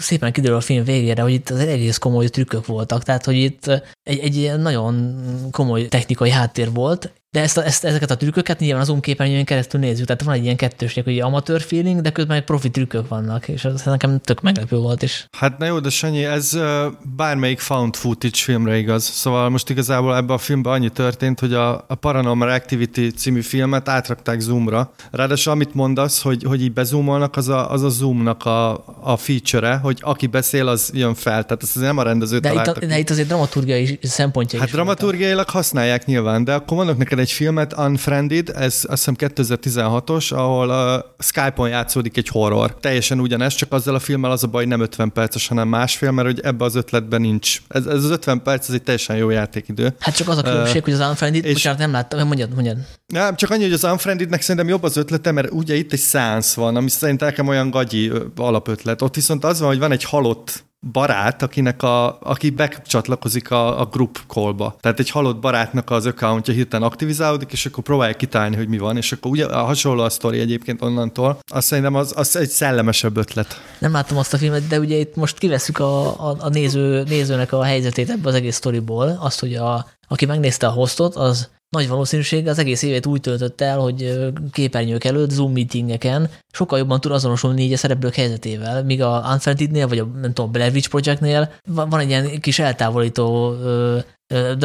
szépen 0.00 0.32
kiderül 0.32 0.56
a 0.56 0.60
film 0.60 0.84
végére, 0.84 1.22
hogy 1.22 1.32
itt 1.32 1.50
az 1.50 1.58
egész 1.58 1.98
komoly 1.98 2.28
trükkök 2.28 2.66
voltak, 2.66 3.02
tehát 3.02 3.24
hogy 3.24 3.36
itt 3.36 3.66
egy, 4.02 4.18
egy 4.18 4.58
nagyon 4.58 5.16
komoly 5.50 5.88
technikai 5.88 6.30
háttér 6.30 6.72
volt, 6.72 7.12
de 7.30 7.40
ezt, 7.40 7.58
ezt, 7.58 7.84
ezeket 7.84 8.10
a 8.10 8.16
trükköket 8.16 8.58
nyilván 8.58 8.80
az 8.80 8.94
képernyőn 9.00 9.44
keresztül 9.44 9.80
nézzük, 9.80 10.06
tehát 10.06 10.22
van 10.22 10.34
egy 10.34 10.42
ilyen 10.42 10.56
kettőség, 10.56 11.04
hogy 11.04 11.20
amatőr 11.20 11.60
feeling, 11.60 12.00
de 12.00 12.10
közben 12.10 12.36
egy 12.36 12.44
profi 12.44 12.70
trükkök 12.70 13.08
vannak, 13.08 13.48
és 13.48 13.64
ez 13.64 13.82
nekem 13.84 14.20
tök 14.20 14.40
meglepő 14.40 14.76
volt 14.76 15.02
is. 15.02 15.26
Hát 15.36 15.58
na 15.58 15.66
jó, 15.66 15.78
de 15.78 15.88
Sanyi, 15.88 16.24
ez 16.24 16.58
bármelyik 17.16 17.58
found 17.58 17.96
footage 17.96 18.36
filmre 18.36 18.76
igaz. 18.76 19.04
Szóval 19.04 19.48
most 19.48 19.70
igazából 19.70 20.16
ebben 20.16 20.36
a 20.36 20.38
filmben 20.38 20.72
annyi 20.72 20.88
történt, 20.88 21.40
hogy 21.40 21.52
a, 21.52 21.84
a 21.88 21.94
Paranormal 21.94 22.50
Activity 22.50 23.08
című 23.16 23.40
filmet 23.40 23.88
átrakták 23.88 24.40
Zoomra. 24.40 24.92
Ráadásul 25.10 25.52
amit 25.52 25.74
mondasz, 25.74 26.22
hogy, 26.22 26.42
hogy 26.42 26.62
így 26.62 26.72
bezoomolnak, 26.72 27.36
az 27.36 27.48
a, 27.48 27.70
az 27.70 27.82
a 27.82 27.88
Zoomnak 27.88 28.44
a, 28.44 28.84
a 29.00 29.16
feature-e, 29.16 29.76
hogy 29.76 29.98
aki 30.00 30.26
beszél, 30.26 30.68
az 30.68 30.90
jön 30.94 31.14
fel. 31.14 31.44
Tehát 31.44 31.62
ez 31.62 31.74
nem 31.74 31.98
a 31.98 32.02
rendező 32.02 32.38
de 32.38 32.52
itt, 32.52 32.78
de 32.78 32.98
itt 32.98 33.10
azért 33.10 33.28
dramaturgiai 33.28 33.98
szempontja 34.02 34.58
Hát 34.58 34.70
dramaturgiailag 34.70 35.50
használják 35.50 36.06
nyilván, 36.06 36.44
de 36.44 36.54
akkor 36.54 36.76
mondok 36.76 36.96
neked 36.96 37.17
egy 37.18 37.30
filmet, 37.30 37.78
Unfriended, 37.78 38.48
ez 38.48 38.84
azt 38.88 38.88
hiszem 38.88 39.14
2016-os, 39.18 40.32
ahol 40.32 40.70
a 40.70 41.14
Skype-on 41.18 41.68
játszódik 41.68 42.16
egy 42.16 42.28
horror. 42.28 42.76
Teljesen 42.80 43.20
ugyanez, 43.20 43.54
csak 43.54 43.72
azzal 43.72 43.94
a 43.94 43.98
filmmel 43.98 44.30
az 44.30 44.42
a 44.42 44.46
baj, 44.46 44.64
nem 44.64 44.80
50 44.80 45.12
perces, 45.12 45.46
hanem 45.46 45.68
másfél, 45.68 46.10
mert 46.10 46.28
hogy 46.28 46.40
ebbe 46.40 46.64
az 46.64 46.74
ötletben 46.74 47.20
nincs. 47.20 47.60
Ez, 47.68 47.86
ez 47.86 48.04
az 48.04 48.10
50 48.10 48.42
perc, 48.42 48.68
ez 48.68 48.74
egy 48.74 48.82
teljesen 48.82 49.16
jó 49.16 49.30
játékidő. 49.30 49.94
Hát 50.00 50.16
csak 50.16 50.28
az 50.28 50.38
a 50.38 50.42
különbség, 50.42 50.76
uh, 50.76 50.82
hogy 50.82 50.92
az 50.92 51.08
Unfriended, 51.08 51.44
és 51.44 51.52
bocsánat, 51.52 51.78
nem 51.78 51.92
láttam, 51.92 52.26
mondjad, 52.26 52.54
mondjad. 52.54 52.76
Ja, 53.12 53.34
csak 53.34 53.50
annyi, 53.50 53.62
hogy 53.62 53.72
az 53.72 53.84
Unfriendednek 53.84 54.40
szerintem 54.40 54.68
jobb 54.68 54.82
az 54.82 54.96
ötlete, 54.96 55.32
mert 55.32 55.50
ugye 55.50 55.74
itt 55.74 55.92
egy 55.92 55.98
szánsz 55.98 56.54
van, 56.54 56.76
ami 56.76 56.88
szerintem 56.88 57.28
nekem 57.28 57.48
olyan 57.48 57.70
gagyi 57.70 58.12
alapötlet. 58.36 59.02
Ott 59.02 59.14
viszont 59.14 59.44
az 59.44 59.60
van, 59.60 59.68
hogy 59.68 59.78
van 59.78 59.92
egy 59.92 60.04
halott 60.04 60.66
barát, 60.80 61.42
akinek 61.42 61.82
a, 61.82 62.18
aki 62.20 62.50
becsatlakozik 62.50 63.50
a, 63.50 63.80
a 63.80 63.84
group 63.84 64.18
callba. 64.26 64.76
Tehát 64.80 64.98
egy 64.98 65.10
halott 65.10 65.38
barátnak 65.38 65.90
az 65.90 66.06
accountja 66.06 66.54
hirtelen 66.54 66.86
aktivizálódik, 66.86 67.52
és 67.52 67.66
akkor 67.66 67.84
próbálják 67.84 68.16
kitálni, 68.16 68.56
hogy 68.56 68.68
mi 68.68 68.78
van, 68.78 68.96
és 68.96 69.12
akkor 69.12 69.30
ugye 69.30 69.46
a 69.46 69.64
hasonló 69.64 70.02
a 70.02 70.10
sztori 70.10 70.38
egyébként 70.38 70.82
onnantól. 70.82 71.38
Azt 71.52 71.66
szerintem 71.66 71.94
az, 71.94 72.12
az 72.16 72.36
egy 72.36 72.48
szellemesebb 72.48 73.16
ötlet. 73.16 73.62
Nem 73.78 73.92
láttam 73.92 74.16
azt 74.16 74.34
a 74.34 74.38
filmet, 74.38 74.66
de 74.66 74.78
ugye 74.78 74.96
itt 74.96 75.16
most 75.16 75.38
kiveszük 75.38 75.78
a, 75.78 76.28
a, 76.28 76.36
a 76.38 76.48
néző, 76.48 77.02
nézőnek 77.02 77.52
a 77.52 77.62
helyzetét 77.62 78.10
ebbe 78.10 78.28
az 78.28 78.34
egész 78.34 78.56
sztoriból, 78.56 79.18
azt, 79.20 79.40
hogy 79.40 79.54
a, 79.54 79.86
aki 80.08 80.26
megnézte 80.26 80.66
a 80.66 80.70
hostot, 80.70 81.14
az 81.14 81.48
nagy 81.70 81.88
valószínűség 81.88 82.48
az 82.48 82.58
egész 82.58 82.82
évét 82.82 83.06
úgy 83.06 83.20
töltött 83.20 83.60
el, 83.60 83.78
hogy 83.78 84.18
képernyők 84.52 85.04
előtt, 85.04 85.30
Zoom 85.30 85.52
meetingeken 85.52 86.30
sokkal 86.52 86.78
jobban 86.78 87.00
tud 87.00 87.12
azonosulni 87.12 87.62
így 87.62 87.72
a 87.72 87.76
szereplők 87.76 88.14
helyzetével, 88.14 88.84
míg 88.84 89.02
a 89.02 89.26
Unfriendednél, 89.32 89.88
vagy 89.88 89.98
a, 89.98 90.04
nem 90.04 90.32
tudom, 90.32 90.52
Blair 90.52 90.72
Witch 90.72 90.88
Projectnél 90.88 91.52
van 91.64 91.98
egy 92.00 92.08
ilyen 92.08 92.40
kis 92.40 92.58
eltávolító 92.58 93.56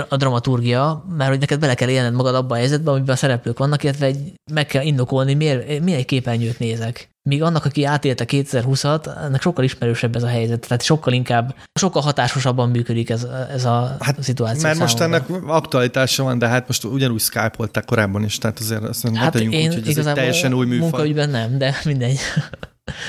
a 0.09 0.17
dramaturgia, 0.17 1.05
mert 1.17 1.29
hogy 1.29 1.39
neked 1.39 1.59
bele 1.59 1.73
kell 1.73 1.89
élned 1.89 2.13
magad 2.13 2.35
abba 2.35 2.53
a 2.55 2.57
helyzetbe, 2.57 2.91
amiben 2.91 3.15
a 3.15 3.17
szereplők 3.17 3.57
vannak, 3.57 3.83
illetve 3.83 4.05
egy, 4.05 4.33
meg 4.51 4.65
kell 4.65 4.83
indokolni, 4.83 5.33
miért, 5.33 5.79
miért 5.79 5.99
egy 5.99 6.05
képernyőt 6.05 6.59
nézek. 6.59 7.09
Míg 7.29 7.43
annak, 7.43 7.65
aki 7.65 7.83
átélte 7.83 8.25
2020-at, 8.27 9.23
ennek 9.23 9.41
sokkal 9.41 9.63
ismerősebb 9.63 10.15
ez 10.15 10.23
a 10.23 10.27
helyzet, 10.27 10.59
tehát 10.67 10.83
sokkal 10.83 11.13
inkább, 11.13 11.55
sokkal 11.79 12.01
hatásosabban 12.01 12.69
működik 12.69 13.09
ez, 13.09 13.27
ez 13.51 13.65
a 13.65 13.95
hát, 13.99 14.23
szituáció 14.23 14.61
Mert 14.61 14.79
most 14.79 14.99
ennek 14.99 15.29
aktualitása 15.45 16.23
van, 16.23 16.39
de 16.39 16.47
hát 16.47 16.67
most 16.67 16.83
ugyanúgy 16.83 17.21
Skype-olták 17.21 17.85
korábban 17.85 18.23
is, 18.23 18.37
tehát 18.37 18.59
azért 18.59 18.83
azt 18.83 19.03
mondom, 19.03 19.21
hát 19.21 19.35
én 19.35 19.47
úgy, 19.47 19.73
hogy 19.73 19.97
ez 19.97 20.05
egy 20.05 20.13
teljesen 20.13 20.53
új 20.53 20.65
műfaj. 20.65 20.89
munkaügyben 20.89 21.29
nem, 21.29 21.57
de 21.57 21.75
mindegy. 21.85 22.19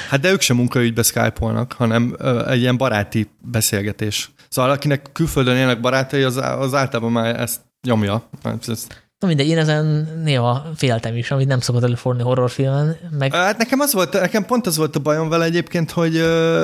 Hát 0.09 0.21
de 0.21 0.31
ők 0.31 0.41
sem 0.41 0.57
munkaügybe 0.57 1.03
skype 1.03 1.67
hanem 1.77 2.17
egy 2.49 2.61
ilyen 2.61 2.77
baráti 2.77 3.31
beszélgetés. 3.41 4.31
Szóval 4.55 4.71
akinek 4.71 5.13
külföldön 5.13 5.57
élnek 5.57 5.81
barátai, 5.81 6.23
az, 6.23 6.37
az 6.37 6.75
általában 6.75 7.13
már 7.13 7.41
ezt 7.41 7.61
nyomja. 7.83 8.29
Ezt 8.67 9.04
Na 9.25 9.31
mindegy, 9.31 9.49
én 9.49 9.59
ezen 9.59 10.09
néha 10.25 10.71
féltem 10.77 11.17
is, 11.17 11.31
amit 11.31 11.47
nem 11.47 11.61
szokott 11.61 11.83
előfordulni 11.83 12.29
horrorfilmen. 12.29 12.97
Meg... 13.19 13.35
Hát 13.35 13.59
nekem, 13.59 13.81
az 13.81 13.93
volt, 13.93 14.13
nekem 14.13 14.45
pont 14.45 14.67
az 14.67 14.77
volt 14.77 14.97
a 14.97 14.99
bajom 14.99 15.29
vele 15.29 15.45
egyébként, 15.45 15.91
hogy, 15.91 16.23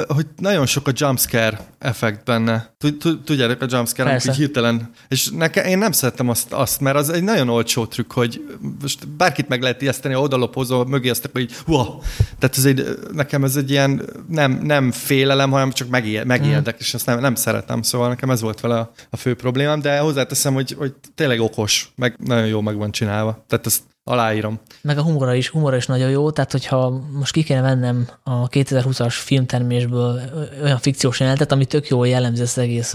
hogy 0.08 0.26
nagyon 0.36 0.66
sok 0.66 0.88
a 0.88 0.92
jumpscare 0.94 1.60
effekt 1.78 2.24
benne. 2.24 2.74
Tudjátok 3.24 3.62
a 3.62 3.66
jumpscare, 3.68 4.10
amikor 4.10 4.34
hirtelen. 4.34 4.90
És 5.08 5.28
nekem, 5.28 5.66
én 5.66 5.78
nem 5.78 5.92
szerettem 5.92 6.28
azt, 6.28 6.52
azt, 6.52 6.80
mert 6.80 6.96
az 6.96 7.10
egy 7.10 7.22
nagyon 7.22 7.48
olcsó 7.48 7.86
trükk, 7.86 8.12
hogy 8.12 8.44
most 8.80 9.08
bárkit 9.08 9.48
meg 9.48 9.62
lehet 9.62 9.82
ijeszteni, 9.82 10.14
odalopozó, 10.14 10.84
mögé 10.84 11.08
azt, 11.08 11.30
hogy 11.32 11.52
hua. 11.64 11.98
Tehát 12.38 12.56
ez 12.56 12.64
egy, 12.64 12.98
nekem 13.12 13.44
ez 13.44 13.56
egy 13.56 13.70
ilyen 13.70 14.08
nem, 14.28 14.60
nem 14.62 14.90
félelem, 14.90 15.50
hanem 15.50 15.70
csak 15.70 15.88
megijed, 15.88 16.26
mm. 16.26 16.74
és 16.78 16.94
azt 16.94 17.06
nem, 17.06 17.20
nem 17.20 17.34
szeretem. 17.34 17.82
Szóval 17.82 18.08
nekem 18.08 18.30
ez 18.30 18.40
volt 18.40 18.60
vele 18.60 18.78
a, 18.78 18.92
a 19.10 19.16
fő 19.16 19.34
problémám, 19.34 19.80
de 19.80 19.98
hozzáteszem, 19.98 20.54
hogy, 20.54 20.74
hogy 20.78 20.94
tényleg 21.14 21.40
okos, 21.40 21.92
meg 21.96 22.16
nagyon 22.24 22.48
jó 22.50 22.60
meg 22.60 22.76
van 22.76 22.90
csinálva. 22.90 23.44
Tehát 23.46 23.66
ezt 23.66 23.82
aláírom. 24.04 24.60
Meg 24.82 24.98
a 24.98 25.02
humora 25.02 25.34
is, 25.34 25.48
humora 25.48 25.76
is 25.76 25.86
nagyon 25.86 26.10
jó, 26.10 26.30
tehát 26.30 26.52
hogyha 26.52 27.00
most 27.12 27.32
ki 27.32 27.42
kéne 27.42 27.60
vennem 27.60 28.08
a 28.22 28.48
2020-as 28.48 29.14
filmtermésből 29.18 30.20
olyan 30.62 30.78
fikciós 30.78 31.20
jelenetet, 31.20 31.52
ami 31.52 31.64
tök 31.64 31.88
jól 31.88 32.08
jellemzi 32.08 32.42
ezt 32.42 32.58
egész 32.58 32.94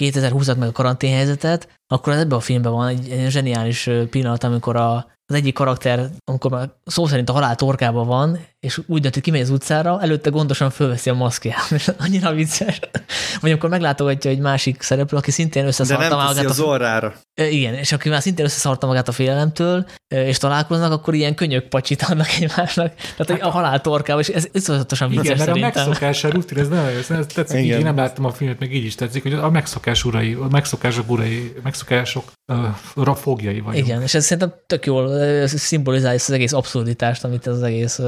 2020-at 0.00 0.58
meg 0.58 0.68
a 0.68 0.72
karanténhelyzetet, 0.72 1.68
akkor 1.86 2.12
ebben 2.12 2.38
a 2.38 2.40
filmben 2.40 2.72
van 2.72 2.88
egy, 2.88 3.10
egy 3.10 3.30
zseniális 3.30 3.90
pillanat, 4.10 4.44
amikor 4.44 4.76
a, 4.76 4.94
az 5.26 5.34
egyik 5.34 5.54
karakter, 5.54 6.10
amikor 6.24 6.50
már 6.50 6.70
szó 6.84 7.06
szerint 7.06 7.28
a 7.28 7.32
halál 7.32 7.54
torkában 7.54 8.06
van, 8.06 8.38
és 8.66 8.80
úgy 8.86 9.00
dönt, 9.00 9.14
hogy 9.14 9.22
kimegy 9.22 9.40
az 9.40 9.50
utcára, 9.50 10.00
előtte 10.02 10.30
gondosan 10.30 10.70
fölveszi 10.70 11.10
a 11.10 11.14
maszkját. 11.14 11.70
Annyira 12.04 12.32
vicces. 12.32 12.80
Vagy 13.40 13.50
amikor 13.50 13.68
meglátogatja 13.68 14.30
egy 14.30 14.38
másik 14.38 14.82
szereplő, 14.82 15.18
aki 15.18 15.30
szintén 15.30 15.66
összeszarta 15.66 16.02
De 16.02 16.08
nem 16.08 16.18
magát. 16.18 16.44
az 16.44 16.60
orrára. 16.60 17.14
Igen, 17.34 17.74
és 17.74 17.92
aki 17.92 18.08
már 18.08 18.22
szintén 18.22 18.44
összeszarta 18.44 18.86
magát 18.86 19.08
a 19.08 19.12
félelemtől, 19.12 19.86
és 20.08 20.38
találkoznak, 20.38 20.92
akkor 20.92 21.14
ilyen 21.14 21.34
könyök 21.34 21.68
pacsit 21.68 22.02
adnak 22.02 22.28
egymásnak. 22.40 22.94
Tehát 22.94 23.28
hát, 23.28 23.42
a 23.42 23.50
halál 23.50 23.80
torkával, 23.80 24.22
és 24.22 24.28
ez 24.28 24.48
iszonyatosan 24.52 25.08
vicces 25.08 25.24
Igen, 25.24 25.36
mert 25.36 25.48
szerintem. 25.48 25.82
a 25.82 25.86
megszokás 25.86 26.24
a 26.24 26.30
rutin, 26.30 26.58
ez 26.58 26.68
nagyon 26.68 26.90
jó. 26.90 26.98
Ez 26.98 27.26
tetszik, 27.34 27.60
így, 27.60 27.66
én 27.66 27.82
nem 27.82 27.96
láttam 27.96 28.24
a 28.24 28.30
filmet, 28.30 28.58
meg 28.58 28.74
így 28.74 28.84
is 28.84 28.94
tetszik, 28.94 29.22
hogy 29.22 29.32
a 29.32 29.50
megszokás 29.50 30.04
urai, 30.04 30.32
a 30.32 30.46
megszokások 30.50 31.10
urai, 31.10 31.52
megszokások 31.62 32.32
uh, 32.96 33.14
fogjai 33.14 33.60
vagyunk. 33.60 33.86
Igen, 33.86 34.02
és 34.02 34.14
ez 34.14 34.24
szerintem 34.24 34.54
tök 34.66 34.86
jól 34.86 35.46
szimbolizálja 35.46 36.16
ezt 36.16 36.28
az 36.28 36.34
egész 36.34 36.52
abszurditást, 36.52 37.24
amit 37.24 37.46
ez 37.46 37.54
az 37.54 37.62
egész 37.62 38.00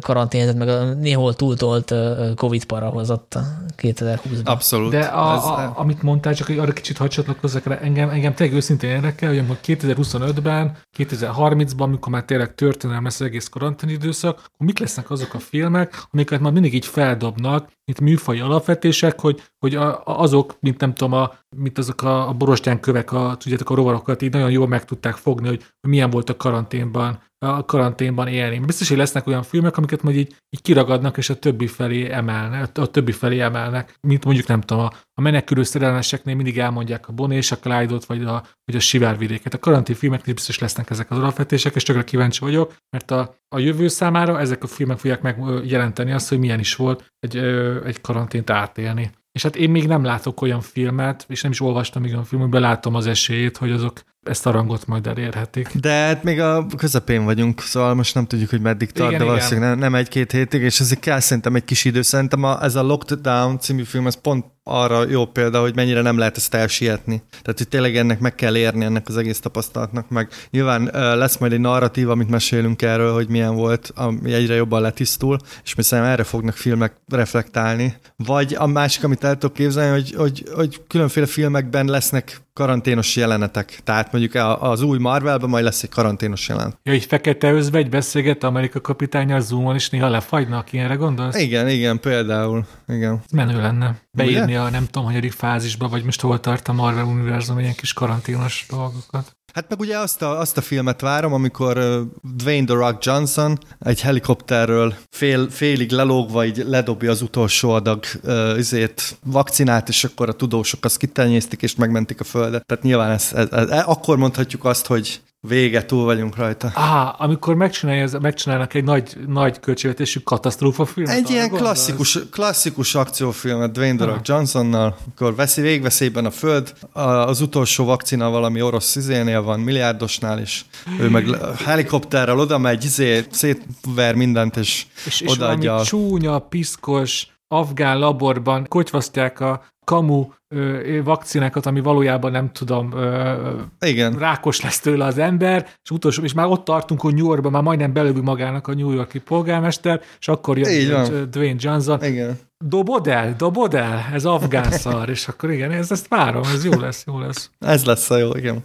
karanténzet, 0.00 0.56
meg 0.56 0.68
a 0.68 0.94
néhol 0.94 1.34
túltolt 1.34 1.94
Covid 2.36 2.64
para 2.64 2.88
hozott 2.88 3.38
2020-ban. 3.76 4.44
Abszolút. 4.44 4.90
De 4.90 5.00
a, 5.00 5.32
a, 5.32 5.72
amit 5.76 6.02
mondtál, 6.02 6.34
csak 6.34 6.48
arra 6.48 6.72
kicsit 6.72 6.96
hadd 6.96 7.08
csatlakozzak 7.08 7.82
engem, 7.82 8.08
engem 8.08 8.34
tényleg 8.34 8.56
őszintén 8.56 8.90
érdekel, 8.90 9.28
hogy 9.28 9.38
amikor 9.38 9.58
2025-ben, 9.64 10.76
2030-ban, 10.98 11.78
amikor 11.78 12.12
már 12.12 12.24
tényleg 12.24 12.54
történelem 12.54 13.04
lesz 13.04 13.20
az 13.20 13.26
egész 13.26 13.48
karantén 13.48 13.90
időszak, 13.90 14.38
akkor 14.38 14.66
mik 14.66 14.78
lesznek 14.78 15.10
azok 15.10 15.34
a 15.34 15.38
filmek, 15.38 16.02
amiket 16.10 16.40
már 16.40 16.52
mindig 16.52 16.74
így 16.74 16.86
feldobnak, 16.86 17.70
mint 17.84 18.00
műfai 18.00 18.40
alapvetések, 18.40 19.20
hogy, 19.20 19.42
hogy 19.58 19.74
a, 19.74 20.02
azok, 20.04 20.56
mint 20.60 20.80
nem 20.80 20.94
tudom, 20.94 21.12
a, 21.12 21.32
mint 21.56 21.78
azok 21.78 22.02
a, 22.02 22.28
a 22.28 22.32
borostyán 22.32 22.80
kövek, 22.80 23.12
a, 23.12 23.36
tudjátok, 23.38 23.70
a 23.70 23.74
rovarokat 23.74 24.22
így 24.22 24.32
nagyon 24.32 24.50
jól 24.50 24.68
meg 24.68 24.84
tudták 24.84 25.14
fogni, 25.14 25.48
hogy 25.48 25.64
milyen 25.80 26.10
volt 26.10 26.30
a 26.30 26.36
karanténban, 26.36 27.18
a 27.38 27.64
karanténban 27.64 28.28
élni. 28.28 28.58
Biztos, 28.58 28.88
hogy 28.88 28.96
lesznek 28.96 29.26
olyan 29.26 29.42
filmek, 29.42 29.76
amiket 29.76 30.02
majd 30.02 30.16
így, 30.16 30.36
így 30.50 30.62
kiragadnak, 30.62 31.16
és 31.16 31.30
a 31.30 31.38
többi 31.38 31.66
felé 31.66 32.10
emelnek, 32.10 32.78
a 32.78 32.86
többi 32.86 33.12
felé 33.12 33.40
emelnek, 33.40 33.98
mint 34.00 34.24
mondjuk 34.24 34.46
nem 34.46 34.60
tudom, 34.60 34.84
a, 34.84 34.92
a 35.14 35.20
menekülő 35.20 35.62
szerelmeseknél 35.62 36.34
mindig 36.34 36.58
elmondják 36.58 37.08
a 37.08 37.12
Bonnie 37.12 37.36
és 37.36 37.52
a 37.52 37.58
Clyde-ot, 37.58 38.04
vagy 38.04 38.24
a, 38.24 38.44
vagy 38.64 38.76
a 38.76 38.80
Sivárvidéket. 38.80 39.54
A 39.54 39.58
karantén 39.58 39.96
filmeknél 39.96 40.34
biztos 40.34 40.58
lesznek 40.58 40.90
ezek 40.90 41.10
az 41.10 41.18
alapvetések, 41.18 41.74
és 41.74 41.82
tökre 41.82 42.04
kíváncsi 42.04 42.40
vagyok, 42.40 42.74
mert 42.90 43.10
a, 43.10 43.34
a 43.48 43.58
jövő 43.58 43.88
számára 43.88 44.40
ezek 44.40 44.62
a 44.62 44.66
filmek 44.66 44.98
fogják 44.98 45.22
megjelenteni 45.22 46.12
azt, 46.12 46.28
hogy 46.28 46.38
milyen 46.38 46.58
is 46.58 46.74
volt 46.76 47.12
egy, 47.20 47.36
egy 47.84 48.00
karantént 48.00 48.50
átélni. 48.50 49.10
És 49.38 49.44
hát 49.44 49.56
én 49.56 49.70
még 49.70 49.86
nem 49.86 50.04
látok 50.04 50.40
olyan 50.40 50.60
filmet, 50.60 51.24
és 51.28 51.42
nem 51.42 51.50
is 51.50 51.60
olvastam 51.60 52.02
még 52.02 52.10
olyan 52.10 52.24
filmekben, 52.24 52.60
látom 52.60 52.94
az 52.94 53.06
esélyét, 53.06 53.56
hogy 53.56 53.70
azok 53.70 54.00
ezt 54.22 54.46
a 54.46 54.50
rangot 54.50 54.86
majd 54.86 55.06
elérhetik. 55.06 55.68
De 55.74 55.90
hát 55.90 56.22
még 56.22 56.40
a 56.40 56.66
közepén 56.76 57.24
vagyunk, 57.24 57.60
szóval 57.60 57.94
most 57.94 58.14
nem 58.14 58.26
tudjuk, 58.26 58.50
hogy 58.50 58.60
meddig 58.60 58.90
tart, 58.90 59.08
igen, 59.08 59.20
de 59.20 59.26
valószínűleg 59.26 59.70
nem, 59.70 59.78
nem 59.78 59.94
egy-két 59.94 60.32
hétig, 60.32 60.62
és 60.62 60.80
ezért 60.80 61.00
kell 61.00 61.20
szerintem 61.20 61.54
egy 61.54 61.64
kis 61.64 61.84
idő. 61.84 62.02
Szerintem 62.02 62.42
a, 62.42 62.62
ez 62.62 62.74
a 62.74 62.82
Locked 62.82 63.18
Down 63.18 63.58
című 63.58 63.82
film, 63.82 64.06
ez 64.06 64.20
pont 64.20 64.44
arra 64.68 65.08
jó 65.08 65.26
példa, 65.26 65.60
hogy 65.60 65.74
mennyire 65.74 66.02
nem 66.02 66.18
lehet 66.18 66.36
ezt 66.36 66.54
elsietni. 66.54 67.22
Tehát, 67.30 67.58
hogy 67.58 67.68
tényleg 67.68 67.96
ennek 67.96 68.20
meg 68.20 68.34
kell 68.34 68.56
érni, 68.56 68.84
ennek 68.84 69.08
az 69.08 69.16
egész 69.16 69.40
tapasztalatnak, 69.40 70.08
meg 70.08 70.28
nyilván 70.50 70.90
lesz 70.92 71.36
majd 71.36 71.52
egy 71.52 71.60
narratív, 71.60 72.10
amit 72.10 72.28
mesélünk 72.28 72.82
erről, 72.82 73.12
hogy 73.12 73.28
milyen 73.28 73.54
volt, 73.54 73.92
ami 73.94 74.32
egyre 74.32 74.54
jobban 74.54 74.80
letisztul, 74.80 75.38
és 75.64 75.74
mi 75.74 75.82
szerintem 75.82 76.12
erre 76.12 76.24
fognak 76.24 76.56
filmek 76.56 76.92
reflektálni. 77.08 77.96
Vagy 78.16 78.54
a 78.58 78.66
másik, 78.66 79.04
amit 79.04 79.24
el 79.24 79.38
tudok 79.38 79.56
képzelni, 79.56 79.90
hogy, 79.90 80.14
hogy, 80.16 80.44
hogy 80.54 80.80
különféle 80.86 81.26
filmekben 81.26 81.86
lesznek 81.86 82.40
karanténos 82.58 83.16
jelenetek. 83.16 83.80
Tehát 83.84 84.12
mondjuk 84.12 84.34
az 84.60 84.82
új 84.82 84.98
Marvelben 84.98 85.48
majd 85.48 85.64
lesz 85.64 85.82
egy 85.82 85.88
karanténos 85.88 86.48
jelenet. 86.48 86.78
Ja, 86.82 86.92
egy 86.92 87.04
fekete 87.04 87.52
özvegy 87.52 87.88
beszélget 87.88 88.44
Amerika 88.44 88.80
kapitánya 88.80 89.40
Zoomon, 89.40 89.74
és 89.74 89.90
néha 89.90 90.08
lefagynak, 90.08 90.72
ilyenre 90.72 90.94
gondolsz? 90.94 91.38
Igen, 91.38 91.68
igen, 91.68 92.00
például. 92.00 92.66
Igen. 92.88 93.22
Menő 93.32 93.60
lenne. 93.60 93.94
Beírni 94.16 94.52
Ugye? 94.52 94.60
a 94.60 94.70
nem 94.70 94.84
tudom, 94.84 95.04
hanyadik 95.04 95.32
fázisba, 95.32 95.88
vagy 95.88 96.04
most 96.04 96.20
hol 96.20 96.40
tart 96.40 96.68
a 96.68 96.72
Marvel 96.72 97.04
univerzum 97.04 97.58
ilyen 97.58 97.74
kis 97.74 97.92
karanténos 97.92 98.66
dolgokat. 98.70 99.37
Hát 99.52 99.68
meg 99.68 99.80
ugye 99.80 99.98
azt 99.98 100.22
a, 100.22 100.38
azt 100.38 100.56
a 100.56 100.60
filmet 100.60 101.00
várom, 101.00 101.32
amikor 101.32 102.04
Dwayne 102.36 102.66
The 102.66 102.74
Rock 102.74 103.04
Johnson 103.04 103.58
egy 103.78 104.00
helikopterről 104.00 104.94
fél, 105.10 105.50
félig 105.50 105.90
lelógva 105.90 106.44
így 106.44 106.56
ledobja 106.66 107.10
az 107.10 107.22
utolsó 107.22 107.70
adag 107.70 108.04
uh, 108.22 108.58
izét, 108.58 109.18
vakcinát, 109.24 109.88
és 109.88 110.04
akkor 110.04 110.28
a 110.28 110.32
tudósok 110.32 110.84
azt 110.84 110.96
kitenyésztik, 110.96 111.62
és 111.62 111.74
megmentik 111.74 112.20
a 112.20 112.24
földet. 112.24 112.66
Tehát 112.66 112.84
nyilván 112.84 113.10
ez, 113.10 113.32
ez, 113.34 113.48
ez, 113.50 113.68
ez, 113.68 113.84
akkor 113.84 114.16
mondhatjuk 114.16 114.64
azt, 114.64 114.86
hogy 114.86 115.20
Vége, 115.40 115.84
túl 115.84 116.04
vagyunk 116.04 116.36
rajta. 116.36 116.70
Á, 116.74 117.14
amikor 117.18 117.54
megcsinálnak 117.54 118.74
egy 118.74 118.84
nagy, 118.84 119.16
nagy 119.26 119.60
költségvetésű 119.60 120.20
katasztrófa 120.20 120.84
filmet. 120.84 121.14
Egy 121.14 121.30
ilyen 121.30 121.50
klasszikus, 121.50 122.18
klasszikus 122.30 122.94
akciófilmet 122.94 123.72
Dwayne 123.72 123.96
The 123.96 124.06
Rock 124.06 124.26
Johnsonnal, 124.26 124.96
akkor 125.10 125.34
veszi 125.34 125.60
végveszélyben 125.60 126.24
a 126.24 126.30
föld, 126.30 126.72
az 126.92 127.40
utolsó 127.40 127.84
vakcina 127.84 128.30
valami 128.30 128.62
orosz 128.62 128.96
izénél 128.96 129.42
van, 129.42 129.60
milliárdosnál, 129.60 130.38
és 130.38 130.64
ő 131.00 131.08
meg 131.08 131.26
helikopterrel 131.64 132.38
oda 132.38 132.58
megy, 132.58 132.84
izé, 132.84 133.24
szétver 133.30 134.14
mindent, 134.14 134.56
és, 134.56 134.86
és 135.06 135.22
odaadja. 135.26 135.78
És 135.80 135.88
csúnya, 135.88 136.38
piszkos, 136.38 137.26
afgán 137.48 137.98
laborban 137.98 138.66
kotyvasztják 138.68 139.40
a 139.40 139.62
kamu 139.88 140.26
ö, 140.48 141.02
vakcinákat, 141.04 141.66
ami 141.66 141.80
valójában 141.80 142.30
nem 142.30 142.52
tudom, 142.52 142.92
ö, 142.92 143.50
Igen. 143.80 144.18
rákos 144.18 144.60
lesz 144.60 144.80
tőle 144.80 145.04
az 145.04 145.18
ember, 145.18 145.66
és 145.82 145.90
utolsó, 145.90 146.22
és 146.22 146.32
már 146.32 146.46
ott 146.46 146.64
tartunk, 146.64 147.00
hogy 147.00 147.14
New 147.14 147.26
Yorkban 147.26 147.52
már 147.52 147.62
majdnem 147.62 147.92
belövő 147.92 148.22
magának 148.22 148.66
a 148.68 148.74
New 148.74 148.90
Yorki 148.90 149.18
polgármester, 149.18 150.00
és 150.20 150.28
akkor 150.28 150.58
jön 150.58 151.30
Dwayne 151.30 151.58
Johnson. 151.58 152.04
Igen. 152.04 152.38
Dobod 152.64 153.06
el, 153.06 153.34
dobod 153.36 153.74
el, 153.74 154.04
ez 154.12 154.24
afgán 154.24 154.70
szar, 154.82 155.08
és 155.08 155.28
akkor 155.28 155.50
igen, 155.50 155.70
ez, 155.70 155.90
ezt 155.90 156.08
várom, 156.08 156.42
ez 156.42 156.64
jó 156.64 156.80
lesz, 156.80 157.04
jó 157.06 157.18
lesz. 157.18 157.50
Ez 157.58 157.84
lesz 157.84 158.10
a 158.10 158.16
jó, 158.16 158.34
igen. 158.34 158.64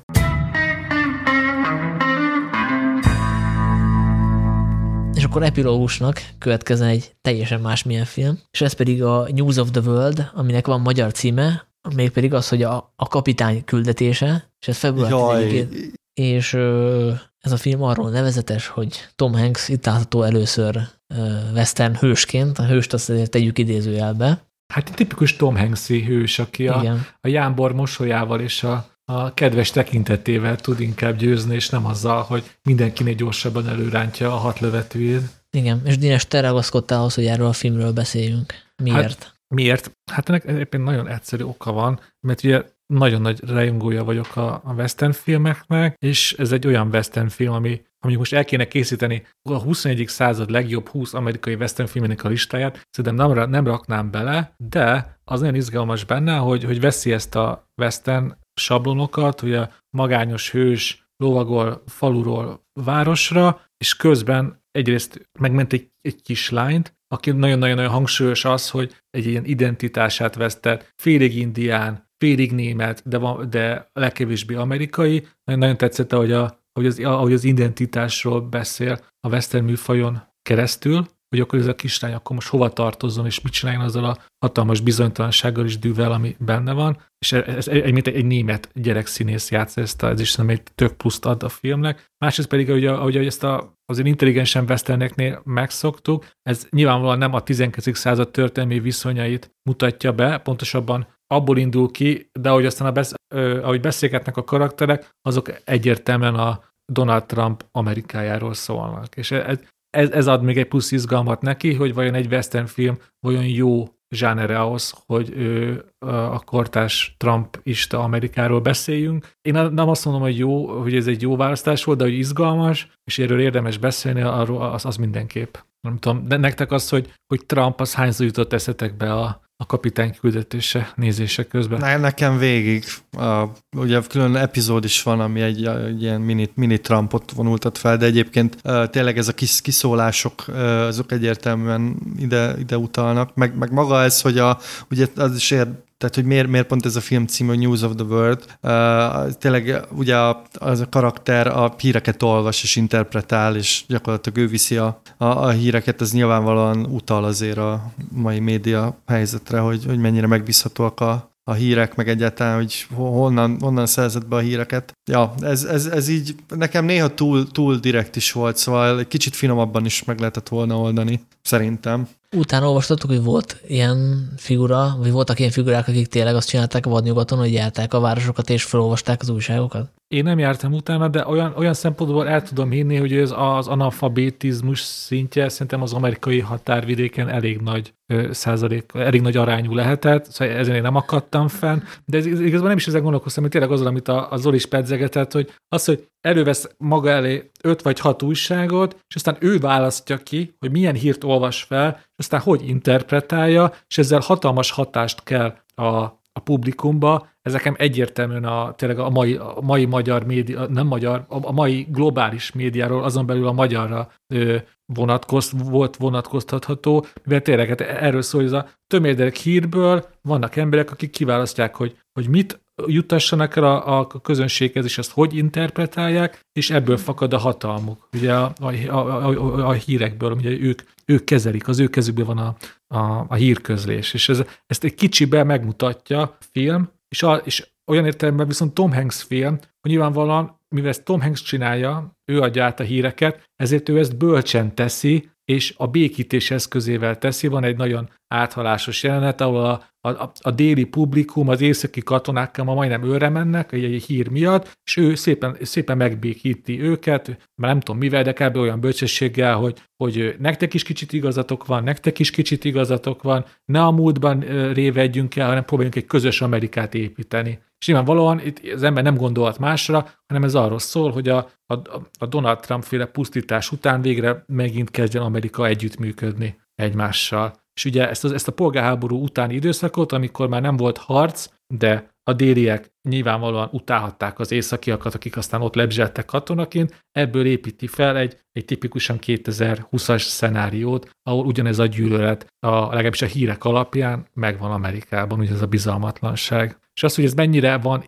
Akkor 5.34 5.45
epilógusnak 5.45 6.21
következzen 6.38 6.88
egy 6.88 7.15
teljesen 7.21 7.61
másmilyen 7.61 8.05
film, 8.05 8.39
és 8.51 8.61
ez 8.61 8.73
pedig 8.73 9.03
a 9.03 9.27
News 9.36 9.57
of 9.57 9.71
the 9.71 9.81
World, 9.81 10.29
aminek 10.34 10.67
van 10.67 10.81
magyar 10.81 11.11
címe, 11.11 11.67
mégpedig 11.95 12.34
az, 12.34 12.49
hogy 12.49 12.63
a, 12.63 12.93
a 12.95 13.07
kapitány 13.07 13.63
küldetése, 13.65 14.49
és 14.59 14.67
ez 14.67 14.77
február 14.77 15.43
10 15.43 15.67
és 16.13 16.53
ö, 16.53 17.11
ez 17.39 17.51
a 17.51 17.57
film 17.57 17.84
arról 17.84 18.09
nevezetes, 18.09 18.67
hogy 18.67 19.07
Tom 19.15 19.34
Hanks 19.34 19.69
itt 19.69 19.86
látható 19.86 20.23
először 20.23 20.75
ö, 21.15 21.38
western 21.53 21.95
hősként, 21.95 22.59
a 22.59 22.65
hőst 22.65 22.93
azt 22.93 23.09
azért 23.09 23.31
tegyük 23.31 23.57
idézőjelbe. 23.57 24.47
Hát 24.73 24.88
egy 24.88 24.95
tipikus 24.95 25.36
Tom 25.36 25.57
Hanks-i 25.57 26.03
hős, 26.03 26.39
aki 26.39 26.67
a, 26.67 26.95
a 27.21 27.27
Jánbor 27.27 27.73
mosolyával 27.73 28.39
és 28.39 28.63
a 28.63 28.92
a 29.06 29.34
kedves 29.34 29.72
tekintetével 29.72 30.56
tud 30.56 30.80
inkább 30.80 31.18
győzni, 31.18 31.56
és 31.56 31.70
nem 31.70 31.86
azzal, 31.86 32.22
hogy 32.22 32.43
mindenkinél 32.64 33.14
gyorsabban 33.14 33.68
előrántja 33.68 34.34
a 34.34 34.38
hat 34.38 34.60
lövetőjét. 34.60 35.22
Igen, 35.58 35.82
és 35.86 35.97
Dines, 35.97 36.28
te 36.28 36.41
ragaszkodtál 36.41 36.99
ahhoz, 36.99 37.14
hogy 37.14 37.26
erről 37.26 37.47
a 37.47 37.54
filmről 37.54 37.93
beszéljünk. 37.93 38.54
Miért? 38.84 39.24
Hát, 39.24 39.34
miért? 39.56 39.91
Hát 40.12 40.30
ennek 40.30 40.45
egyébként 40.45 40.84
nagyon 40.84 41.08
egyszerű 41.08 41.43
oka 41.43 41.72
van, 41.72 41.99
mert 42.20 42.43
ugye 42.43 42.64
nagyon 42.93 43.22
nagy 43.22 43.39
rajongója 43.43 44.04
vagyok 44.04 44.36
a, 44.36 44.54
a 44.54 44.74
western 44.74 45.12
filmeknek, 45.12 45.95
és 45.97 46.34
ez 46.38 46.51
egy 46.51 46.68
olyan 46.68 46.88
western 46.88 47.28
film, 47.28 47.54
ami 47.54 47.82
ami 48.06 48.16
most 48.16 48.34
el 48.34 48.45
kéne 48.45 48.68
készíteni 48.68 49.26
a 49.49 49.58
21. 49.58 50.04
század 50.08 50.49
legjobb 50.49 50.88
20 50.88 51.14
amerikai 51.14 51.56
western 51.56 51.89
filmének 51.89 52.24
a 52.24 52.28
listáját, 52.28 52.88
szerintem 52.89 53.28
nem, 53.28 53.49
nem 53.49 53.66
raknám 53.66 54.12
bele, 54.12 54.54
de 54.58 55.18
az 55.24 55.39
nagyon 55.39 55.56
izgalmas 55.56 56.06
benne, 56.06 56.36
hogy, 56.36 56.64
hogy 56.64 56.80
veszi 56.80 57.12
ezt 57.12 57.36
a 57.36 57.68
western 57.82 58.34
sablonokat, 58.56 59.41
ugye 59.41 59.68
magányos 59.89 60.51
hős 60.51 61.08
lovagol 61.18 61.84
faluról 61.86 62.66
városra, 62.74 63.62
és 63.78 63.95
közben 63.95 64.64
egyrészt 64.72 65.30
megment 65.39 65.74
egy, 65.74 65.89
egy 66.01 66.22
kislányt, 66.22 66.97
aki 67.08 67.32
nagyon-nagyon 67.32 67.88
hangsúlyos 67.88 68.45
az, 68.45 68.70
hogy 68.70 68.95
egy 69.10 69.26
ilyen 69.26 69.45
identitását 69.45 70.36
vesztett, 70.36 70.93
félig 70.95 71.36
indián, 71.36 72.10
félig 72.18 72.51
német, 72.51 73.01
de, 73.06 73.18
van, 73.18 73.49
de 73.49 73.89
legkevésbé 73.93 74.56
amerikai. 74.56 75.28
Nagyon, 75.43 75.60
nagyon 75.62 75.78
tetszett, 75.78 76.14
ahogy, 76.14 76.32
a, 76.32 76.60
ahogy, 76.74 76.88
az, 76.88 76.99
ahogy 76.99 77.34
az 77.34 77.43
identitásról 77.43 78.41
beszél 78.41 78.99
a 79.20 79.30
western 79.30 79.64
műfajon 79.66 80.22
keresztül, 80.41 81.08
hogy 81.34 81.41
akkor 81.41 81.59
ez 81.59 81.67
a 81.67 81.75
kislány 81.75 82.13
akkor 82.13 82.36
most 82.36 82.47
hova 82.47 82.69
tartozzon, 82.69 83.25
és 83.25 83.41
mit 83.41 83.53
csináljon 83.53 83.84
azzal 83.84 84.05
a 84.05 84.17
hatalmas 84.39 84.79
bizonytalansággal 84.79 85.65
és 85.65 85.79
dűvel, 85.79 86.11
ami 86.11 86.36
benne 86.39 86.73
van. 86.73 86.97
És 87.17 87.31
ez 87.31 87.67
egy, 87.67 87.97
egy, 87.97 88.09
egy 88.09 88.25
német 88.25 88.69
gyerekszínész 88.73 89.51
játsza 89.51 89.81
ezt, 89.81 90.03
ez 90.03 90.19
is 90.19 90.29
szerintem 90.29 90.55
egy 90.55 90.71
tök 90.75 90.93
pluszt 90.93 91.25
ad 91.25 91.43
a 91.43 91.49
filmnek. 91.49 92.05
Másrészt 92.17 92.49
pedig, 92.49 92.69
ahogy, 92.69 92.86
ahogy 92.86 93.15
ezt 93.15 93.43
a, 93.43 93.73
azért 93.86 94.07
intelligensen 94.07 94.65
westerneknél 94.69 95.41
megszoktuk, 95.45 96.25
ez 96.41 96.67
nyilvánvalóan 96.69 97.17
nem 97.17 97.34
a 97.34 97.41
19. 97.41 97.97
század 97.97 98.31
történelmi 98.31 98.79
viszonyait 98.79 99.51
mutatja 99.69 100.11
be, 100.11 100.38
pontosabban 100.38 101.07
abból 101.27 101.57
indul 101.57 101.91
ki, 101.91 102.29
de 102.39 102.49
ahogy 102.49 102.65
aztán 102.65 102.88
a 102.88 102.91
besz, 102.91 103.13
ahogy 103.36 103.81
beszélgetnek 103.81 104.38
a 104.38 104.43
karakterek, 104.43 105.09
azok 105.21 105.51
egyértelműen 105.63 106.36
a 106.36 106.63
Donald 106.91 107.25
Trump 107.25 107.65
Amerikájáról 107.71 108.53
szólnak. 108.53 109.15
És 109.15 109.31
ez, 109.31 109.59
ez, 109.97 110.09
ez 110.11 110.27
ad 110.27 110.43
még 110.43 110.57
egy 110.57 110.67
plusz 110.67 110.91
izgalmat 110.91 111.41
neki, 111.41 111.73
hogy 111.73 111.93
vajon 111.93 112.13
egy 112.13 112.31
western 112.31 112.65
film 112.65 112.97
vajon 113.19 113.45
jó 113.45 113.87
zsánere 114.15 114.59
ahhoz, 114.59 114.93
hogy 115.05 115.29
ő, 115.35 115.85
a 115.99 116.39
kortás 116.39 117.15
Trumpista 117.17 117.99
Amerikáról 117.99 118.59
beszéljünk. 118.59 119.27
Én 119.41 119.53
nem 119.53 119.89
azt 119.89 120.05
mondom, 120.05 120.23
hogy 120.23 120.37
jó, 120.37 120.81
hogy 120.81 120.95
ez 120.95 121.07
egy 121.07 121.21
jó 121.21 121.35
választás 121.35 121.83
volt, 121.83 121.97
de 121.97 122.03
hogy 122.03 122.13
izgalmas, 122.13 122.87
és 123.03 123.19
erről 123.19 123.39
érdemes 123.39 123.77
beszélni, 123.77 124.21
arról 124.21 124.61
az, 124.61 124.85
az 124.85 124.97
mindenképp. 124.97 125.55
Nem 125.87 125.97
tudom, 125.97 126.27
de 126.27 126.37
nektek 126.37 126.71
az, 126.71 126.89
hogy, 126.89 127.13
hogy 127.27 127.45
Trump 127.45 127.79
az 127.79 127.93
hányszor 127.93 128.25
jutott 128.25 128.53
eszetekbe 128.53 129.13
a, 129.13 129.41
a 129.58 129.66
kapitány 129.66 130.16
küldetése 130.20 130.91
nézése 130.95 131.47
közben? 131.47 131.80
Ne, 131.80 131.97
nekem 131.97 132.38
végig. 132.38 132.84
A, 133.12 133.43
ugye 133.76 134.01
külön 134.10 134.36
epizód 134.36 134.84
is 134.84 135.04
van, 135.04 135.20
ami 135.20 135.41
egy, 135.41 135.66
egy 135.66 136.01
ilyen 136.01 136.22
mini, 136.22 136.49
mini 136.56 136.80
Trumpot 136.80 137.32
vonultat 137.32 137.78
fel, 137.78 137.97
de 137.97 138.06
egyébként 138.06 138.58
uh, 138.64 138.89
tényleg 138.89 139.18
ez 139.18 139.28
a 139.28 139.34
kis, 139.34 139.62
kiszólások, 139.62 140.45
uh, 140.47 140.56
azok 140.86 141.12
egyértelműen 141.12 141.97
ide, 142.20 142.56
ide 142.60 142.78
utalnak, 142.78 143.36
meg, 143.36 143.58
meg 143.58 143.72
maga 143.72 144.01
ez, 144.01 144.22
hogy 144.22 144.38
a, 144.38 144.60
ugye 144.89 145.08
az 145.16 145.36
is 145.36 145.51
ér, 145.51 145.68
tehát, 146.04 146.18
hogy 146.18 146.28
miért, 146.28 146.47
miért 146.47 146.68
pont 146.68 146.86
ez 146.86 146.95
a 146.95 147.01
film 147.01 147.26
cím, 147.26 147.47
hogy 147.47 147.60
News 147.60 147.82
of 147.82 147.91
the 147.95 148.06
World. 148.06 148.43
Uh, 148.62 149.34
tényleg 149.34 149.86
ugye 149.91 150.18
a, 150.18 150.41
az 150.54 150.80
a 150.80 150.89
karakter 150.89 151.47
a 151.47 151.74
híreket 151.78 152.24
olvas 152.24 152.64
és 152.64 152.76
interpretál, 152.76 153.56
és 153.56 153.84
gyakorlatilag 153.88 154.38
ő 154.38 154.47
viszi 154.47 154.78
a, 154.78 155.01
a, 155.18 155.26
a 155.26 155.49
híreket, 155.49 156.01
ez 156.01 156.12
nyilvánvalóan 156.12 156.86
utal 156.86 157.24
azért 157.24 157.58
a 157.58 157.91
mai 158.12 158.39
média 158.39 158.97
helyzetre, 159.08 159.60
hogy, 159.60 159.86
hogy 159.86 159.99
mennyire 159.99 160.28
megbízhatóak 160.28 160.99
a, 160.99 161.32
a 161.43 161.54
hírek, 161.54 161.95
meg 161.95 162.10
egyáltalán, 162.10 162.56
hogy 162.56 162.86
honnan, 162.95 163.58
honnan 163.60 163.86
szerzett 163.86 164.28
be 164.28 164.36
a 164.36 164.39
híreket. 164.39 164.93
Ja, 165.12 165.34
ez, 165.41 165.64
ez, 165.64 165.86
ez 165.86 166.08
így 166.08 166.36
nekem 166.47 166.86
néha 166.86 167.14
túl, 167.14 167.51
túl 167.51 167.76
direkt 167.76 168.16
is 168.16 168.32
volt, 168.32 168.58
szóval 168.58 168.99
egy 168.99 169.08
kicsit 169.08 169.36
finomabban 169.36 169.86
is 169.86 170.04
meg 170.04 170.20
lehetett 170.20 170.49
volna 170.49 170.78
oldani, 170.78 171.22
szerintem. 171.41 172.08
Utána 172.36 172.67
olvastatok, 172.67 173.09
hogy 173.09 173.23
volt 173.23 173.61
ilyen 173.67 174.29
figura, 174.38 174.95
vagy 174.97 175.11
voltak 175.11 175.39
ilyen 175.39 175.51
figurák, 175.51 175.88
akik 175.88 176.07
tényleg 176.07 176.36
azt 176.36 176.47
csinálták 176.49 176.86
a 176.86 176.89
vadnyugaton, 176.89 177.38
hogy 177.38 177.53
járták 177.53 177.93
a 177.93 177.99
városokat 177.99 178.49
és 178.49 178.63
felolvasták 178.63 179.21
az 179.21 179.29
újságokat? 179.29 179.91
Én 180.07 180.23
nem 180.23 180.39
jártam 180.39 180.73
utána, 180.73 181.07
de 181.07 181.27
olyan, 181.27 181.53
olyan 181.57 181.73
szempontból 181.73 182.27
el 182.27 182.43
tudom 182.43 182.71
hinni, 182.71 182.95
hogy 182.95 183.13
ez 183.13 183.34
az 183.36 183.67
analfabetizmus 183.67 184.79
szintje 184.79 185.49
szerintem 185.49 185.81
az 185.81 185.93
amerikai 185.93 186.39
határvidéken 186.39 187.29
elég 187.29 187.59
nagy 187.61 187.93
százalék, 188.32 188.91
elég 188.93 189.22
nagy 189.22 189.38
arányú 189.38 189.74
lehetett, 189.74 190.26
szóval 190.26 190.56
ezen 190.56 190.76
én 190.76 190.82
nem 190.82 190.95
akadtam 190.95 191.47
fenn, 191.47 191.80
de 192.06 192.18
ez, 192.18 192.26
igazából 192.26 192.68
nem 192.68 192.78
is 192.78 192.88
ezen 192.88 193.01
gondolkoztam, 193.01 193.43
hogy 193.43 193.51
tényleg 193.51 193.72
azon, 193.72 193.88
amit 193.88 194.08
a, 194.08 194.32
a 194.32 194.38
Zoli 194.38 194.56
is 194.56 194.66
pedzegetett, 194.66 195.32
hogy 195.32 195.54
az, 195.68 195.86
hogy 195.86 196.08
elővesz 196.22 196.70
maga 196.78 197.10
elé 197.10 197.49
öt 197.64 197.82
vagy 197.82 197.99
hat 197.99 198.22
újságot, 198.22 198.97
és 199.08 199.16
aztán 199.16 199.38
ő 199.39 199.58
választja 199.58 200.18
ki, 200.18 200.56
hogy 200.60 200.72
milyen 200.72 200.95
hírt 200.95 201.24
olvas 201.24 201.64
fel, 201.64 201.99
és 201.99 202.14
aztán 202.16 202.39
hogy 202.39 202.68
interpretálja, 202.68 203.74
és 203.88 203.97
ezzel 203.97 204.20
hatalmas 204.20 204.72
hatást 204.72 205.24
kell 205.24 205.56
a 205.76 206.22
a 206.34 206.39
publikumba, 206.39 207.28
ez 207.43 207.53
nekem 207.53 207.75
egyértelműen 207.77 208.43
a, 208.43 208.73
tényleg 208.75 208.99
a 208.99 209.09
mai, 209.09 209.35
a 209.35 209.57
mai 209.61 209.85
magyar 209.85 210.25
média, 210.25 210.67
nem 210.67 210.87
magyar, 210.87 211.25
a, 211.27 211.47
a 211.47 211.51
mai 211.51 211.87
globális 211.89 212.51
médiáról, 212.51 213.03
azon 213.03 213.25
belül 213.25 213.47
a 213.47 213.51
magyarra 213.51 214.11
ö, 214.33 214.57
vonatkoz, 214.85 215.51
volt 215.69 215.95
vonatkoztatható, 215.95 217.05
mivel 217.23 217.41
tényleg 217.41 217.67
hát 217.67 217.81
erről 217.81 218.21
szól, 218.21 218.43
ez 218.43 218.51
a 218.51 218.69
tömérdek 218.87 219.35
hírből 219.35 220.05
vannak 220.21 220.55
emberek, 220.55 220.91
akik 220.91 221.09
kiválasztják, 221.09 221.75
hogy, 221.75 221.97
hogy 222.13 222.27
mit 222.27 222.61
jutassanak 222.87 223.55
el 223.55 223.63
a, 223.63 223.99
a 223.99 224.07
közönséghez, 224.07 224.85
és 224.85 224.97
ezt 224.97 225.11
hogy 225.11 225.35
interpretálják, 225.35 226.39
és 226.53 226.69
ebből 226.69 226.97
fakad 226.97 227.33
a 227.33 227.37
hatalmuk. 227.37 228.07
Ugye 228.13 228.33
a, 228.33 228.53
a, 228.59 228.71
a, 228.87 229.27
a, 229.27 229.67
a 229.67 229.71
hírekből, 229.71 230.31
ugye 230.31 230.49
ők, 230.49 230.81
ők 231.05 231.23
kezelik, 231.23 231.67
az 231.67 231.79
ő 231.79 231.87
kezükben 231.87 232.25
van 232.25 232.37
a, 232.37 232.55
a, 232.97 233.25
a 233.27 233.35
hírközlés, 233.35 234.13
és 234.13 234.29
ez, 234.29 234.43
ezt 234.65 234.83
egy 234.83 234.95
kicsibe 234.95 235.43
megmutatja 235.43 236.21
a 236.21 236.37
film, 236.51 236.89
és, 237.14 237.24
a, 237.24 237.36
és 237.36 237.72
olyan 237.86 238.05
értelemben 238.05 238.47
viszont 238.47 238.74
Tom 238.74 238.93
Hanks 238.93 239.24
film, 239.24 239.59
hogy 239.82 239.91
nyilvánvalóan, 239.91 240.59
mivel 240.70 240.89
ezt 240.89 241.03
Tom 241.03 241.22
Hanks 241.22 241.41
csinálja, 241.41 242.18
ő 242.26 242.39
adja 242.39 242.64
át 242.64 242.80
a 242.80 242.84
híreket, 242.84 243.49
ezért 243.55 243.89
ő 243.89 243.99
ezt 243.99 244.18
bölcsen 244.18 244.76
teszi, 244.76 245.30
és 245.45 245.73
a 245.77 245.87
békítés 245.87 246.51
eszközével 246.51 247.17
teszi. 247.17 247.47
Van 247.47 247.63
egy 247.63 247.77
nagyon 247.77 248.09
áthalásos 248.27 249.03
jelenet, 249.03 249.41
ahol 249.41 249.63
a, 249.65 250.09
a, 250.09 250.31
a 250.41 250.51
déli 250.51 250.83
publikum, 250.83 251.49
az 251.49 251.61
északi 251.61 252.01
katonákkal 252.01 252.65
ma 252.65 252.73
majdnem 252.73 253.03
őre 253.03 253.29
mennek 253.29 253.71
egy, 253.71 253.83
egy 253.83 254.03
hír 254.03 254.29
miatt, 254.29 254.77
és 254.85 254.97
ő 254.97 255.15
szépen, 255.15 255.57
szépen 255.61 255.97
megbékíti 255.97 256.81
őket, 256.81 257.27
mert 257.27 257.73
nem 257.73 257.79
tudom 257.79 257.99
mivel, 257.99 258.23
de 258.23 258.33
kb. 258.33 258.55
olyan 258.55 258.79
bölcsességgel, 258.79 259.55
hogy, 259.55 259.81
hogy 260.03 260.35
nektek 260.39 260.73
is 260.73 260.83
kicsit 260.83 261.13
igazatok 261.13 261.65
van, 261.65 261.83
nektek 261.83 262.19
is 262.19 262.31
kicsit 262.31 262.63
igazatok 262.63 263.23
van, 263.23 263.45
ne 263.65 263.83
a 263.83 263.91
múltban 263.91 264.39
révedjünk 264.73 265.35
el, 265.35 265.47
hanem 265.47 265.65
próbáljunk 265.65 265.95
egy 265.95 266.05
közös 266.05 266.41
Amerikát 266.41 266.93
építeni. 266.93 267.59
Nyilvánvalóan 267.86 268.39
itt 268.39 268.73
az 268.73 268.84
ember 268.84 269.03
nem 269.03 269.15
gondolhat 269.15 269.59
másra, 269.59 270.09
hanem 270.27 270.43
ez 270.43 270.55
arról 270.55 270.79
szól, 270.79 271.11
hogy 271.11 271.29
a, 271.29 271.49
a, 271.65 271.73
a 272.19 272.25
Donald 272.25 272.59
Trump 272.59 272.84
féle 272.84 273.05
pusztítás 273.05 273.71
után 273.71 274.01
végre 274.01 274.43
megint 274.47 274.91
kezdjen 274.91 275.23
Amerika 275.23 275.65
együttműködni 275.65 276.61
egymással. 276.75 277.61
És 277.73 277.86
ugye 277.86 278.09
ezt, 278.09 278.23
az, 278.23 278.31
ezt 278.31 278.47
a 278.47 278.51
polgárháború 278.51 279.23
utáni 279.23 279.53
időszakot, 279.53 280.11
amikor 280.11 280.47
már 280.47 280.61
nem 280.61 280.77
volt 280.77 280.97
harc, 280.97 281.47
de 281.67 282.11
a 282.23 282.34
déliek 282.34 282.91
nyilvánvalóan 283.09 283.69
utálhatták 283.71 284.39
az 284.39 284.51
északiakat, 284.51 285.15
akik 285.15 285.38
aztán 285.38 285.61
ott 285.61 285.75
lebzseltek 285.75 286.25
katonaként, 286.25 287.05
ebből 287.11 287.45
építi 287.45 287.88
fel 287.88 288.17
egy, 288.17 288.38
egy 288.51 288.65
tipikusan 288.65 289.17
2020-as 289.21 290.21
szenáriót, 290.21 291.09
ahol 291.23 291.45
ugyanez 291.45 291.79
a 291.79 291.86
gyűlölet, 291.86 292.53
a, 292.59 292.69
legalábbis 292.69 293.21
a 293.21 293.25
hírek 293.25 293.63
alapján 293.63 294.27
megvan 294.34 294.71
Amerikában, 294.71 295.39
ugye 295.39 295.53
ez 295.53 295.61
a 295.61 295.67
bizalmatlanság. 295.67 296.77
És 296.95 297.03
az, 297.03 297.15
hogy 297.15 297.23
ez 297.23 297.33
mennyire 297.33 297.77
van 297.77 298.03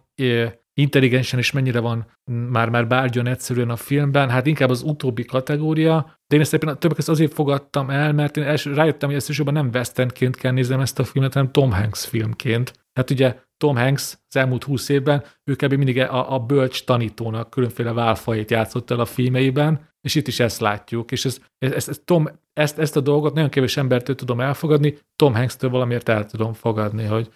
intelligensen 0.73 1.39
és 1.39 1.51
mennyire 1.51 1.79
van 1.79 2.05
már-már 2.31 2.87
bárgyon 2.87 3.27
egyszerűen 3.27 3.69
a 3.69 3.75
filmben, 3.75 4.29
hát 4.29 4.45
inkább 4.45 4.69
az 4.69 4.81
utóbbi 4.81 5.25
kategória, 5.25 6.19
de 6.27 6.35
én 6.35 6.41
ezt 6.41 6.53
éppen 6.53 6.79
többek 6.79 6.95
között 6.95 7.15
azért 7.15 7.33
fogadtam 7.33 7.89
el, 7.89 8.13
mert 8.13 8.37
én 8.37 8.43
első, 8.43 8.73
rájöttem, 8.73 9.09
hogy 9.09 9.17
ezt 9.17 9.43
nem 9.43 9.69
westernként 9.73 10.35
kell 10.35 10.51
néznem 10.51 10.79
ezt 10.79 10.99
a 10.99 11.03
filmet, 11.03 11.33
hanem 11.33 11.51
Tom 11.51 11.71
Hanks 11.71 12.05
filmként. 12.05 12.73
Hát 12.93 13.09
ugye 13.09 13.39
Tom 13.57 13.75
Hanks 13.75 14.17
az 14.27 14.35
elmúlt 14.35 14.63
húsz 14.63 14.89
évben, 14.89 15.23
ő 15.43 15.55
kb. 15.55 15.73
mindig 15.73 15.99
a, 15.99 16.33
a 16.33 16.39
bölcs 16.39 16.83
tanítónak 16.83 17.49
különféle 17.49 17.91
válfajét 17.91 18.51
játszott 18.51 18.91
el 18.91 18.99
a 18.99 19.05
filmeiben, 19.05 19.89
és 20.01 20.15
itt 20.15 20.27
is 20.27 20.39
ezt 20.39 20.59
látjuk, 20.59 21.11
és 21.11 21.25
ez, 21.25 21.39
ez, 21.57 21.87
ez 21.87 22.01
Tom, 22.05 22.29
ezt, 22.55 22.79
ezt 22.79 22.95
a 22.95 22.99
dolgot 22.99 23.33
nagyon 23.33 23.49
kevés 23.49 23.77
embertől 23.77 24.15
tudom 24.15 24.39
elfogadni, 24.39 24.97
Tom 25.15 25.33
Hanks-től 25.33 25.69
valamiért 25.69 26.09
el 26.09 26.25
tudom 26.25 26.53
fogadni, 26.53 27.05
hogy 27.05 27.29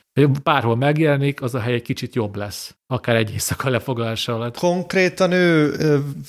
bárhol 0.44 0.76
megjelenik, 0.76 1.42
az 1.42 1.56
a 1.56 1.60
hely 1.60 1.74
egy 1.74 1.82
kicsit 1.82 2.16
jobb 2.16 2.36
lesz, 2.36 2.76
akár 2.88 3.16
egy 3.16 3.32
éjszaka 3.32 3.70
lefoglalása 3.70 4.34
alatt. 4.34 4.58
Konkrétan 4.58 5.32
ő 5.32 5.74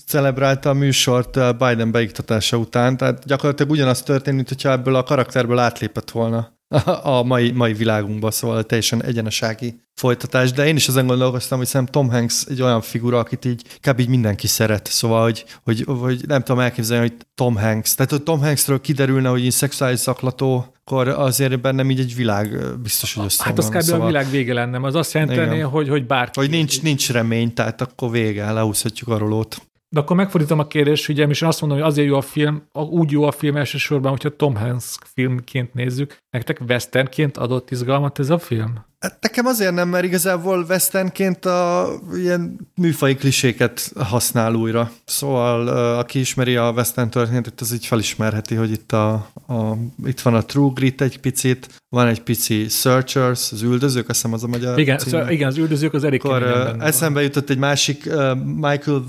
celebrálta 0.07 0.71
a 0.71 0.75
műsort 0.75 1.57
Biden 1.59 1.91
beiktatása 1.91 2.57
után, 2.57 2.97
tehát 2.97 3.27
gyakorlatilag 3.27 3.73
ugyanaz 3.73 4.03
történt, 4.03 4.37
mint 4.37 4.49
hogyha 4.49 4.71
ebből 4.71 4.95
a 4.95 5.03
karakterből 5.03 5.59
átlépett 5.59 6.11
volna 6.11 6.59
a 7.03 7.23
mai, 7.23 7.51
mai 7.51 7.73
világunkba, 7.73 8.31
szóval 8.31 8.65
teljesen 8.65 9.05
egyenesági 9.05 9.81
folytatás, 9.95 10.53
de 10.53 10.67
én 10.67 10.77
is 10.77 10.89
ezen 10.89 11.07
gondolkoztam, 11.07 11.59
hogy 11.59 11.67
szerintem 11.67 12.03
Tom 12.03 12.11
Hanks 12.11 12.45
egy 12.49 12.63
olyan 12.63 12.81
figura, 12.81 13.19
akit 13.19 13.45
így 13.45 13.63
kb. 13.81 13.99
így 14.01 14.09
mindenki 14.09 14.47
szeret, 14.47 14.87
szóval, 14.87 15.23
hogy, 15.23 15.45
hogy, 15.63 15.85
hogy 16.01 16.25
nem 16.27 16.43
tudom 16.43 16.61
elképzelni, 16.61 17.09
hogy 17.09 17.17
Tom 17.35 17.57
Hanks, 17.57 17.95
tehát 17.95 18.11
hogy 18.11 18.23
Tom 18.23 18.41
Hanksről 18.41 18.80
kiderülne, 18.81 19.29
hogy 19.29 19.45
így 19.45 19.51
szexuális 19.51 19.99
zaklató, 19.99 20.75
akkor 20.81 21.09
azért 21.09 21.61
bennem 21.61 21.91
így 21.91 22.01
egy 22.01 22.15
világ 22.15 22.79
biztos, 22.83 23.15
hogy 23.15 23.25
össze 23.25 23.45
Hát 23.45 23.59
az 23.59 23.69
kb. 23.69 23.81
Szóval... 23.81 24.03
a 24.03 24.07
világ 24.07 24.31
vége 24.31 24.53
lenne, 24.53 24.87
az 24.87 24.95
azt 24.95 25.13
jelenti, 25.13 25.61
hogy, 25.61 25.89
hogy 25.89 26.07
bárki... 26.07 26.41
Hogy 26.41 26.51
nincs, 26.51 26.83
nincs 26.83 27.11
remény, 27.13 27.55
tehát 27.55 27.81
akkor 27.81 28.11
vége, 28.11 28.53
lehúzhatjuk 28.53 29.09
a 29.09 29.19
rolót. 29.19 29.63
De 29.89 30.01
akkor 30.01 30.17
megfordítom 30.17 30.59
a 30.59 30.67
kérdést, 30.67 31.09
ugye, 31.09 31.27
és 31.27 31.43
azt 31.43 31.61
mondom, 31.61 31.79
hogy 31.79 31.89
azért 31.89 32.09
jó 32.09 32.17
a 32.17 32.21
film, 32.21 32.63
úgy 32.73 33.11
jó 33.11 33.23
a 33.23 33.33
film 33.33 33.57
elsősorban, 33.57 34.11
hogyha 34.11 34.37
Tom 34.37 34.57
Hanks 34.57 34.97
filmként 35.15 35.75
nézzük. 35.75 36.17
Nektek 36.31 36.61
westernként 36.69 37.37
adott 37.37 37.71
izgalmat 37.71 38.19
ez 38.19 38.31
a 38.31 38.39
film? 38.39 38.89
Hát 39.01 39.19
nekem 39.21 39.47
azért 39.47 39.75
nem, 39.75 39.89
mert 39.89 40.05
igazából 40.05 40.65
westernként 40.69 41.45
a 41.45 41.89
ilyen 42.15 42.69
műfai 42.75 43.15
kliséket 43.15 43.93
használ 43.97 44.55
újra. 44.55 44.91
Szóval 45.05 45.69
aki 45.99 46.19
ismeri 46.19 46.57
a 46.57 46.71
western 46.71 47.11
történetet, 47.11 47.61
az 47.61 47.73
így 47.73 47.87
felismerheti, 47.87 48.55
hogy 48.55 48.71
itt, 48.71 48.93
a, 48.93 49.13
a, 49.47 49.77
itt 50.05 50.21
van 50.21 50.35
a 50.35 50.45
True 50.45 50.71
Grit 50.75 51.01
egy 51.01 51.21
picit, 51.21 51.81
van 51.89 52.07
egy 52.07 52.23
pici 52.23 52.69
Searchers, 52.69 53.53
az 53.53 53.63
üldözők, 53.63 54.09
azt 54.09 54.21
hiszem 54.21 54.33
az 54.33 54.45
a 54.45 54.47
magyar 54.47 54.79
Igen, 54.79 54.99
címe. 54.99 55.33
igen 55.33 55.49
az 55.49 55.57
üldözők 55.57 55.95
az 55.95 56.05
elég 56.05 56.25
Akkor 56.25 56.43
eszembe 56.81 57.23
jutott 57.23 57.51
egy 57.51 57.59
másik 57.59 58.05
uh, 58.07 58.37
Michael, 58.45 59.05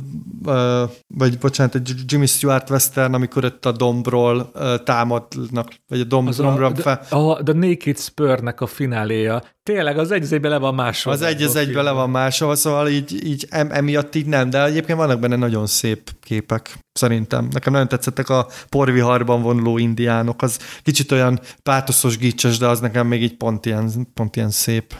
uh, 0.45 0.89
vagy 1.07 1.37
bocsánat, 1.37 1.75
egy 1.75 1.93
Jimmy 2.05 2.25
Stewart 2.25 2.69
western, 2.69 3.13
amikor 3.13 3.45
ott 3.45 3.65
a 3.65 3.71
dombról 3.71 4.51
uh, 4.53 4.75
támadnak, 4.83 5.73
vagy 5.87 5.99
a 5.99 6.03
domb, 6.03 6.27
az 6.27 6.37
dombra 6.37 6.65
a, 6.65 6.75
fel. 6.75 7.01
A, 7.09 7.15
a 7.15 7.43
The 7.43 7.53
Naked 7.53 7.97
Spur-nek 7.97 8.61
a 8.61 8.67
fináléja. 8.67 9.41
Tényleg, 9.63 9.97
az 9.97 10.11
egy 10.11 10.33
egybe 10.33 10.49
le 10.49 10.57
van 10.57 10.75
másolva. 10.75 11.19
Az 11.19 11.25
egy 11.25 11.41
az 11.41 11.55
egybe 11.55 11.81
le 11.81 11.91
van 11.91 12.09
másolva, 12.09 12.55
szóval 12.55 12.87
így, 12.89 13.25
így 13.25 13.47
emiatt 13.49 14.15
így 14.15 14.25
nem, 14.25 14.49
de 14.49 14.63
egyébként 14.63 14.97
vannak 14.97 15.19
benne 15.19 15.35
nagyon 15.35 15.67
szép 15.67 16.09
képek, 16.21 16.77
szerintem. 16.91 17.47
Nekem 17.51 17.73
nagyon 17.73 17.87
tetszettek 17.87 18.29
a 18.29 18.47
porviharban 18.69 19.41
vonuló 19.41 19.77
indiánok, 19.77 20.41
az 20.41 20.59
kicsit 20.83 21.11
olyan 21.11 21.39
pátoszos 21.63 22.17
gicses, 22.17 22.57
de 22.57 22.67
az 22.67 22.79
nekem 22.79 23.07
még 23.07 23.21
így 23.21 23.37
pont 23.37 23.65
ilyen, 23.65 23.89
pont 24.13 24.35
ilyen 24.35 24.49
szép. 24.49 24.93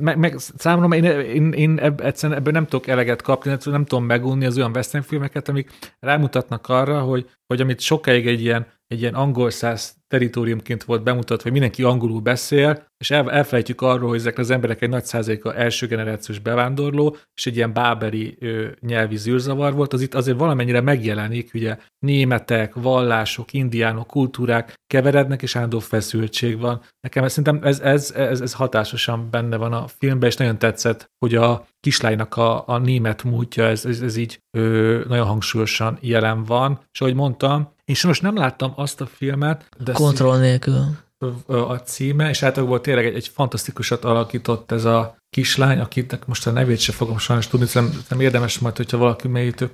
Meg, 0.00 0.18
meg 0.18 0.36
számomra 0.56 0.96
én, 0.96 1.04
én, 1.04 1.52
én 1.52 1.78
ebb, 1.78 2.00
egyszerűen 2.00 2.38
ebből 2.38 2.52
nem 2.52 2.64
tudok 2.64 2.86
eleget 2.86 3.22
kapni, 3.22 3.56
nem 3.64 3.84
tudom 3.84 4.04
megunni 4.04 4.46
az 4.46 4.56
olyan 4.56 4.70
western 4.74 5.04
filmeket, 5.04 5.48
amik 5.48 5.70
rámutatnak 6.00 6.68
arra, 6.68 7.00
hogy, 7.00 7.30
hogy 7.46 7.60
amit 7.60 7.80
sokáig 7.80 8.26
egy 8.26 8.40
ilyen, 8.40 8.66
egy 8.86 9.00
ilyen 9.00 9.14
angol 9.14 9.50
száz 9.50 9.94
teritoriumként 10.14 10.84
volt 10.84 11.02
bemutatva, 11.02 11.42
hogy 11.42 11.52
mindenki 11.52 11.82
angolul 11.82 12.20
beszél, 12.20 12.86
és 12.98 13.10
el, 13.10 13.30
elfelejtjük 13.30 13.80
arról, 13.80 14.08
hogy 14.08 14.18
ezek 14.18 14.38
az 14.38 14.50
emberek 14.50 14.82
egy 14.82 14.88
nagy 14.88 15.04
százaléka 15.04 15.54
első 15.54 15.86
generációs 15.86 16.38
bevándorló, 16.38 17.16
és 17.34 17.46
egy 17.46 17.56
ilyen 17.56 17.72
báberi 17.72 18.36
ö, 18.40 18.66
nyelvi 18.80 19.16
zűrzavar 19.16 19.74
volt, 19.74 19.92
az 19.92 20.00
itt 20.00 20.14
azért 20.14 20.38
valamennyire 20.38 20.80
megjelenik, 20.80 21.50
ugye 21.54 21.76
németek, 21.98 22.74
vallások, 22.74 23.52
indiánok, 23.52 24.06
kultúrák 24.06 24.74
keverednek, 24.86 25.42
és 25.42 25.56
állandó 25.56 25.78
feszültség 25.78 26.58
van. 26.58 26.80
Nekem 27.00 27.28
szerintem 27.28 27.58
ez, 27.62 27.80
ez, 27.80 28.12
ez, 28.16 28.40
ez 28.40 28.52
hatásosan 28.52 29.28
benne 29.30 29.56
van 29.56 29.72
a 29.72 29.86
filmben, 29.98 30.28
és 30.28 30.36
nagyon 30.36 30.58
tetszett, 30.58 31.06
hogy 31.18 31.34
a 31.34 31.66
kislánynak 31.80 32.36
a, 32.36 32.68
a 32.68 32.78
német 32.78 33.22
múltja, 33.24 33.64
ez, 33.64 33.84
ez, 33.84 34.00
ez 34.00 34.16
így 34.16 34.40
ö, 34.56 35.00
nagyon 35.08 35.26
hangsúlyosan 35.26 35.98
jelen 36.00 36.44
van, 36.44 36.80
és 36.92 37.00
ahogy 37.00 37.14
mondtam, 37.14 37.72
én 37.84 37.96
most 38.06 38.22
nem 38.22 38.36
láttam 38.36 38.72
azt 38.76 39.00
a 39.00 39.06
filmet, 39.06 39.68
de 39.84 39.92
Kontroll 40.04 40.38
nélkül. 40.38 41.02
A 41.46 41.74
címe, 41.74 42.28
és 42.28 42.42
általában 42.42 42.82
tényleg 42.82 43.06
egy, 43.06 43.14
egy 43.14 43.28
fantasztikusat 43.28 44.04
alakított 44.04 44.72
ez 44.72 44.84
a 44.84 45.16
kislány, 45.30 45.78
akinek 45.78 46.26
most 46.26 46.46
a 46.46 46.50
nevét 46.50 46.78
sem 46.78 46.94
fogom 46.94 47.18
sajnos 47.18 47.48
tudni, 47.48 47.66
nem, 47.72 48.04
nem 48.08 48.20
érdemes 48.20 48.58
majd, 48.58 48.76
hogyha 48.76 48.98
valaki 48.98 49.28
mélyítő 49.28 49.72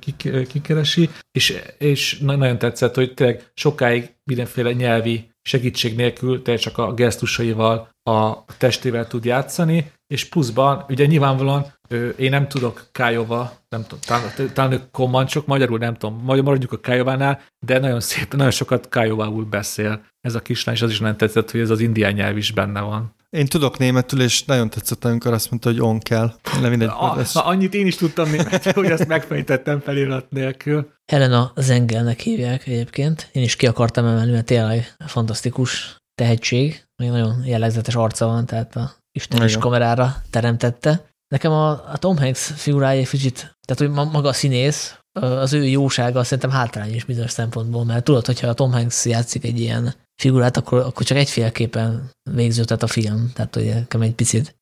kikeresi, 0.48 1.10
és, 1.32 1.62
és 1.78 2.18
nagyon 2.18 2.58
tetszett, 2.58 2.94
hogy 2.94 3.14
tényleg 3.14 3.50
sokáig 3.54 4.14
mindenféle 4.24 4.72
nyelvi 4.72 5.30
segítség 5.42 5.96
nélkül, 5.96 6.42
te 6.42 6.56
csak 6.56 6.78
a 6.78 6.94
gesztusaival, 6.94 7.88
a 8.02 8.44
testével 8.58 9.06
tud 9.06 9.24
játszani, 9.24 9.92
és 10.06 10.24
pluszban, 10.24 10.84
ugye 10.88 11.06
nyilvánvalóan 11.06 11.78
én 12.16 12.30
nem 12.30 12.48
tudok 12.48 12.86
Kájova, 12.92 13.52
nem 13.68 13.82
tudom, 13.82 13.98
talán, 14.06 14.52
talán 14.52 14.72
ők 14.72 14.90
kommancsok, 14.90 15.46
magyarul 15.46 15.78
nem 15.78 15.94
tudom, 15.94 16.20
majd 16.24 16.42
maradjuk 16.42 16.72
a 16.72 16.80
Kájovánál, 16.80 17.40
de 17.66 17.78
nagyon 17.78 18.00
szép, 18.00 18.34
nagyon 18.34 18.50
sokat 18.50 18.88
Kájovául 18.88 19.44
beszél 19.44 20.04
ez 20.20 20.34
a 20.34 20.40
kislány, 20.40 20.74
és 20.74 20.82
az 20.82 20.90
is 20.90 21.00
nem 21.00 21.16
tetszett, 21.16 21.50
hogy 21.50 21.60
ez 21.60 21.70
az 21.70 21.80
indián 21.80 22.12
nyelv 22.12 22.36
is 22.36 22.52
benne 22.52 22.80
van. 22.80 23.14
Én 23.30 23.46
tudok 23.46 23.78
németül, 23.78 24.22
és 24.22 24.44
nagyon 24.44 24.70
tetszett, 24.70 25.04
amikor 25.04 25.32
azt 25.32 25.50
mondta, 25.50 25.68
hogy 25.68 25.80
on 25.80 25.98
kell. 25.98 26.34
Nem 26.60 26.70
mindegy, 26.70 26.88
a, 26.88 27.16
ez... 27.18 27.34
na, 27.34 27.44
annyit 27.44 27.74
én 27.74 27.86
is 27.86 27.96
tudtam 27.96 28.30
németül, 28.30 28.72
hogy 28.72 28.90
ezt 28.90 29.06
megfejtettem 29.06 29.80
felirat 29.80 30.30
nélkül. 30.30 30.92
Helena 31.12 31.52
Zengelnek 31.56 32.20
hívják 32.20 32.66
egyébként. 32.66 33.28
Én 33.32 33.42
is 33.42 33.56
ki 33.56 33.66
akartam 33.66 34.04
emelni, 34.04 34.32
mert 34.32 34.46
tényleg 34.46 34.94
fantasztikus 35.06 35.96
tehetség, 36.14 36.84
nagyon 36.96 37.44
jellegzetes 37.44 37.94
arca 37.94 38.26
van, 38.26 38.46
tehát 38.46 38.76
a 38.76 38.90
Isten 39.12 39.44
is 39.44 39.56
kamerára 39.56 40.16
teremtette. 40.30 41.09
Nekem 41.30 41.52
a, 41.52 41.70
a 41.70 41.96
Tom 41.98 42.18
Hanks 42.18 42.52
figurája 42.56 43.00
egy 43.00 43.08
kicsit, 43.08 43.56
tehát 43.66 43.94
hogy 43.94 44.10
maga 44.12 44.28
a 44.28 44.32
színész, 44.32 44.94
az 45.12 45.52
ő 45.52 45.64
jósága 45.64 46.24
szerintem 46.24 46.50
hátrány 46.50 46.94
is 46.94 47.04
bizonyos 47.04 47.30
szempontból, 47.30 47.84
mert 47.84 48.04
tudod, 48.04 48.26
hogyha 48.26 48.48
a 48.48 48.54
Tom 48.54 48.72
Hanks 48.72 49.04
játszik 49.04 49.44
egy 49.44 49.60
ilyen 49.60 49.94
figurát, 50.22 50.56
akkor, 50.56 50.78
akkor 50.78 51.06
csak 51.06 51.16
egyféleképpen 51.16 52.10
végződhet 52.30 52.82
a 52.82 52.86
film, 52.86 53.30
tehát 53.34 53.54
hogy 53.54 53.64
nekem 53.64 54.00
egy 54.00 54.14
picit 54.14 54.56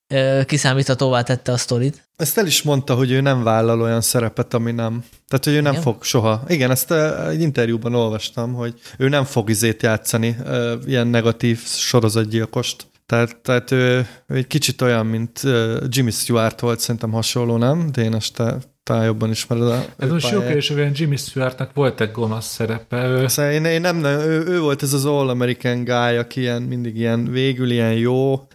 kiszámíthatóvá 0.44 1.22
tette 1.22 1.52
a 1.52 1.56
sztorit. 1.56 2.08
Ezt 2.16 2.38
el 2.38 2.46
is 2.46 2.62
mondta, 2.62 2.94
hogy 2.94 3.10
ő 3.10 3.20
nem 3.20 3.42
vállal 3.42 3.82
olyan 3.82 4.00
szerepet, 4.00 4.54
ami 4.54 4.72
nem. 4.72 5.04
Tehát, 5.28 5.44
hogy 5.44 5.54
ő 5.54 5.60
nem 5.60 5.72
Igen? 5.72 5.84
fog 5.84 6.04
soha. 6.04 6.44
Igen, 6.48 6.70
ezt 6.70 6.92
egy 7.28 7.40
interjúban 7.40 7.94
olvastam, 7.94 8.52
hogy 8.52 8.74
ő 8.98 9.08
nem 9.08 9.24
fog 9.24 9.50
izét 9.50 9.82
játszani, 9.82 10.36
ilyen 10.86 11.06
negatív 11.06 11.60
sorozatgyilkost. 11.64 12.86
Tehát, 13.08 13.36
tehát 13.36 13.70
ő, 13.70 14.06
ő 14.26 14.34
egy 14.36 14.46
kicsit 14.46 14.82
olyan, 14.82 15.06
mint 15.06 15.40
Jimmy 15.88 16.10
Stewart 16.10 16.60
volt, 16.60 16.80
szerintem 16.80 17.10
hasonló, 17.10 17.56
nem? 17.56 17.88
Dénes, 17.92 18.30
te 18.30 18.58
talán 18.88 19.04
jobban 19.04 19.30
ismered 19.30 19.64
a 19.64 19.84
Ez 19.98 20.10
most 20.10 20.30
jó 20.30 20.40
kérdés, 20.40 20.68
hogy 20.68 21.00
Jimmy 21.00 21.16
Stewartnak 21.16 21.72
volt 21.74 22.00
egy 22.00 22.10
gonosz 22.10 22.46
szerepe. 22.46 23.06
Ő... 23.06 23.26
Szóval 23.26 23.52
én, 23.52 23.64
én 23.64 23.80
nem, 23.80 24.04
ő, 24.04 24.44
ő, 24.46 24.60
volt 24.60 24.82
ez 24.82 24.92
az 24.92 25.04
All 25.04 25.28
American 25.28 25.84
guy, 25.84 26.16
aki 26.16 26.40
ilyen, 26.40 26.62
mindig 26.62 26.96
ilyen, 26.96 27.30
végül 27.30 27.70
ilyen 27.70 27.92
jó, 27.92 28.46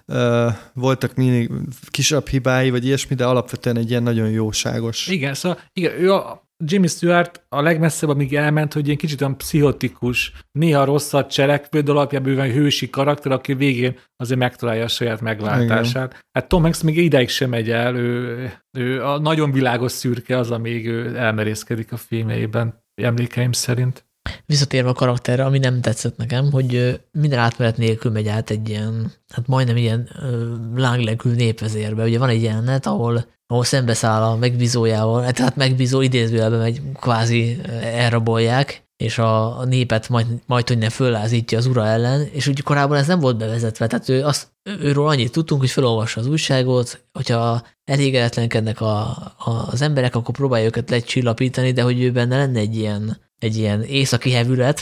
voltak 0.74 1.16
mindig 1.16 1.52
kisebb 1.90 2.28
hibái, 2.28 2.70
vagy 2.70 2.86
ilyesmi, 2.86 3.16
de 3.16 3.26
alapvetően 3.26 3.78
egy 3.78 3.90
ilyen 3.90 4.04
nagyon 4.04 4.30
jóságos. 4.30 5.08
Igen, 5.08 5.34
szóval 5.34 5.60
igen, 5.74 6.02
ő 6.02 6.14
a, 6.14 6.43
Jimmy 6.66 6.88
Stewart 6.88 7.46
a 7.50 7.62
legmesszebb, 7.62 8.10
amíg 8.10 8.36
elment, 8.36 8.74
hogy 8.74 8.86
ilyen 8.86 8.98
kicsit 8.98 9.22
olyan 9.22 9.38
pszichotikus, 9.38 10.34
néha 10.52 10.86
rosszat 10.86 11.32
cselekvő, 11.32 11.82
de 11.82 11.92
alapjában 11.92 12.52
hősi 12.52 12.90
karakter, 12.90 13.32
aki 13.32 13.54
végén 13.54 14.00
azért 14.16 14.40
megtalálja 14.40 14.84
a 14.84 14.88
saját 14.88 15.22
megváltását. 15.22 16.10
Igen. 16.10 16.22
Hát 16.32 16.48
Tom 16.48 16.62
Hanks 16.62 16.82
még 16.82 16.98
ideig 16.98 17.30
sem 17.30 17.50
megy 17.50 17.70
el, 17.70 17.96
ő, 17.96 18.52
ő 18.78 19.04
a 19.04 19.20
nagyon 19.20 19.52
világos 19.52 19.92
szürke 19.92 20.38
az, 20.38 20.52
amíg 20.52 20.88
ő 20.88 21.18
elmerészkedik 21.18 21.92
a 21.92 21.98
filmjeiben, 21.98 22.84
emlékeim 23.02 23.52
szerint. 23.52 24.06
Visszatérve 24.46 24.90
a 24.90 24.94
karakterre, 24.94 25.46
ami 25.46 25.58
nem 25.58 25.82
tetszett 25.82 26.18
nekem, 26.18 26.52
hogy 26.52 27.02
minden 27.12 27.40
átmenet 27.40 27.78
nélkül 27.78 28.12
megy 28.12 28.28
át 28.28 28.50
egy 28.50 28.70
ilyen, 28.70 29.12
hát 29.34 29.48
majdnem 29.48 29.78
ilyen 29.78 30.10
lánglegű 30.76 31.32
népvezérbe. 31.32 32.04
Ugye 32.04 32.20
van 32.20 32.30
egy 32.30 32.44
jelenet, 32.44 32.86
ahol 32.86 33.26
ahol 33.54 33.66
szembeszáll 33.66 34.22
a 34.22 34.36
megbízójával, 34.36 35.32
tehát 35.32 35.56
megbízó 35.56 36.02
idézőjelben 36.02 36.60
megy, 36.60 36.82
kvázi 37.00 37.58
elrabolják, 37.82 38.84
és 38.98 39.18
a, 39.18 39.60
a 39.60 39.66
népet 39.66 40.10
majd, 40.10 40.28
majd 40.46 40.68
hogy 40.68 40.78
ne 40.78 40.90
föllázítja 40.90 41.58
az 41.58 41.66
ura 41.66 41.86
ellen, 41.86 42.28
és 42.32 42.48
úgy 42.48 42.64
korábban 42.64 42.98
ez 42.98 43.08
nem 43.08 43.20
volt 43.20 43.38
bevezetve, 43.38 43.88
tehát 43.88 44.10
ő 44.10 44.24
azt, 44.24 44.48
őről 44.64 45.08
annyit 45.08 45.32
tudtunk, 45.32 45.62
hogy 45.62 45.70
felolvassa 45.70 46.20
az 46.20 46.28
újságot, 46.28 47.06
hogyha 47.12 47.62
elégedetlenkednek 47.84 48.82
a, 48.82 49.00
a, 49.38 49.68
az 49.72 49.82
emberek, 49.82 50.16
akkor 50.16 50.36
próbálja 50.36 50.66
őket 50.66 50.90
lecsillapítani, 50.90 51.72
de 51.72 51.82
hogy 51.82 52.02
ő 52.02 52.12
benne 52.12 52.38
lenne 52.38 52.60
egy 52.60 52.76
ilyen, 52.76 53.18
egy 53.44 53.58
ilyen 53.58 53.84
északi 53.84 54.32
hevület, 54.32 54.82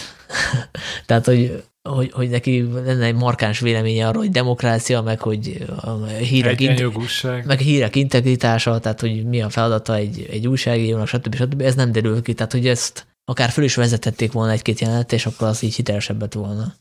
tehát 1.05 1.25
hogy 1.25 1.63
hogy, 1.89 2.11
hogy 2.11 2.29
neki 2.29 2.67
lenne 2.83 3.05
egy 3.05 3.15
markáns 3.15 3.59
véleménye 3.59 4.07
arról, 4.07 4.21
hogy 4.21 4.31
demokrácia, 4.31 5.01
meg 5.01 5.19
hogy 5.19 5.65
a 5.81 6.05
hírek, 6.05 6.61
int- 6.61 7.45
meg 7.45 7.59
hírek 7.59 7.95
integritása, 7.95 8.79
tehát 8.79 8.99
hogy 8.99 9.25
mi 9.25 9.41
a 9.41 9.49
feladata 9.49 9.95
egy, 9.95 10.27
egy 10.31 10.47
újságírónak, 10.47 11.07
stb. 11.07 11.35
stb. 11.35 11.61
Ez 11.61 11.75
nem 11.75 11.91
derül 11.91 12.21
ki, 12.21 12.33
tehát 12.33 12.51
hogy 12.51 12.67
ezt 12.67 13.05
akár 13.25 13.49
föl 13.49 13.63
is 13.63 13.75
vezetették 13.75 14.31
volna 14.31 14.51
egy-két 14.51 14.79
jelenet, 14.79 15.13
és 15.13 15.25
akkor 15.25 15.47
az 15.47 15.63
így 15.63 15.75
hitelesebb 15.75 16.21
lett 16.21 16.33
volna. 16.33 16.73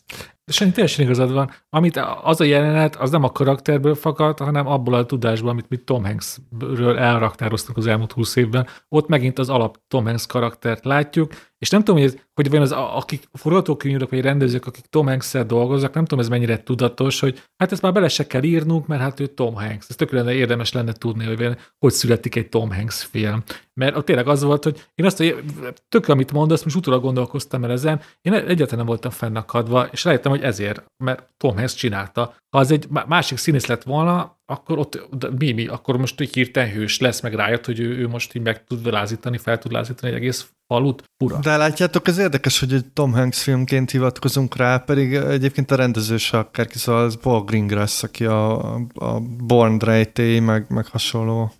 Sanyi, 0.51 0.71
teljesen 0.71 1.05
igazad 1.05 1.33
van. 1.33 1.51
Amit 1.71 2.01
az 2.23 2.41
a 2.41 2.45
jelenet, 2.45 2.97
az 2.97 3.11
nem 3.11 3.25
a 3.25 3.33
karakterből 3.33 3.95
fakad, 3.95 4.39
hanem 4.39 4.67
abból 4.67 4.95
a 4.95 5.07
tudásból, 5.07 5.51
amit 5.51 5.69
mi 5.69 5.77
Tom 5.77 6.05
Hanksről 6.05 6.99
elraktároztunk 6.99 7.77
az 7.77 7.87
elmúlt 7.87 8.13
húsz 8.13 8.37
évben. 8.37 8.67
Ott 8.89 9.09
megint 9.09 9.39
az 9.39 9.49
alap 9.49 9.79
Tom 9.89 10.05
Hanks 10.05 10.27
karaktert 10.27 10.85
látjuk, 10.85 11.33
és 11.61 11.71
nem 11.71 11.85
tudom, 11.85 12.01
hogy, 12.01 12.11
ez, 12.11 12.21
hogy 12.35 12.51
van 12.51 12.61
az, 12.61 12.73
akik 12.73 13.29
forgatókönyvírok 13.33 14.11
vagy 14.11 14.21
rendezők, 14.21 14.67
akik 14.67 14.85
Tom 14.85 15.07
hanks 15.07 15.33
dolgoznak, 15.33 15.95
nem 15.95 16.05
tudom, 16.05 16.25
ez 16.25 16.29
mennyire 16.29 16.63
tudatos, 16.63 17.21
hogy 17.21 17.43
hát 17.57 17.73
ezt 17.73 17.83
már 17.83 17.93
bele 17.93 18.09
se 18.09 18.27
kell 18.27 18.43
írnunk, 18.43 18.87
mert 18.87 19.01
hát 19.01 19.21
ő 19.21 19.27
Tom 19.27 19.55
Hanks. 19.55 19.87
Ez 19.89 19.97
tökéletesen 19.97 20.39
érdemes 20.39 20.73
lenne 20.73 20.93
tudni, 20.93 21.25
hogy 21.25 21.57
hogy 21.79 21.93
születik 21.93 22.37
egy 22.37 22.49
Tom 22.49 22.73
Hanks 22.73 23.05
film. 23.05 23.43
Mert 23.75 23.97
ott 23.97 24.05
tényleg 24.05 24.29
az 24.29 24.43
volt, 24.43 24.65
hogy 24.65 24.87
én 24.95 25.07
azt, 25.07 25.17
hogy 25.17 25.43
tök, 25.89 26.09
amit 26.09 26.33
mondasz, 26.33 26.63
most 26.63 26.77
utólag 26.77 27.03
gondolkoztam 27.03 27.65
el 27.65 27.71
ezen, 27.71 28.01
én 28.23 28.33
egyáltalán 28.33 28.77
nem 28.77 28.87
voltam 28.87 29.11
fennakadva, 29.11 29.87
és 29.91 30.05
rájöttem, 30.05 30.31
hogy 30.31 30.40
ezért, 30.43 30.85
mert 31.05 31.29
Tom 31.37 31.57
Hanks 31.57 31.75
csinálta. 31.75 32.35
Ha 32.51 32.59
az 32.59 32.71
egy 32.71 32.87
másik 33.07 33.39
színész 33.39 33.67
lett 33.67 33.83
volna, 33.83 34.39
akkor 34.47 34.79
ott 34.79 35.09
mi, 35.39 35.53
mi, 35.53 35.67
akkor 35.67 35.97
most 35.97 36.21
egy 36.21 36.35
hirtelen 36.35 36.71
hős 36.71 37.01
lesz, 37.01 37.21
meg 37.21 37.35
rájött, 37.35 37.67
hogy 37.67 37.81
ő, 37.81 37.99
ő 37.99 38.09
most 38.09 38.35
így 38.35 38.43
meg 38.43 38.65
tud 38.65 38.87
lázítani, 38.87 39.39
fel 39.39 39.59
tud 39.59 39.73
lázítani 39.73 40.13
egy 40.13 40.19
egész 40.19 40.51
falut. 40.67 41.03
Ura. 41.25 41.39
De 41.39 41.57
látjátok, 41.57 42.09
ez 42.09 42.19
érdekes, 42.19 42.61
hogy 42.61 42.73
egy 42.73 42.87
Tom 42.93 43.13
Hanks 43.13 43.43
filmként 43.43 43.91
hivatkozunk 43.91 44.57
rá, 44.57 44.79
pedig 44.79 45.15
egyébként 45.15 45.71
a 45.71 45.75
rendező 45.75 46.17
se 46.17 46.39
akárki, 46.39 46.79
szóval 46.79 47.05
az 47.05 47.19
Paul 47.21 47.45
Greengrass, 47.45 48.03
aki 48.03 48.25
a, 48.25 48.75
a 48.95 49.21
Born 49.39 49.79
Rejté, 49.79 50.41
meg, 50.41 50.65
meg 50.69 50.87
hasonló. 50.87 51.53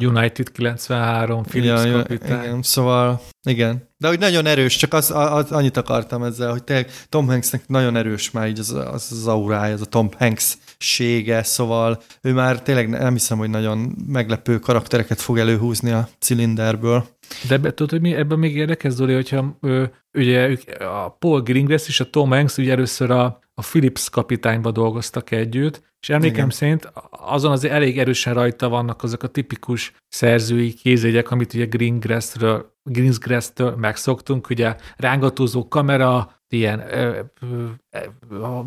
United 0.00 0.52
93, 0.52 1.42
Philips 1.42 1.84
ja, 1.84 1.92
kapitány. 1.92 2.42
Igen, 2.42 2.62
szóval 2.62 3.20
igen. 3.42 3.88
De 4.04 4.10
hogy 4.10 4.18
nagyon 4.18 4.46
erős, 4.46 4.76
csak 4.76 4.92
az, 4.92 5.10
az, 5.10 5.52
annyit 5.52 5.76
akartam 5.76 6.22
ezzel, 6.22 6.50
hogy 6.50 6.64
tényleg 6.64 6.90
Tom 7.08 7.26
Hanksnek 7.26 7.66
nagyon 7.66 7.96
erős 7.96 8.30
már 8.30 8.48
így 8.48 8.58
az, 8.58 8.70
az, 8.70 9.08
az 9.10 9.26
aurája, 9.26 9.74
az 9.74 9.80
a 9.80 9.84
Tom 9.84 10.08
Hanks 10.18 10.56
sége, 10.78 11.42
szóval 11.42 12.02
ő 12.22 12.32
már 12.32 12.62
tényleg 12.62 12.88
nem 12.88 13.12
hiszem, 13.12 13.38
hogy 13.38 13.50
nagyon 13.50 13.96
meglepő 14.06 14.58
karaktereket 14.58 15.20
fog 15.20 15.38
előhúzni 15.38 15.90
a 15.90 16.08
cilinderből. 16.18 17.06
De 17.48 17.58
be, 17.58 17.74
tudod, 17.74 17.90
hogy 17.90 18.00
mi 18.00 18.14
ebben 18.14 18.38
még 18.38 18.56
érdekes, 18.56 18.92
Zoli, 18.92 19.14
hogyha 19.14 19.56
ő, 19.60 19.92
ugye 20.12 20.56
a 20.78 21.08
Paul 21.08 21.42
Greengrass 21.42 21.88
és 21.88 22.00
a 22.00 22.10
Tom 22.10 22.30
Hanks 22.30 22.56
ugye 22.56 22.72
először 22.72 23.10
a, 23.10 23.38
a 23.54 23.62
Philips 23.62 24.10
kapitányba 24.10 24.70
dolgoztak 24.70 25.30
együtt, 25.30 25.82
és 26.00 26.08
emlékem 26.08 26.36
Igen. 26.36 26.50
szerint 26.50 26.92
azon 27.10 27.52
azért 27.52 27.74
elég 27.74 27.98
erősen 27.98 28.34
rajta 28.34 28.68
vannak 28.68 29.02
azok 29.02 29.22
a 29.22 29.28
tipikus 29.28 29.92
szerzői 30.08 30.72
kézjegyek, 30.72 31.30
amit 31.30 31.54
ugye 31.54 31.64
Greengrass-ről, 31.64 32.76
Greengrass-től 32.82 33.76
megszoktunk, 33.76 34.50
ugye 34.50 34.76
rángatózó 34.96 35.68
kamera, 35.68 36.40
ilyen 36.48 36.82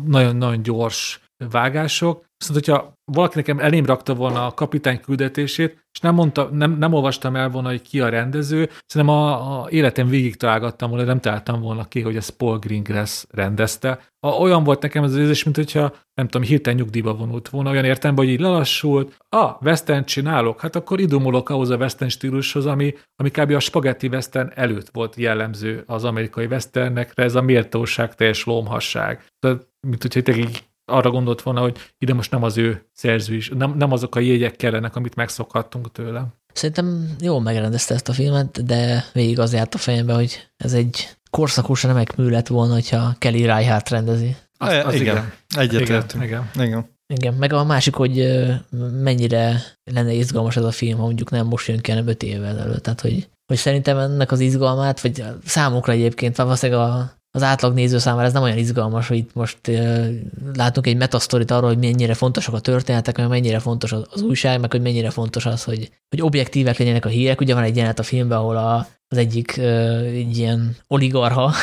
nagyon-nagyon 0.04 0.62
gyors 0.62 1.20
vágások, 1.50 2.24
Viszont, 2.38 2.58
hogyha 2.58 2.92
valaki 3.12 3.36
nekem 3.36 3.58
elém 3.58 3.86
rakta 3.86 4.14
volna 4.14 4.46
a 4.46 4.54
kapitány 4.54 5.00
küldetését, 5.00 5.86
és 5.92 6.00
nem, 6.00 6.14
mondta, 6.14 6.48
nem, 6.52 6.72
nem 6.72 6.92
olvastam 6.92 7.36
el 7.36 7.48
volna, 7.48 7.68
hogy 7.68 7.82
ki 7.82 8.00
a 8.00 8.08
rendező, 8.08 8.70
szerintem 8.86 9.16
a, 9.16 9.60
a 9.62 9.70
életem 9.70 10.08
végig 10.08 10.36
találgattam 10.36 10.90
volna, 10.90 11.04
nem 11.04 11.20
találtam 11.20 11.60
volna 11.60 11.84
ki, 11.84 12.00
hogy 12.00 12.16
ez 12.16 12.28
Paul 12.28 12.58
Greengrass 12.58 13.24
rendezte. 13.30 14.00
A, 14.20 14.28
olyan 14.28 14.64
volt 14.64 14.82
nekem 14.82 15.04
ez 15.04 15.10
az 15.10 15.18
érzés, 15.18 15.44
mint 15.44 15.56
hogyha 15.56 15.94
nem 16.14 16.28
tudom, 16.28 16.46
hirtelen 16.46 16.78
nyugdíjba 16.78 17.14
vonult 17.14 17.48
volna, 17.48 17.70
olyan 17.70 17.84
értelemben, 17.84 18.24
hogy 18.24 18.34
így 18.34 18.40
lelassult, 18.40 19.16
ah, 19.28 19.62
western 19.62 20.04
csinálok, 20.04 20.60
hát 20.60 20.76
akkor 20.76 21.00
idomulok 21.00 21.48
ahhoz 21.48 21.70
a 21.70 21.76
western 21.76 22.10
stílushoz, 22.10 22.66
ami, 22.66 22.94
ami 23.16 23.30
kb. 23.30 23.50
a 23.50 23.60
spagetti 23.60 24.06
western 24.06 24.50
előtt 24.54 24.88
volt 24.92 25.16
jellemző 25.16 25.82
az 25.86 26.04
amerikai 26.04 26.46
westernekre, 26.46 27.22
ez 27.22 27.34
a 27.34 27.42
méltóság, 27.42 28.14
teljes 28.14 28.44
lomhasság. 28.44 29.24
Tehát, 29.38 29.66
mint 29.86 30.02
hogyha 30.02 30.36
így 30.36 30.67
arra 30.88 31.10
gondolt 31.10 31.42
volna, 31.42 31.60
hogy 31.60 31.76
ide 31.98 32.14
most 32.14 32.30
nem 32.30 32.42
az 32.42 32.56
ő 32.56 32.88
szerző 32.92 33.34
is, 33.34 33.48
nem, 33.48 33.74
nem 33.76 33.92
azok 33.92 34.14
a 34.14 34.20
jegyek 34.20 34.56
kellenek, 34.56 34.96
amit 34.96 35.14
megszokhattunk 35.14 35.92
tőle. 35.92 36.26
Szerintem 36.52 37.16
jól 37.20 37.40
megrendezte 37.40 37.94
ezt 37.94 38.08
a 38.08 38.12
filmet, 38.12 38.64
de 38.64 39.04
végig 39.12 39.38
az 39.38 39.52
járt 39.52 39.74
a 39.74 39.78
fejembe, 39.78 40.14
hogy 40.14 40.48
ez 40.56 40.72
egy 40.72 41.08
korszakos 41.30 41.82
remek 41.82 42.16
mű 42.16 42.28
lett 42.28 42.46
volna, 42.46 42.72
hogyha 42.72 43.14
Kelly 43.18 43.44
Reichardt 43.44 43.88
rendezi. 43.88 44.36
Az, 44.58 44.72
az 44.84 44.94
igen. 44.94 45.16
igen. 45.16 45.32
Egyetértünk. 45.56 46.24
Igen, 46.24 46.50
igen. 46.54 46.66
igen. 46.66 46.96
Igen, 47.14 47.34
meg 47.34 47.52
a 47.52 47.64
másik, 47.64 47.94
hogy 47.94 48.44
mennyire 49.02 49.62
lenne 49.84 50.12
izgalmas 50.12 50.56
ez 50.56 50.64
a 50.64 50.70
film, 50.70 50.98
ha 50.98 51.04
mondjuk 51.04 51.30
nem 51.30 51.46
most 51.46 51.68
jön 51.68 51.80
ki, 51.80 51.90
hanem 51.90 52.06
öt 52.06 52.22
évvel 52.22 52.58
előtt. 52.58 52.82
Tehát, 52.82 53.00
hogy, 53.00 53.28
hogy 53.46 53.56
szerintem 53.56 53.98
ennek 53.98 54.32
az 54.32 54.40
izgalmát, 54.40 55.00
vagy 55.00 55.24
számukra 55.44 55.92
egyébként, 55.92 56.36
valószínűleg 56.36 56.80
a 56.80 57.17
az 57.30 57.42
átlag 57.42 57.74
néző 57.74 57.98
számára 57.98 58.26
ez 58.26 58.32
nem 58.32 58.42
olyan 58.42 58.58
izgalmas, 58.58 59.08
hogy 59.08 59.16
itt 59.16 59.34
most 59.34 59.58
látunk 60.54 60.86
egy 60.86 60.96
metasztorit 60.96 61.50
arról, 61.50 61.68
hogy 61.68 61.78
mennyire 61.78 62.14
fontosak 62.14 62.54
a 62.54 62.60
történetek, 62.60 63.16
meg 63.16 63.28
mennyire 63.28 63.58
fontos 63.58 63.92
az 63.92 64.22
újság, 64.22 64.60
meg 64.60 64.70
hogy 64.70 64.82
mennyire 64.82 65.10
fontos 65.10 65.46
az, 65.46 65.64
hogy, 65.64 65.90
hogy 66.08 66.22
objektívek 66.22 66.78
legyenek 66.78 67.04
a 67.04 67.08
hírek. 67.08 67.40
Ugye 67.40 67.54
van 67.54 67.62
egy 67.62 67.76
jelenet 67.76 67.98
a 67.98 68.02
filmben, 68.02 68.38
ahol 68.38 68.56
a, 68.56 68.86
az 69.08 69.16
egyik 69.16 69.56
egy 69.56 70.38
ilyen 70.38 70.76
oligarha 70.86 71.44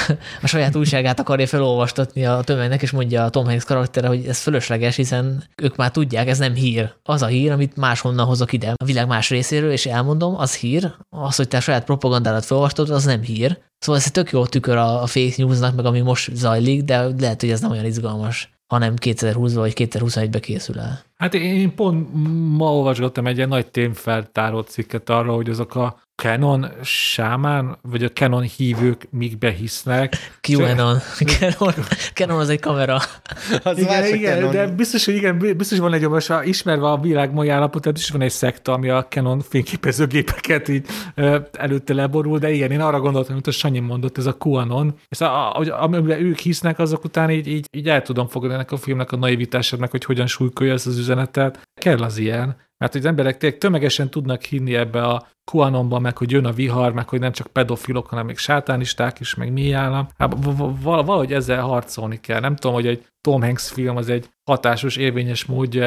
a 0.41 0.47
saját 0.47 0.75
újságát 0.75 1.19
akarja 1.19 1.47
felolvastatni 1.47 2.25
a 2.25 2.41
tömegnek, 2.41 2.81
és 2.81 2.91
mondja 2.91 3.23
a 3.23 3.29
Tom 3.29 3.45
Hanks 3.45 3.63
karaktere, 3.63 4.07
hogy 4.07 4.25
ez 4.25 4.39
fölösleges, 4.39 4.95
hiszen 4.95 5.43
ők 5.55 5.75
már 5.75 5.91
tudják, 5.91 6.27
ez 6.27 6.37
nem 6.37 6.53
hír. 6.53 6.93
Az 7.03 7.21
a 7.21 7.25
hír, 7.25 7.51
amit 7.51 7.75
máshonnan 7.75 8.25
hozok 8.25 8.53
ide 8.53 8.73
a 8.75 8.85
világ 8.85 9.07
más 9.07 9.29
részéről, 9.29 9.71
és 9.71 9.85
elmondom, 9.85 10.35
az 10.35 10.55
hír, 10.55 10.95
az, 11.09 11.35
hogy 11.35 11.47
te 11.47 11.57
a 11.57 11.61
saját 11.61 11.85
propagandádat 11.85 12.45
felolvastod, 12.45 12.89
az 12.89 13.03
nem 13.03 13.21
hír. 13.21 13.57
Szóval 13.77 14.01
ez 14.01 14.05
egy 14.05 14.13
tök 14.13 14.31
jó 14.31 14.45
tükör 14.45 14.77
a, 14.77 15.01
a 15.01 15.05
fake 15.05 15.33
newsnak, 15.37 15.75
meg 15.75 15.85
ami 15.85 16.01
most 16.01 16.35
zajlik, 16.35 16.83
de 16.83 17.07
lehet, 17.19 17.41
hogy 17.41 17.49
ez 17.49 17.61
nem 17.61 17.71
olyan 17.71 17.85
izgalmas, 17.85 18.53
hanem 18.67 18.95
2020 18.95 19.53
vagy 19.53 19.73
2021-be 19.75 20.39
készül 20.39 20.79
el. 20.79 21.03
Hát 21.17 21.33
én 21.33 21.75
pont 21.75 22.09
ma 22.57 22.73
olvasgattam 22.73 23.27
egy 23.27 23.37
ilyen 23.37 23.49
nagy 23.49 23.67
témfeltáró 23.67 24.61
cikket 24.61 25.09
arra, 25.09 25.33
hogy 25.33 25.49
azok 25.49 25.75
a 25.75 26.05
Canon 26.15 26.71
sámán, 26.83 27.77
vagy 27.81 28.03
a 28.03 28.11
Canon 28.11 28.41
hívők 28.41 29.07
még 29.09 29.37
behisznek. 29.37 30.37
QAnon. 30.47 30.97
Canon, 31.39 31.73
Canon 32.13 32.39
az 32.39 32.49
egy 32.49 32.59
kamera. 32.59 32.99
Az 33.63 33.77
igen, 33.77 34.05
igen 34.05 34.35
Canon. 34.35 34.51
de 34.51 34.67
biztos, 34.67 35.05
hogy 35.05 35.15
igen, 35.15 35.37
biztos 35.57 35.77
van 35.77 35.93
egy 35.93 36.07
most 36.07 36.33
ismerve 36.43 36.87
a 36.87 36.99
világ 36.99 37.33
mai 37.33 37.49
állapotát, 37.49 37.97
is 37.97 38.09
van 38.09 38.21
egy 38.21 38.31
szekta, 38.31 38.73
ami 38.73 38.89
a 38.89 39.05
Canon 39.09 39.39
fényképezőgépeket 39.39 40.67
így 40.67 40.85
előtte 41.51 41.93
leborul, 41.93 42.39
de 42.39 42.51
igen, 42.51 42.71
én 42.71 42.81
arra 42.81 42.99
gondoltam, 42.99 43.33
amit 43.33 43.47
a 43.47 43.51
Sanyi 43.51 43.79
mondott, 43.79 44.17
ez 44.17 44.25
a 44.25 44.35
QAnon, 44.39 44.95
és 45.09 45.21
a, 45.21 45.57
a, 45.59 45.83
amiben 45.83 46.21
ők 46.21 46.37
hisznek, 46.37 46.79
azok 46.79 47.03
után 47.03 47.29
így, 47.29 47.47
így, 47.47 47.67
így 47.71 47.89
el 47.89 48.01
tudom 48.01 48.27
fogadni 48.27 48.55
ennek 48.55 48.71
a 48.71 48.77
filmnek 48.77 49.11
a 49.11 49.15
naivitását, 49.15 49.89
hogy 49.89 50.05
hogyan 50.05 50.27
súlykolja 50.27 50.73
ezt 50.73 50.87
az 50.87 50.97
üzenetet. 51.05 51.59
Kell 51.81 52.01
az 52.01 52.17
ilyen. 52.17 52.63
Mert 52.77 52.91
hogy 52.91 53.01
az 53.01 53.07
emberek 53.07 53.37
tényleg 53.37 53.59
tömegesen 53.59 54.09
tudnak 54.09 54.41
hinni 54.41 54.75
ebbe 54.75 55.03
a 55.03 55.27
QAnonban, 55.51 56.01
meg 56.01 56.17
hogy 56.17 56.31
jön 56.31 56.45
a 56.45 56.51
vihar, 56.51 56.93
meg 56.93 57.09
hogy 57.09 57.19
nem 57.19 57.31
csak 57.31 57.47
pedofilok, 57.47 58.07
hanem 58.07 58.25
még 58.25 58.37
sátánisták 58.37 59.19
is, 59.19 59.35
meg 59.35 59.51
mi 59.51 59.71
állam. 59.71 60.07
Hát 60.17 60.35
valahogy 60.81 61.33
ezzel 61.33 61.61
harcolni 61.61 62.19
kell. 62.19 62.39
Nem 62.39 62.55
tudom, 62.55 62.75
hogy 62.75 62.87
egy 62.87 63.05
Tom 63.21 63.41
Hanks 63.41 63.71
film 63.71 63.97
az 63.97 64.09
egy 64.09 64.29
hatásos, 64.43 64.95
érvényes 64.95 65.45
módja 65.45 65.85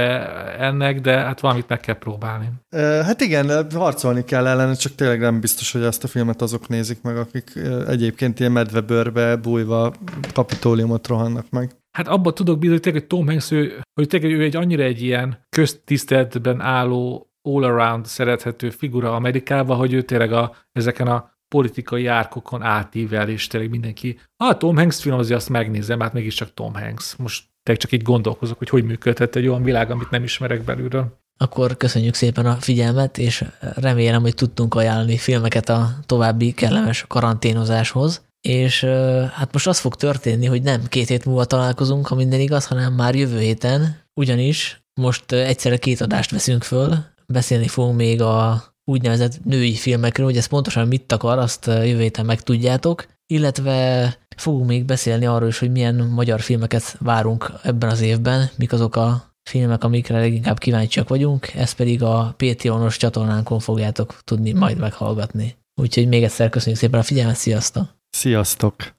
ennek, 0.59 1.01
de 1.01 1.19
hát 1.19 1.41
valamit 1.41 1.69
meg 1.69 1.81
kell 1.81 1.99
próbálni. 1.99 2.49
Hát 2.77 3.21
igen, 3.21 3.71
harcolni 3.75 4.25
kell 4.25 4.47
ellene, 4.47 4.75
csak 4.75 4.95
tényleg 4.95 5.21
nem 5.21 5.41
biztos, 5.41 5.73
hogy 5.73 5.83
ezt 5.83 6.05
a 6.05 6.09
filmet 6.09 6.43
azok 6.43 6.69
nézik 6.69 7.03
meg, 7.03 7.17
akik 7.17 7.53
egyébként 7.89 8.41
ilyen 8.41 8.53
medvebőrbe 8.53 9.37
bújva 9.37 9.93
kapitóliumot 10.33 11.07
rohannak 11.07 11.51
meg. 11.51 11.71
Hát 11.99 12.09
abban 12.09 12.35
tudok 12.35 12.59
bizony, 12.59 12.79
hogy 12.83 13.07
Tom 13.07 13.27
Hanks, 13.27 13.51
ő, 13.51 13.81
hogy 13.95 14.09
tényleg 14.09 14.31
ő 14.31 14.43
egy 14.43 14.57
annyira 14.57 14.83
egy 14.83 15.03
ilyen 15.03 15.47
köztiszteletben 15.49 16.61
álló 16.61 17.31
all-around 17.43 18.07
szerethető 18.07 18.71
figura 18.71 19.15
Amerikában, 19.15 19.77
hogy 19.77 19.93
ő 19.93 20.03
tényleg 20.03 20.33
a, 20.33 20.55
ezeken 20.73 21.07
a 21.07 21.31
politikai 21.49 22.07
árkokon 22.07 22.63
átível, 22.63 23.29
és 23.29 23.47
tényleg 23.47 23.71
mindenki, 23.71 24.19
ah, 24.37 24.57
Tom 24.57 24.77
Hanks 24.77 25.01
film, 25.01 25.19
azért 25.19 25.39
azt 25.39 25.49
megnézem, 25.49 26.01
hát 26.01 26.13
mégiscsak 26.13 26.55
Tom 26.55 26.75
Hanks. 26.75 27.17
Most 27.17 27.45
tényleg 27.63 27.83
csak 27.83 27.93
így 27.93 28.03
gondolkozok, 28.03 28.59
hogy 28.59 28.69
hogy 28.69 28.85
működhet 28.85 29.37
egy 29.37 29.49
olyan 29.49 29.63
világ, 29.63 29.91
amit 29.91 30.11
nem 30.11 30.23
ismerek 30.23 30.63
belülről. 30.63 31.19
Akkor 31.39 31.77
köszönjük 31.77 32.15
szépen 32.15 32.47
a 32.47 32.55
figyelmet, 32.55 33.19
és 33.19 33.45
remélem, 33.61 34.23
hogy 34.23 34.35
tudtunk 34.35 34.75
ajánlani 34.75 35.17
filmeket 35.17 35.69
a 35.69 35.89
további 36.07 36.53
kellemes 36.53 37.05
karanténozáshoz. 37.09 38.28
És 38.41 38.85
hát 39.33 39.53
most 39.53 39.67
az 39.67 39.79
fog 39.79 39.95
történni, 39.95 40.47
hogy 40.47 40.63
nem 40.63 40.87
két 40.87 41.09
hét 41.09 41.25
múlva 41.25 41.45
találkozunk, 41.45 42.07
ha 42.07 42.15
minden 42.15 42.41
igaz, 42.41 42.67
hanem 42.67 42.93
már 42.93 43.15
jövő 43.15 43.39
héten, 43.39 44.01
ugyanis 44.15 44.83
most 45.01 45.33
egyszerre 45.33 45.77
két 45.77 46.01
adást 46.01 46.31
veszünk 46.31 46.63
föl, 46.63 46.97
beszélni 47.27 47.69
fogunk 47.69 47.97
még 47.97 48.23
a 48.23 48.65
úgynevezett 48.85 49.45
női 49.45 49.75
filmekről, 49.75 50.27
hogy 50.27 50.37
ez 50.37 50.47
pontosan 50.47 50.89
mit 50.89 51.13
akar, 51.13 51.39
azt 51.39 51.67
jövő 51.67 52.01
héten 52.01 52.25
megtudjátok, 52.25 53.07
illetve 53.27 54.19
fogunk 54.37 54.67
még 54.67 54.85
beszélni 54.85 55.27
arról 55.27 55.49
is, 55.49 55.59
hogy 55.59 55.71
milyen 55.71 55.95
magyar 55.95 56.41
filmeket 56.41 56.97
várunk 56.99 57.53
ebben 57.63 57.91
az 57.91 58.01
évben, 58.01 58.51
mik 58.57 58.73
azok 58.73 58.97
a 58.97 59.35
filmek, 59.51 59.85
amikre 59.85 60.19
leginkább 60.19 60.59
kíváncsiak 60.59 61.09
vagyunk, 61.09 61.55
ezt 61.55 61.77
pedig 61.77 62.03
a 62.03 62.35
Patreonos 62.37 62.97
csatornánkon 62.97 63.59
fogjátok 63.59 64.21
tudni 64.25 64.53
majd 64.53 64.79
meghallgatni. 64.79 65.57
Úgyhogy 65.81 66.09
még 66.09 66.23
egyszer 66.23 66.49
köszönjük 66.51 66.81
szépen 66.81 67.01
a 67.01 67.03
figyelmet, 67.03 67.37
sziasztok! 67.37 67.98
Sziasztok! 68.19 68.98